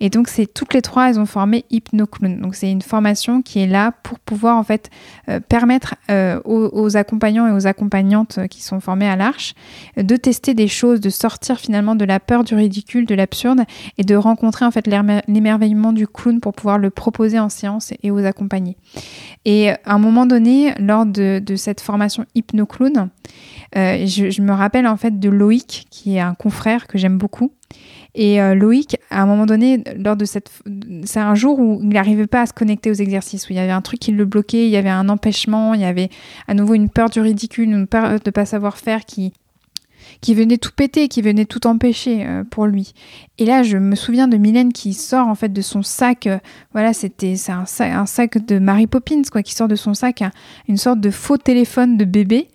[0.00, 2.40] Et donc, c'est toutes les trois, elles ont formé HypnoClown.
[2.40, 4.90] Donc, c'est une formation qui est là pour pouvoir en fait
[5.28, 9.54] euh, permettre euh, aux, accompagnants et aux accompagnantes qui sont formés à l'Arche
[9.96, 13.62] de tester des choses, de sortir finalement de la peur du ridicule, de l'absurde
[13.98, 18.10] et de rencontrer en fait l'émerveillement du clown pour pouvoir le proposer en séance et
[18.10, 18.76] aux accompagner.
[19.44, 23.10] Et à un moment donné, lors de, cette formation HypnoClown,
[23.76, 27.18] euh, je, je me rappelle en fait de Loïc, qui est un confrère que j'aime
[27.18, 27.52] beaucoup
[28.14, 30.50] et euh, Loïc, à un moment donné, lors de cette,
[31.04, 33.58] c'est un jour où il n'arrivait pas à se connecter aux exercices, où il y
[33.58, 36.10] avait un truc qui le bloquait, il y avait un empêchement, il y avait
[36.46, 39.32] à nouveau une peur du ridicule, une peur de ne pas savoir faire qui
[40.20, 42.92] qui venait tout péter, qui venait tout empêcher euh, pour lui.
[43.38, 46.38] Et là, je me souviens de Mylène qui sort en fait de son sac, euh,
[46.72, 50.22] voilà, c'était c'est un, un, sac de Mary Poppins quoi, qui sort de son sac
[50.68, 52.48] une sorte de faux téléphone de bébé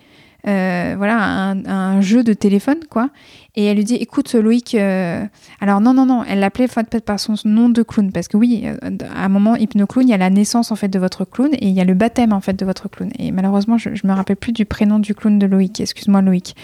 [0.48, 3.10] euh, voilà, un, jeu de téléphone, quoi.
[3.56, 5.26] Et elle lui dit, écoute, Loïc, euh,
[5.60, 8.64] alors non, non, non, elle l'appelait peut-être par son nom de clown, parce que oui,
[8.66, 8.78] euh,
[9.14, 11.68] à un moment, hypnoclown, il y a la naissance, en fait, de votre clown, et
[11.68, 13.12] il y a le baptême, en fait, de votre clown.
[13.20, 16.56] Et malheureusement, je, me rappelle plus du prénom du clown de Loïc, excuse-moi, Loïc.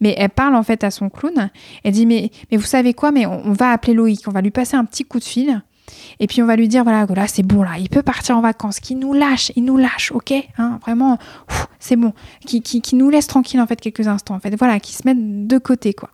[0.00, 1.50] Mais elle parle, en fait, à son clown,
[1.84, 4.50] elle dit, mais, mais vous savez quoi, mais on va appeler Loïc, on va lui
[4.50, 5.62] passer un petit coup de fil,
[6.20, 8.40] et puis on va lui dire voilà, là c'est bon là, il peut partir en
[8.40, 11.18] vacances, qu'il nous lâche, il nous lâche, ok, hein, vraiment,
[11.78, 12.12] c'est bon,
[12.46, 15.46] qui, qui, nous laisse tranquille en fait quelques instants, en fait, voilà, qui se mette
[15.46, 16.10] de côté quoi.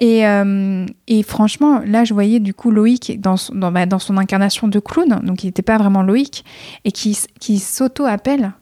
[0.00, 4.16] Et, euh, et, franchement, là, je voyais du coup Loïc dans, dans, bah, dans son
[4.16, 6.44] incarnation de clown, donc il n'était pas vraiment Loïc,
[6.84, 8.52] et qui, qui s'auto-appelle.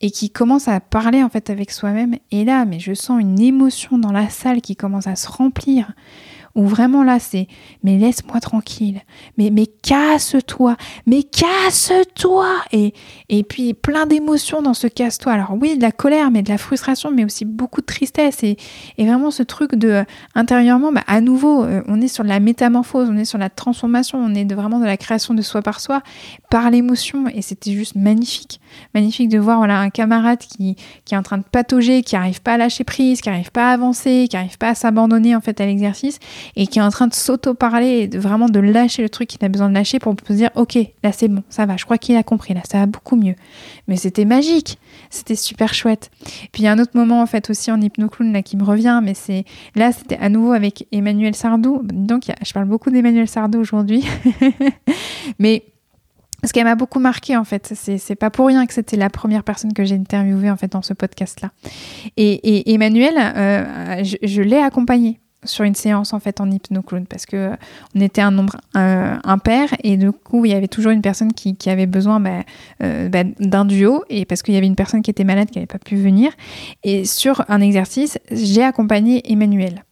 [0.00, 2.18] Et qui commence à parler en fait avec soi-même.
[2.30, 5.90] Et là, mais je sens une émotion dans la salle qui commence à se remplir
[6.58, 7.46] où vraiment là c'est
[7.84, 9.00] mais laisse-moi tranquille,
[9.36, 10.76] mais, mais casse-toi,
[11.06, 12.48] mais casse-toi.
[12.72, 12.92] Et,
[13.28, 15.32] et puis plein d'émotions dans ce casse-toi.
[15.32, 18.56] Alors oui, de la colère, mais de la frustration, mais aussi beaucoup de tristesse et,
[18.98, 20.04] et vraiment ce truc de
[20.34, 24.18] intérieurement, bah, à nouveau, euh, on est sur la métamorphose, on est sur la transformation,
[24.18, 26.02] on est de, vraiment de la création de soi par soi,
[26.50, 27.28] par l'émotion.
[27.28, 28.60] Et c'était juste magnifique.
[28.94, 30.74] Magnifique de voir voilà, un camarade qui,
[31.04, 33.70] qui est en train de patauger, qui n'arrive pas à lâcher prise, qui n'arrive pas
[33.70, 36.18] à avancer, qui n'arrive pas à s'abandonner en fait à l'exercice
[36.56, 39.44] et qui est en train de s'auto-parler et de, vraiment de lâcher le truc qu'il
[39.44, 41.98] a besoin de lâcher pour se dire ok, là c'est bon, ça va, je crois
[41.98, 43.34] qu'il a compris, là ça va beaucoup mieux.
[43.86, 44.78] Mais c'était magique,
[45.10, 46.10] c'était super chouette.
[46.52, 48.64] Puis il y a un autre moment en fait aussi en hypnoclown là qui me
[48.64, 49.44] revient, mais c'est
[49.74, 51.80] là c'était à nouveau avec Emmanuel Sardou.
[51.84, 54.04] Donc je parle beaucoup d'Emmanuel Sardou aujourd'hui,
[55.38, 55.64] mais
[56.44, 59.42] ce qui m'a beaucoup marqué en fait, c'est pas pour rien que c'était la première
[59.42, 61.50] personne que j'ai interviewée en fait dans ce podcast là.
[62.16, 67.36] Et, Emmanuel, euh, je l'ai accompagné sur une séance en fait en hypnoclown parce que
[67.36, 67.56] euh,
[67.94, 71.56] on était un nombre impair et du coup il y avait toujours une personne qui,
[71.68, 72.42] avait besoin bah,
[72.82, 75.58] euh, bah, d'un duo et parce qu'il y avait une personne qui était malade qui
[75.58, 76.32] n'avait pas pu venir.
[76.82, 79.84] Et sur un exercice j'ai accompagné Emmanuel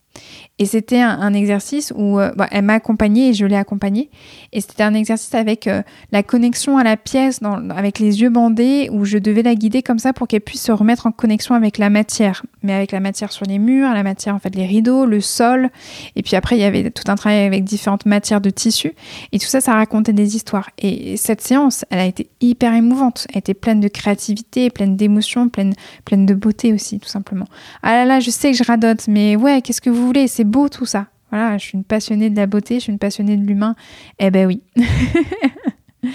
[0.59, 4.09] et c'était un, exercice où euh, bah, elle m'a accompagnée et je l'ai accompagnée.
[4.55, 7.41] Et c'était un exercice avec euh, la connexion à la pièce,
[7.77, 10.73] avec les yeux bandés, où je devais la guider comme ça pour qu'elle puisse se
[10.73, 12.43] remettre en connexion avec la matière.
[12.63, 15.69] Mais avec la matière sur les murs, la matière, en fait, les rideaux, le sol.
[16.17, 18.95] Et puis après, il y avait tout un travail avec différentes matières de tissu.
[19.33, 20.71] Et tout ça, ça racontait des histoires.
[20.79, 23.27] Et cette séance, elle a été hyper émouvante.
[23.35, 25.75] Elle était pleine de créativité, pleine d'émotions, pleine,
[26.07, 27.47] pleine de beauté aussi, tout simplement.
[27.83, 30.29] Ah là là, je sais que je radote, mais ouais, qu'est-ce que vous voulez?
[30.29, 31.07] C'est beau tout ça.
[31.31, 33.75] Voilà, je suis une passionnée de la beauté, je suis une passionnée de l'humain.
[34.19, 34.63] Eh ben oui.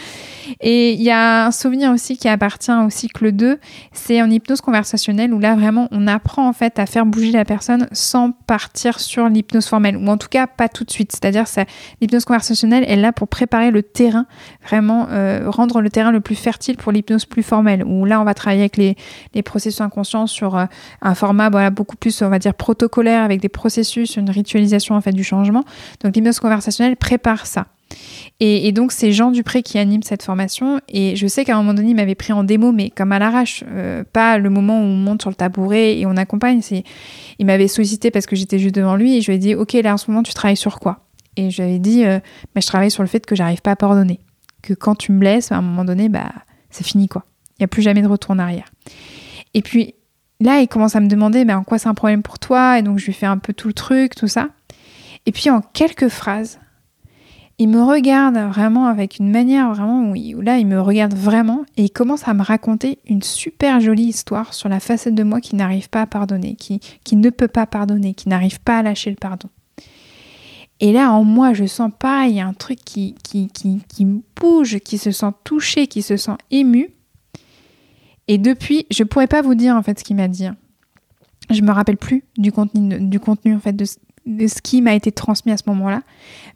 [0.62, 3.60] Et il y a un souvenir aussi qui appartient au cycle 2,
[3.94, 7.46] c'est en hypnose conversationnelle où là vraiment on apprend en fait à faire bouger la
[7.46, 11.12] personne sans partir sur l'hypnose formelle ou en tout cas pas tout de suite.
[11.12, 11.62] C'est-à-dire que
[12.00, 14.28] l'hypnose conversationnelle est là pour préparer le terrain,
[14.64, 18.24] vraiment euh, rendre le terrain le plus fertile pour l'hypnose plus formelle où là on
[18.24, 18.96] va travailler avec les,
[19.34, 20.66] les processus inconscients sur euh,
[21.02, 25.02] un format voilà, beaucoup plus on va dire protocolaire avec des processus, une ritualisation en
[25.02, 25.64] fait du changement.
[26.04, 27.66] Donc l'hypnose conversationnelle prépare ça.
[28.44, 30.82] Et, donc, c'est Jean Dupré qui anime cette formation.
[30.90, 33.20] Et je sais qu'à un moment donné, il m'avait pris en démo, mais comme à
[33.20, 36.60] l'arrache, euh, pas le moment où on monte sur le tabouret et on accompagne.
[37.38, 39.74] Il m'avait sollicité parce que j'étais juste devant lui et je lui ai dit, OK,
[39.74, 41.06] là, en ce moment, tu travailles sur quoi?
[41.38, 42.20] Et je lui ai dit, euh,
[42.56, 44.20] bah, je travaille sur le fait que j'arrive pas à pardonner.
[44.64, 46.32] Que quand tu me laisses, à un moment donné, bah,
[46.72, 47.24] c'est fini, quoi.
[47.60, 48.72] Il n'y a plus jamais de retour en arrière.
[49.54, 49.94] Et puis,
[50.40, 52.80] là, il commence à me demander, mais en quoi c'est un problème pour toi?
[52.80, 54.50] Et donc, je lui fais un peu tout le truc, tout ça.
[55.28, 56.60] Et puis, en quelques phrases,
[57.62, 61.84] il me regarde vraiment avec une manière vraiment où, là il me regarde vraiment et
[61.84, 65.56] il commence à me raconter une super jolie histoire sur la facette de moi qui
[65.56, 69.12] n'arrive pas à pardonner, qui, qui ne peut pas pardonner, qui n'arrive pas à lâcher
[69.12, 69.48] le pardon.
[70.80, 73.80] Et là en moi je sens pareil, il y a un truc qui, qui, qui,
[73.88, 76.90] qui bouge, qui se sent touché, qui se sent ému.
[78.28, 80.48] Et depuis, je pourrais pas vous dire en fait ce qu'il m'a dit.
[81.52, 83.86] Je me rappelle plus du contenu, du contenu en fait de,
[84.26, 86.02] de ce qui m'a été transmis à ce moment-là.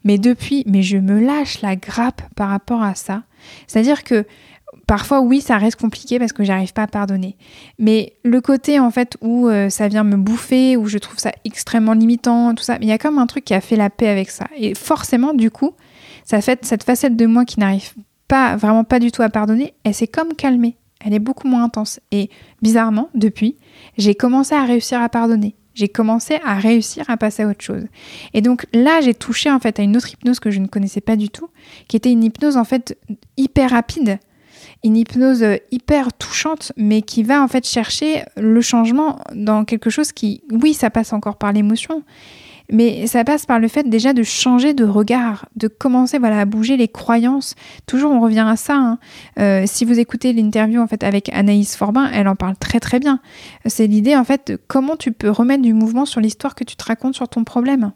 [0.04, 3.22] Mais depuis, mais je me lâche la grappe par rapport à ça.
[3.66, 4.24] C'est-à-dire que
[4.86, 7.36] parfois, oui, ça reste compliqué parce que j'arrive pas à pardonner.
[7.78, 11.32] Mais le côté, en fait, où euh, ça vient me bouffer, où je trouve ça
[11.44, 14.08] extrêmement limitant, tout ça, il y a comme un truc qui a fait la paix
[14.08, 14.46] avec ça.
[14.56, 15.72] Et forcément, du coup,
[16.24, 17.94] ça fait cette facette de moi qui n'arrive
[18.28, 20.76] pas, vraiment pas du tout à pardonner, elle s'est comme calmée.
[21.04, 22.00] Elle est beaucoup moins intense.
[22.10, 22.30] Et
[22.62, 23.56] bizarrement, depuis,
[23.98, 25.54] j'ai commencé à réussir à pardonner.
[25.76, 27.84] J'ai commencé à réussir à passer à autre chose.
[28.32, 31.02] Et donc là, j'ai touché en fait à une autre hypnose que je ne connaissais
[31.02, 31.50] pas du tout,
[31.86, 32.98] qui était une hypnose en fait
[33.36, 34.18] hyper rapide,
[34.82, 40.12] une hypnose hyper touchante, mais qui va en fait chercher le changement dans quelque chose
[40.12, 42.02] qui, oui, ça passe encore par l'émotion,
[42.70, 46.44] mais ça passe par le fait déjà de changer de regard, de commencer voilà, à
[46.44, 47.54] bouger les croyances.
[47.86, 48.76] Toujours, on revient à ça.
[48.76, 48.98] Hein.
[49.38, 52.98] Euh, si vous écoutez l'interview en fait avec Anaïs Forbin, elle en parle très très
[52.98, 53.20] bien.
[53.66, 56.76] C'est l'idée en fait de comment tu peux remettre du mouvement sur l'histoire que tu
[56.76, 57.92] te racontes sur ton problème.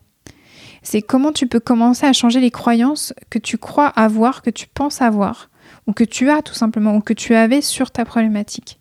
[0.83, 4.67] C'est comment tu peux commencer à changer les croyances que tu crois avoir, que tu
[4.67, 5.51] penses avoir,
[5.87, 8.80] ou que tu as tout simplement, ou que tu avais sur ta problématique.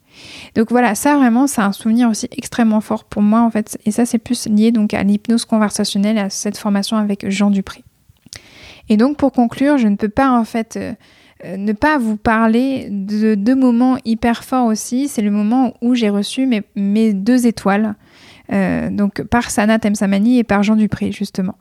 [0.54, 3.78] Donc voilà, ça vraiment, c'est un souvenir aussi extrêmement fort pour moi en fait.
[3.86, 7.84] Et ça, c'est plus lié donc à l'hypnose conversationnelle, à cette formation avec Jean Dupré.
[8.88, 10.92] Et donc pour conclure, je ne peux pas en fait euh,
[11.44, 15.08] euh, ne pas vous parler de deux moments hyper forts aussi.
[15.08, 17.94] C'est le moment où j'ai reçu mes, deux étoiles.
[18.52, 21.54] Euh, donc par Sana Temsamani et par Jean Dupré justement.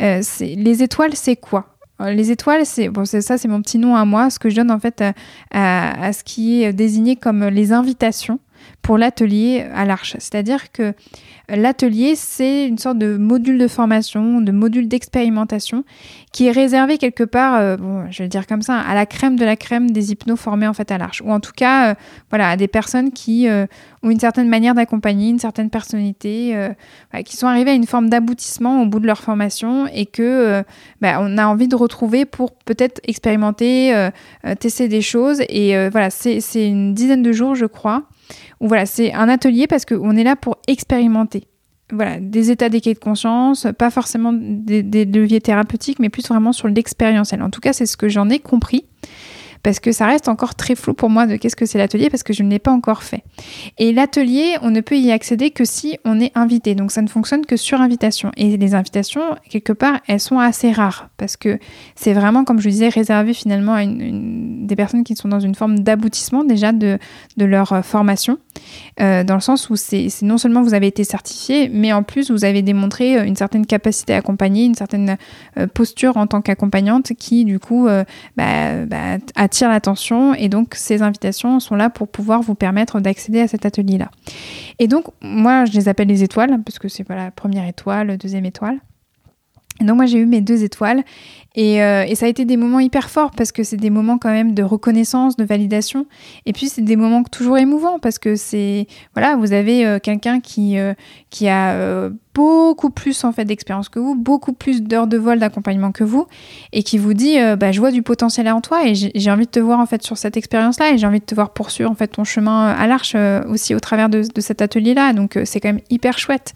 [0.00, 1.76] les étoiles, c'est quoi?
[2.06, 4.70] Les étoiles, c'est bon, ça, c'est mon petit nom à moi, ce que je donne
[4.70, 5.02] en fait
[5.50, 8.38] à, ce qui est désigné comme les invitations
[8.82, 10.16] pour l'atelier à l'Arche.
[10.18, 10.94] C'est-à-dire que
[11.48, 15.84] l'atelier, c'est une sorte de module de formation, de module d'expérimentation
[16.32, 17.76] qui est réservé quelque part, euh,
[18.10, 20.68] je vais le dire comme ça, à la crème de la crème des hypnos formés
[20.68, 21.22] en fait à l'Arche.
[21.24, 21.94] Ou en tout cas, euh,
[22.30, 23.48] voilà, à des personnes qui
[24.02, 26.70] ont une certaine manière d'accompagner, une certaine personnalité,
[27.24, 30.62] qui sont arrivées à une forme d'aboutissement au bout de leur formation et que
[31.00, 34.08] bah, on a envie de retrouver pour peut-être expérimenter,
[34.60, 35.42] tester des choses.
[35.48, 38.04] Et voilà, c'est une dizaine de jours, je crois
[38.60, 41.44] voilà, c'est un atelier parce qu'on est là pour expérimenter.
[41.92, 46.52] Voilà, des états d'équilibre de conscience, pas forcément des, des, leviers thérapeutiques, mais plus vraiment
[46.52, 47.42] sur l'expérientiel.
[47.42, 48.84] En tout cas, c'est ce que j'en ai compris
[49.62, 52.22] parce que ça reste encore très flou pour moi de qu'est-ce que c'est l'atelier parce
[52.22, 53.22] que je ne l'ai pas encore fait.
[53.78, 56.74] Et l'atelier, on ne peut y accéder que si on est invité.
[56.74, 58.30] Donc ça ne fonctionne que sur invitation.
[58.36, 61.58] Et les invitations, quelque part, elles sont assez rares parce que
[61.94, 65.80] c'est vraiment, comme je disais, réservé finalement à des personnes qui sont dans une forme
[65.80, 66.98] d'aboutissement déjà de,
[67.36, 68.38] leur euh, formation.
[69.00, 72.30] Euh, dans le sens où c'est non seulement vous avez été certifié, mais en plus
[72.30, 75.16] vous avez démontré euh, une certaine capacité à accompagner, une certaine
[75.74, 77.88] posture en tant qu'accompagnante qui du coup
[78.36, 79.18] bah, bah,
[79.50, 83.66] attire l'attention et donc ces invitations sont là pour pouvoir vous permettre d'accéder à cet
[83.66, 84.08] atelier-là.
[84.78, 88.16] Et donc moi je les appelle les étoiles parce que c'est pas la première étoile,
[88.16, 88.78] deuxième étoile.
[89.80, 91.02] Et donc moi j'ai eu mes deux étoiles
[91.56, 94.18] et, euh, et, ça a été des moments hyper forts parce que c'est des moments
[94.18, 96.06] quand même de reconnaissance, de validation.
[96.46, 100.38] Et puis c'est des moments toujours émouvants parce que c'est voilà, vous avez euh, quelqu'un
[100.38, 100.94] qui euh,
[101.30, 105.90] qui a beaucoup plus en fait d'expérience que vous, beaucoup plus d'heures de vol d'accompagnement
[105.90, 106.26] que vous,
[106.72, 109.50] et qui vous dit bah, je vois du potentiel en toi et j'ai envie de
[109.50, 111.94] te voir en fait sur cette expérience-là et j'ai envie de te voir poursuivre en
[111.94, 113.16] fait ton chemin à l'arche
[113.48, 115.12] aussi au travers de, de cet atelier-là.
[115.12, 116.54] Donc c'est quand même hyper chouette.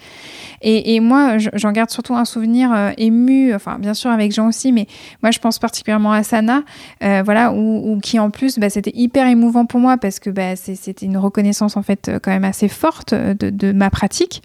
[0.62, 4.72] Et, et moi j'en garde surtout un souvenir ému, enfin bien sûr avec Jean aussi,
[4.72, 4.83] mais
[5.22, 6.62] moi je pense particulièrement à Sana,
[7.02, 10.56] euh, voilà, ou, qui en plus bah, c'était hyper émouvant pour moi parce que bah,
[10.56, 14.42] c'était une reconnaissance en fait quand même assez forte de, ma pratique.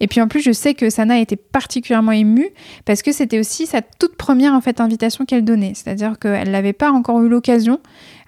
[0.00, 2.48] Et puis en plus je sais que Sana était particulièrement émue
[2.84, 6.72] parce que c'était aussi sa toute première en fait invitation qu'elle donnait, c'est-à-dire qu'elle n'avait
[6.72, 7.80] pas encore eu l'occasion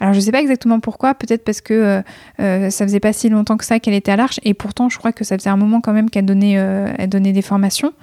[0.05, 2.03] alors je ne sais pas exactement pourquoi, peut-être parce que euh,
[2.39, 4.99] euh, ça faisait pas si longtemps que ça qu'elle était à l'Arche, et pourtant je
[4.99, 7.95] crois que ça faisait un moment quand même qu'elle donnait, euh, elle donnait des formations.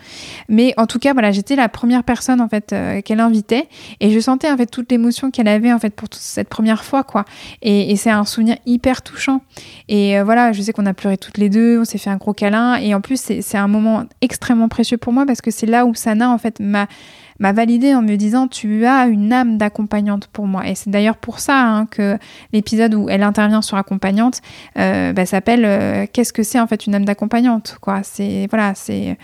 [0.50, 2.74] Mais en tout cas, voilà, j'étais la première personne en fait
[3.06, 3.68] qu'elle invitait,
[4.00, 7.04] et je sentais en fait toute l'émotion qu'elle avait en fait pour cette première fois,
[7.04, 7.24] quoi.
[7.62, 9.42] Et, c'est un souvenir hyper touchant.
[9.88, 12.34] Et voilà, je sais qu'on a pleuré toutes les deux, on s'est fait un gros
[12.34, 15.86] câlin, et en plus c'est un moment extrêmement précieux pour moi parce que c'est là
[15.86, 16.88] où Sana en fait m'a
[17.42, 20.68] m'a validé en me disant tu as une âme d'accompagnante pour moi.
[20.68, 22.18] Et c'est d'ailleurs pour ça hein, que
[22.54, 24.42] l'épisode où elle intervient sur accompagnante
[24.78, 28.02] euh, bah, s'appelle euh, Qu'est-ce que c'est en fait une âme d'accompagnante quoi.
[28.04, 29.18] C'est voilà c'est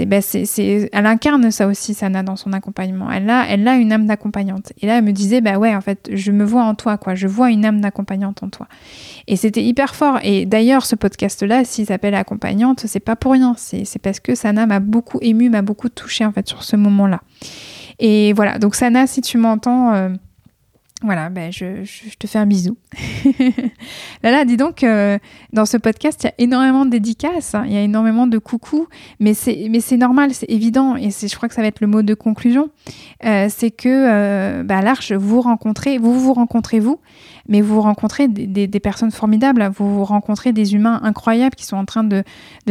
[0.00, 3.10] ben, c'est, elle incarne ça aussi, Sana, dans son accompagnement.
[3.10, 4.72] Elle a, elle a une âme d'accompagnante.
[4.80, 7.14] Et là, elle me disait, bah ouais, en fait, je me vois en toi, quoi.
[7.14, 8.66] Je vois une âme d'accompagnante en toi.
[9.28, 10.18] Et c'était hyper fort.
[10.22, 13.54] Et d'ailleurs, ce podcast-là, s'il s'appelle Accompagnante, c'est pas pour rien.
[13.56, 17.20] C'est, parce que Sana m'a beaucoup ému, m'a beaucoup touché, en fait, sur ce moment-là.
[17.98, 18.58] Et voilà.
[18.58, 20.08] Donc, Sana, si tu m'entends, euh,
[21.02, 21.84] Voilà, ben je,
[22.18, 22.78] te fais un bisou.
[24.22, 25.18] là, dis donc, euh,
[25.52, 27.64] dans ce podcast, il y a énormément de dédicaces, hein.
[27.66, 28.88] il y a énormément de coucou,
[29.20, 29.68] mais c'est,
[29.98, 32.70] normal, c'est évident, et c'est, je crois que ça va être le mot de conclusion,
[33.26, 36.98] euh, c'est que euh, bah, l'Arche, vous rencontrez, vous vous rencontrez vous,
[37.48, 42.04] mais vous rencontrez des, personnes formidables, vous rencontrez des humains incroyables qui sont en train
[42.04, 42.22] de,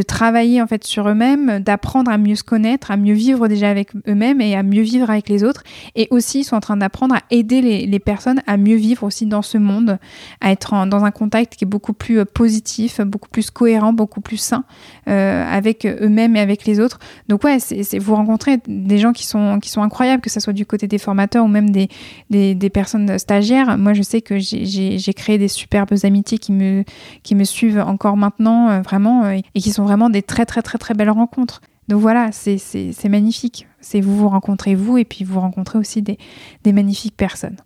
[0.07, 3.89] travailler en fait sur eux-mêmes, d'apprendre à mieux se connaître, à mieux vivre déjà avec
[4.07, 5.63] eux-mêmes et à mieux vivre avec les autres,
[5.95, 9.25] et aussi ils sont en train d'apprendre à aider les, personnes à mieux vivre aussi
[9.25, 9.97] dans ce monde,
[10.41, 14.21] à être dans un contact qui est beaucoup plus euh, positif, beaucoup plus cohérent, beaucoup
[14.21, 14.63] plus sain
[15.07, 16.99] euh, avec eux-mêmes et avec les autres.
[17.29, 17.57] Donc ouais,
[17.99, 20.97] vous rencontrez des gens qui sont qui sont incroyables, que ce soit du côté des
[20.97, 21.89] formateurs ou même des,
[22.29, 23.77] des, des personnes stagiaires.
[23.77, 26.83] Moi, je sais que j'ai j'ai créé des superbes amitiés qui me,
[27.23, 30.61] qui me suivent encore maintenant, euh, vraiment, euh, et qui sont vraiment des très, très,
[30.61, 31.61] très, très belles rencontres.
[31.87, 33.67] Donc voilà, c'est magnifique.
[33.79, 36.17] C'est vous vous rencontrez vous et puis vous rencontrez aussi des,
[36.63, 37.57] des magnifiques personnes.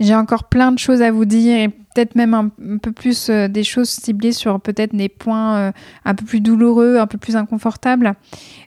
[0.00, 3.64] J'ai encore plein de choses à vous dire peut-être même un, peu plus euh, des
[3.64, 5.72] choses ciblées sur peut-être des points euh,
[6.04, 8.14] un peu plus douloureux, un peu plus inconfortables,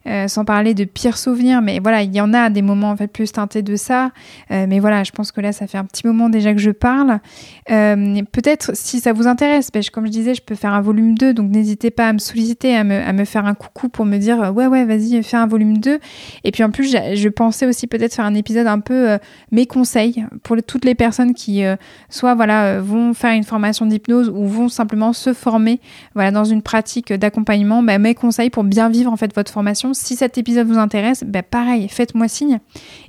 [0.07, 1.61] euh, sans parler de pires souvenirs.
[1.61, 4.11] Mais voilà, il y en a des moments en fait plus teintés de ça.
[4.49, 7.19] mais voilà, je pense que là, ça fait un petit moment déjà que je parle.
[7.67, 11.33] peut-être si ça vous intéresse, ben, comme je disais, je peux faire un volume 2,
[11.33, 14.17] donc n'hésitez pas à me solliciter, à me, à me, faire un coucou pour me
[14.17, 15.99] dire ouais, ouais, vas-y, fais un volume 2.
[16.43, 19.17] Et puis en plus, je, pensais aussi peut-être faire un épisode un peu
[19.51, 21.63] mes conseils pour toutes les personnes qui
[22.09, 25.79] soit voilà vont faire une formation d'hypnose ou vont simplement se former
[26.15, 29.93] voilà, dans une pratique d'accompagnement, bah, mes conseils pour bien vivre en fait votre formation.
[29.93, 32.59] Si cet épisode vous intéresse, bah, pareil, faites-moi signe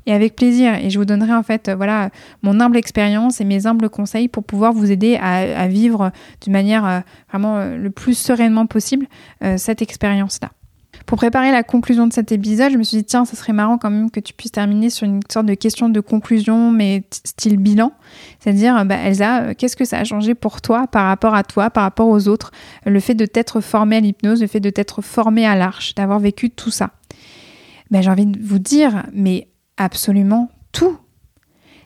[0.06, 0.74] et avec plaisir.
[0.74, 2.10] Et je vous donnerai en fait voilà
[2.42, 6.10] mon humble expérience et mes humbles conseils pour pouvoir vous aider à, vivre
[6.42, 7.00] d'une manière euh,
[7.30, 9.06] vraiment euh, le plus sereinement possible
[9.42, 10.50] euh, cette expérience-là.
[11.06, 13.78] Pour préparer la conclusion de cet épisode, je me suis dit, tiens, ça serait marrant
[13.78, 17.58] quand même que tu puisses terminer sur une sorte de question de conclusion, mais style
[17.58, 17.92] bilan.
[18.40, 21.70] C'est-à-dire, bah, Elsa, euh, qu'est-ce que ça a changé pour toi par rapport à toi,
[21.70, 22.52] par rapport aux autres,
[22.86, 26.18] le fait de t'être formée à l'hypnose, le fait de t'être formée à l'arche, d'avoir
[26.18, 26.90] vécu tout ça
[27.90, 30.96] ben, J'ai envie de vous dire, mais absolument tout.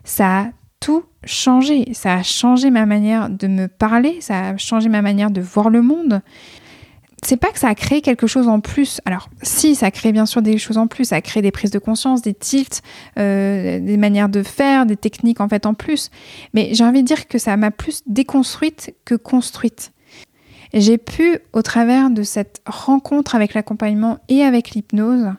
[0.05, 0.47] Ça a
[0.81, 1.93] tout changé.
[1.93, 5.71] Ça a changé ma manière de me parler, ça a changé ma manière de voir
[5.71, 6.23] le monde
[7.25, 9.01] c'est pas que ça a créé quelque chose en plus.
[9.05, 11.07] Alors, si, ça crée bien sûr des choses en plus.
[11.07, 12.83] Ça a créé des prises de conscience, des tilts,
[13.19, 16.11] euh, des manières de faire, des techniques en fait en plus.
[16.55, 19.93] Mais j'ai envie de dire que ça m'a plus déconstruite que construite.
[20.75, 25.33] J'ai pu, au travers de cette rencontre avec l'accompagnement et avec l'hypnose,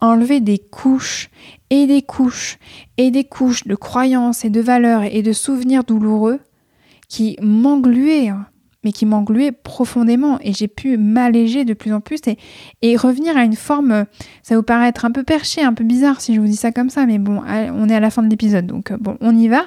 [0.00, 1.30] enlever des couches
[1.70, 2.58] et des couches
[2.96, 6.40] et des couches de croyances et de valeurs et de souvenirs douloureux
[7.08, 8.30] qui m'engluaient
[8.88, 12.20] mais qui m'engluait profondément et j'ai pu m'alléger de plus en plus
[12.82, 14.06] et, revenir à une forme,
[14.42, 16.72] ça vous paraît être un peu perché, un peu bizarre si je vous dis ça
[16.72, 19.36] comme ça, mais bon, on est à la fin de l'épisode, donc euh, bon, on
[19.36, 19.66] y va.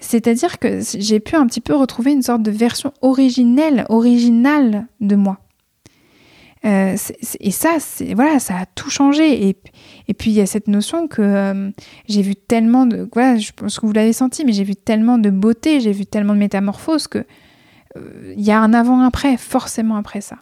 [0.00, 5.16] C'est-à-dire que j'ai pu un petit peu retrouver une sorte de version originelle, originale de
[5.16, 5.38] moi.
[6.64, 6.96] Euh,
[7.40, 7.76] et ça,
[8.14, 9.48] voilà, ça a tout changé.
[9.48, 9.56] Et,
[10.08, 11.70] et puis il y a cette notion que euh,
[12.08, 15.18] j'ai vu tellement de, voilà, je pense que vous l'avez senti, mais j'ai vu tellement
[15.18, 17.24] de beauté, j'ai vu tellement de métamorphoses que
[18.36, 20.36] il y a un avant-après, forcément après ça.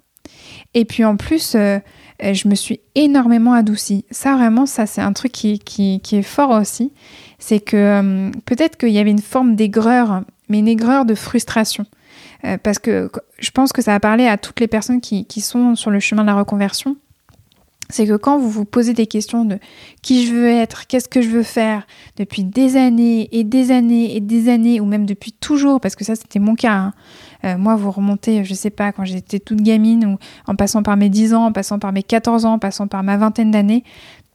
[0.75, 1.79] Et puis en plus, euh,
[2.21, 4.05] je me suis énormément adoucie.
[4.11, 6.93] Ça vraiment, ça c'est un truc qui, qui, est fort aussi.
[7.39, 11.87] C'est que euh, peut-être qu'il y avait une forme d'aigreur, mais une aigreur de frustration.
[12.45, 15.41] Euh, parce que je pense que ça a parlé à toutes les personnes qui, qui
[15.41, 16.97] sont sur le chemin de la reconversion
[17.91, 19.59] c'est que quand vous vous posez des questions de
[20.03, 21.87] qui je veux être, qu'est-ce que je veux faire
[22.17, 26.05] depuis des années et des années et des années, ou même depuis toujours, parce que
[26.05, 26.95] ça c'était mon cas, hein,
[27.45, 30.97] euh, moi, vous remontez, je sais pas, quand j'étais toute gamine, ou en passant par
[30.97, 33.85] mes 10 ans, en passant par mes 14 ans, en passant par ma vingtaine d'années,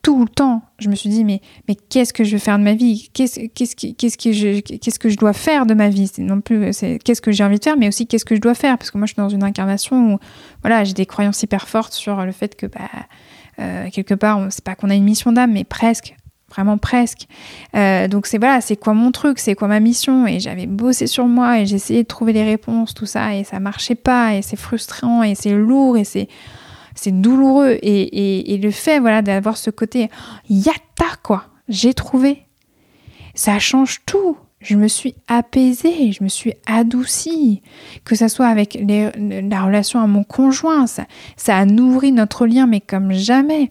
[0.01, 1.41] tout le temps, je me suis dit, mais,
[1.89, 3.09] qu'est-ce que je veux faire de ma vie?
[3.13, 6.07] Qu'est-ce que, je, dois faire de ma vie?
[6.07, 6.71] C'est non plus
[7.03, 8.97] qu'est-ce que j'ai envie de faire, mais aussi qu'est-ce que je dois faire Parce que
[8.97, 10.19] moi, je suis dans une incarnation où
[10.61, 12.89] voilà, j'ai des croyances hyper fortes sur le fait que, bah,
[13.59, 16.15] euh, quelque part, c'est pas qu'on a une mission d'âme, mais presque
[16.49, 17.27] vraiment presque.
[17.75, 20.27] Euh, donc c'est voilà, c'est quoi mon truc, c'est quoi ma mission?
[20.27, 23.59] Et j'avais bossé sur moi et j'essayais de trouver les réponses, tout ça, et ça
[23.59, 26.27] marchait pas, et c'est frustrant, et c'est lourd, et c'est
[26.95, 27.77] c'est douloureux.
[27.81, 30.09] Et, et, le fait voilà d'avoir ce côté
[30.49, 32.45] yata quoi, j'ai trouvé,
[33.35, 34.37] ça change tout.
[34.61, 37.61] Je me suis apaisée, je me suis adoucie,
[38.03, 41.05] que ça soit avec la relation à mon conjoint, ça,
[41.37, 43.69] ça a nourri notre lien, mais comme jamais,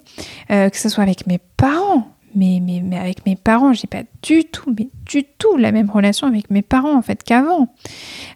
[0.51, 4.45] euh, que ce soit avec mes parents, mais, mais, avec mes parents, j'ai pas du
[4.45, 7.75] tout, mais du tout la même relation avec mes parents en fait qu'avant.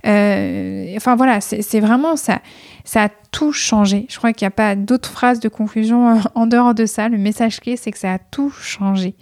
[0.06, 2.40] Euh, enfin voilà, c'est vraiment ça,
[2.84, 4.06] ça a tout changé.
[4.08, 7.08] Je crois qu'il n'y a pas d'autres phrases de conclusion en dehors de ça.
[7.08, 9.14] Le message clé, c'est que ça a tout changé.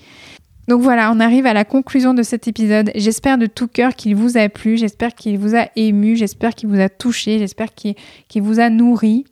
[0.71, 2.93] Donc voilà, on arrive à la conclusion de cet épisode.
[2.95, 6.69] J'espère de tout cœur qu'il vous a plu, j'espère qu'il vous a ému, j'espère qu'il
[6.69, 7.97] vous a touché, j'espère qu'il
[8.37, 9.25] vous a nourri.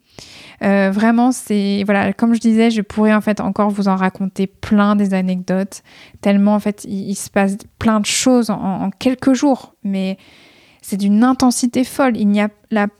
[0.63, 4.47] Euh, vraiment, c'est voilà, comme je disais, je pourrais en fait encore vous en raconter
[4.47, 5.81] plein des anecdotes,
[6.19, 10.17] tellement en fait il, se passe plein de choses en quelques jours, mais
[10.81, 12.17] c'est d'une intensité folle.
[12.17, 12.49] Il n'y a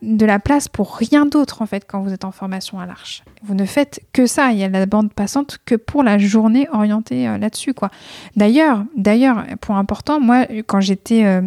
[0.02, 3.24] de la place pour rien d'autre en fait quand vous êtes en formation à l'Arche.
[3.44, 4.52] Vous ne faites que ça.
[4.52, 7.90] Il y a la bande passante que pour la journée orientée euh, là-dessus quoi.
[8.36, 11.42] D'ailleurs, d'ailleurs, point important, moi quand j'étais euh,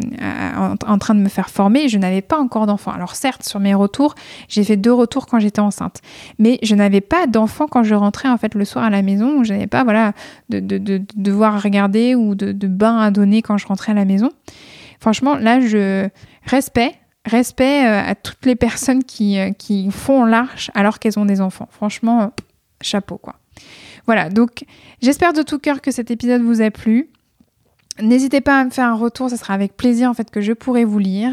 [0.87, 2.93] en, train de me faire former, je n'avais pas encore d'enfants.
[2.93, 4.15] Alors certes, sur mes retours,
[4.49, 6.01] j'ai fait deux retours quand j'étais enceinte,
[6.39, 9.43] mais je n'avais pas d'enfants quand je rentrais en fait le soir à la maison.
[9.43, 10.13] Je n'avais pas voilà
[10.49, 10.61] de,
[11.17, 14.31] devoir regarder ou de, de bain à donner quand je rentrais à la maison.
[15.03, 16.09] Franchement, là, je
[16.47, 21.25] respect, respect euh, à toutes les personnes qui, euh, qui font l'arche alors qu'elles ont
[21.25, 21.67] des enfants.
[21.73, 22.27] Franchement, euh,
[22.81, 23.35] chapeau quoi.
[24.07, 24.65] Voilà, donc
[25.03, 27.09] j'espère de tout cœur que cet épisode vous a plu.
[28.01, 30.53] N'hésitez pas à me faire un retour, ce sera avec plaisir en fait que je
[30.53, 31.33] pourrai vous lire.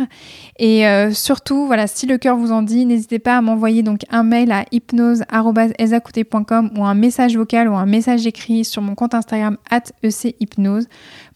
[0.58, 0.84] Et
[1.14, 4.52] surtout, voilà, si le cœur vous en dit, n'hésitez pas à m'envoyer donc un mail
[4.52, 9.56] à hypnose@esacoute.com ou un message vocal ou un message écrit sur mon compte Instagram
[10.04, 10.90] @echypnose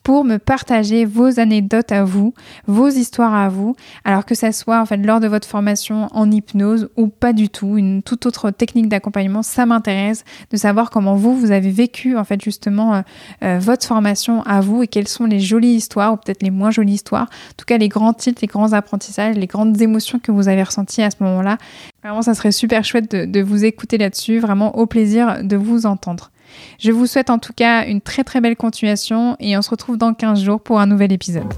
[0.04, 2.34] pour me partager vos anecdotes à vous,
[2.68, 6.30] vos histoires à vous, alors que ça soit en fait lors de votre formation en
[6.30, 11.16] hypnose ou pas du tout, une toute autre technique d'accompagnement, ça m'intéresse de savoir comment
[11.16, 13.02] vous vous avez vécu en fait justement euh,
[13.44, 16.72] euh, votre formation à vous et quelles sont les jolies histoires ou peut-être les moins
[16.72, 20.32] jolies histoires, en tout cas les grands titres, les grands apprentissages, les grandes émotions que
[20.32, 21.58] vous avez ressenties à ce moment-là.
[22.04, 25.86] Vraiment, ça serait super chouette de, de vous écouter là-dessus, vraiment au plaisir de vous
[25.86, 26.32] entendre.
[26.80, 29.98] Je vous souhaite en tout cas une très très belle continuation et on se retrouve
[29.98, 31.52] dans 15 jours pour un nouvel épisode.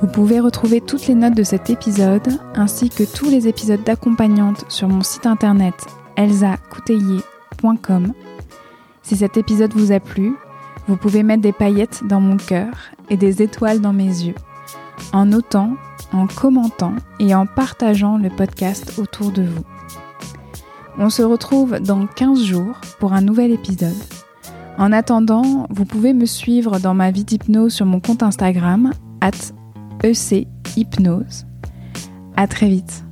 [0.00, 4.64] Vous pouvez retrouver toutes les notes de cet épisode ainsi que tous les épisodes d'accompagnante
[4.68, 5.74] sur mon site internet
[6.16, 8.12] elsacoutelier.com.
[9.02, 10.34] Si cet épisode vous a plu,
[10.88, 12.72] vous pouvez mettre des paillettes dans mon cœur
[13.10, 14.34] et des étoiles dans mes yeux
[15.12, 15.76] en notant,
[16.12, 19.64] en commentant et en partageant le podcast autour de vous.
[20.98, 23.92] On se retrouve dans 15 jours pour un nouvel épisode.
[24.78, 29.30] En attendant, vous pouvez me suivre dans ma vie d'hypnose sur mon compte Instagram, at
[30.02, 31.46] ECHypnose.
[32.36, 33.04] À très vite.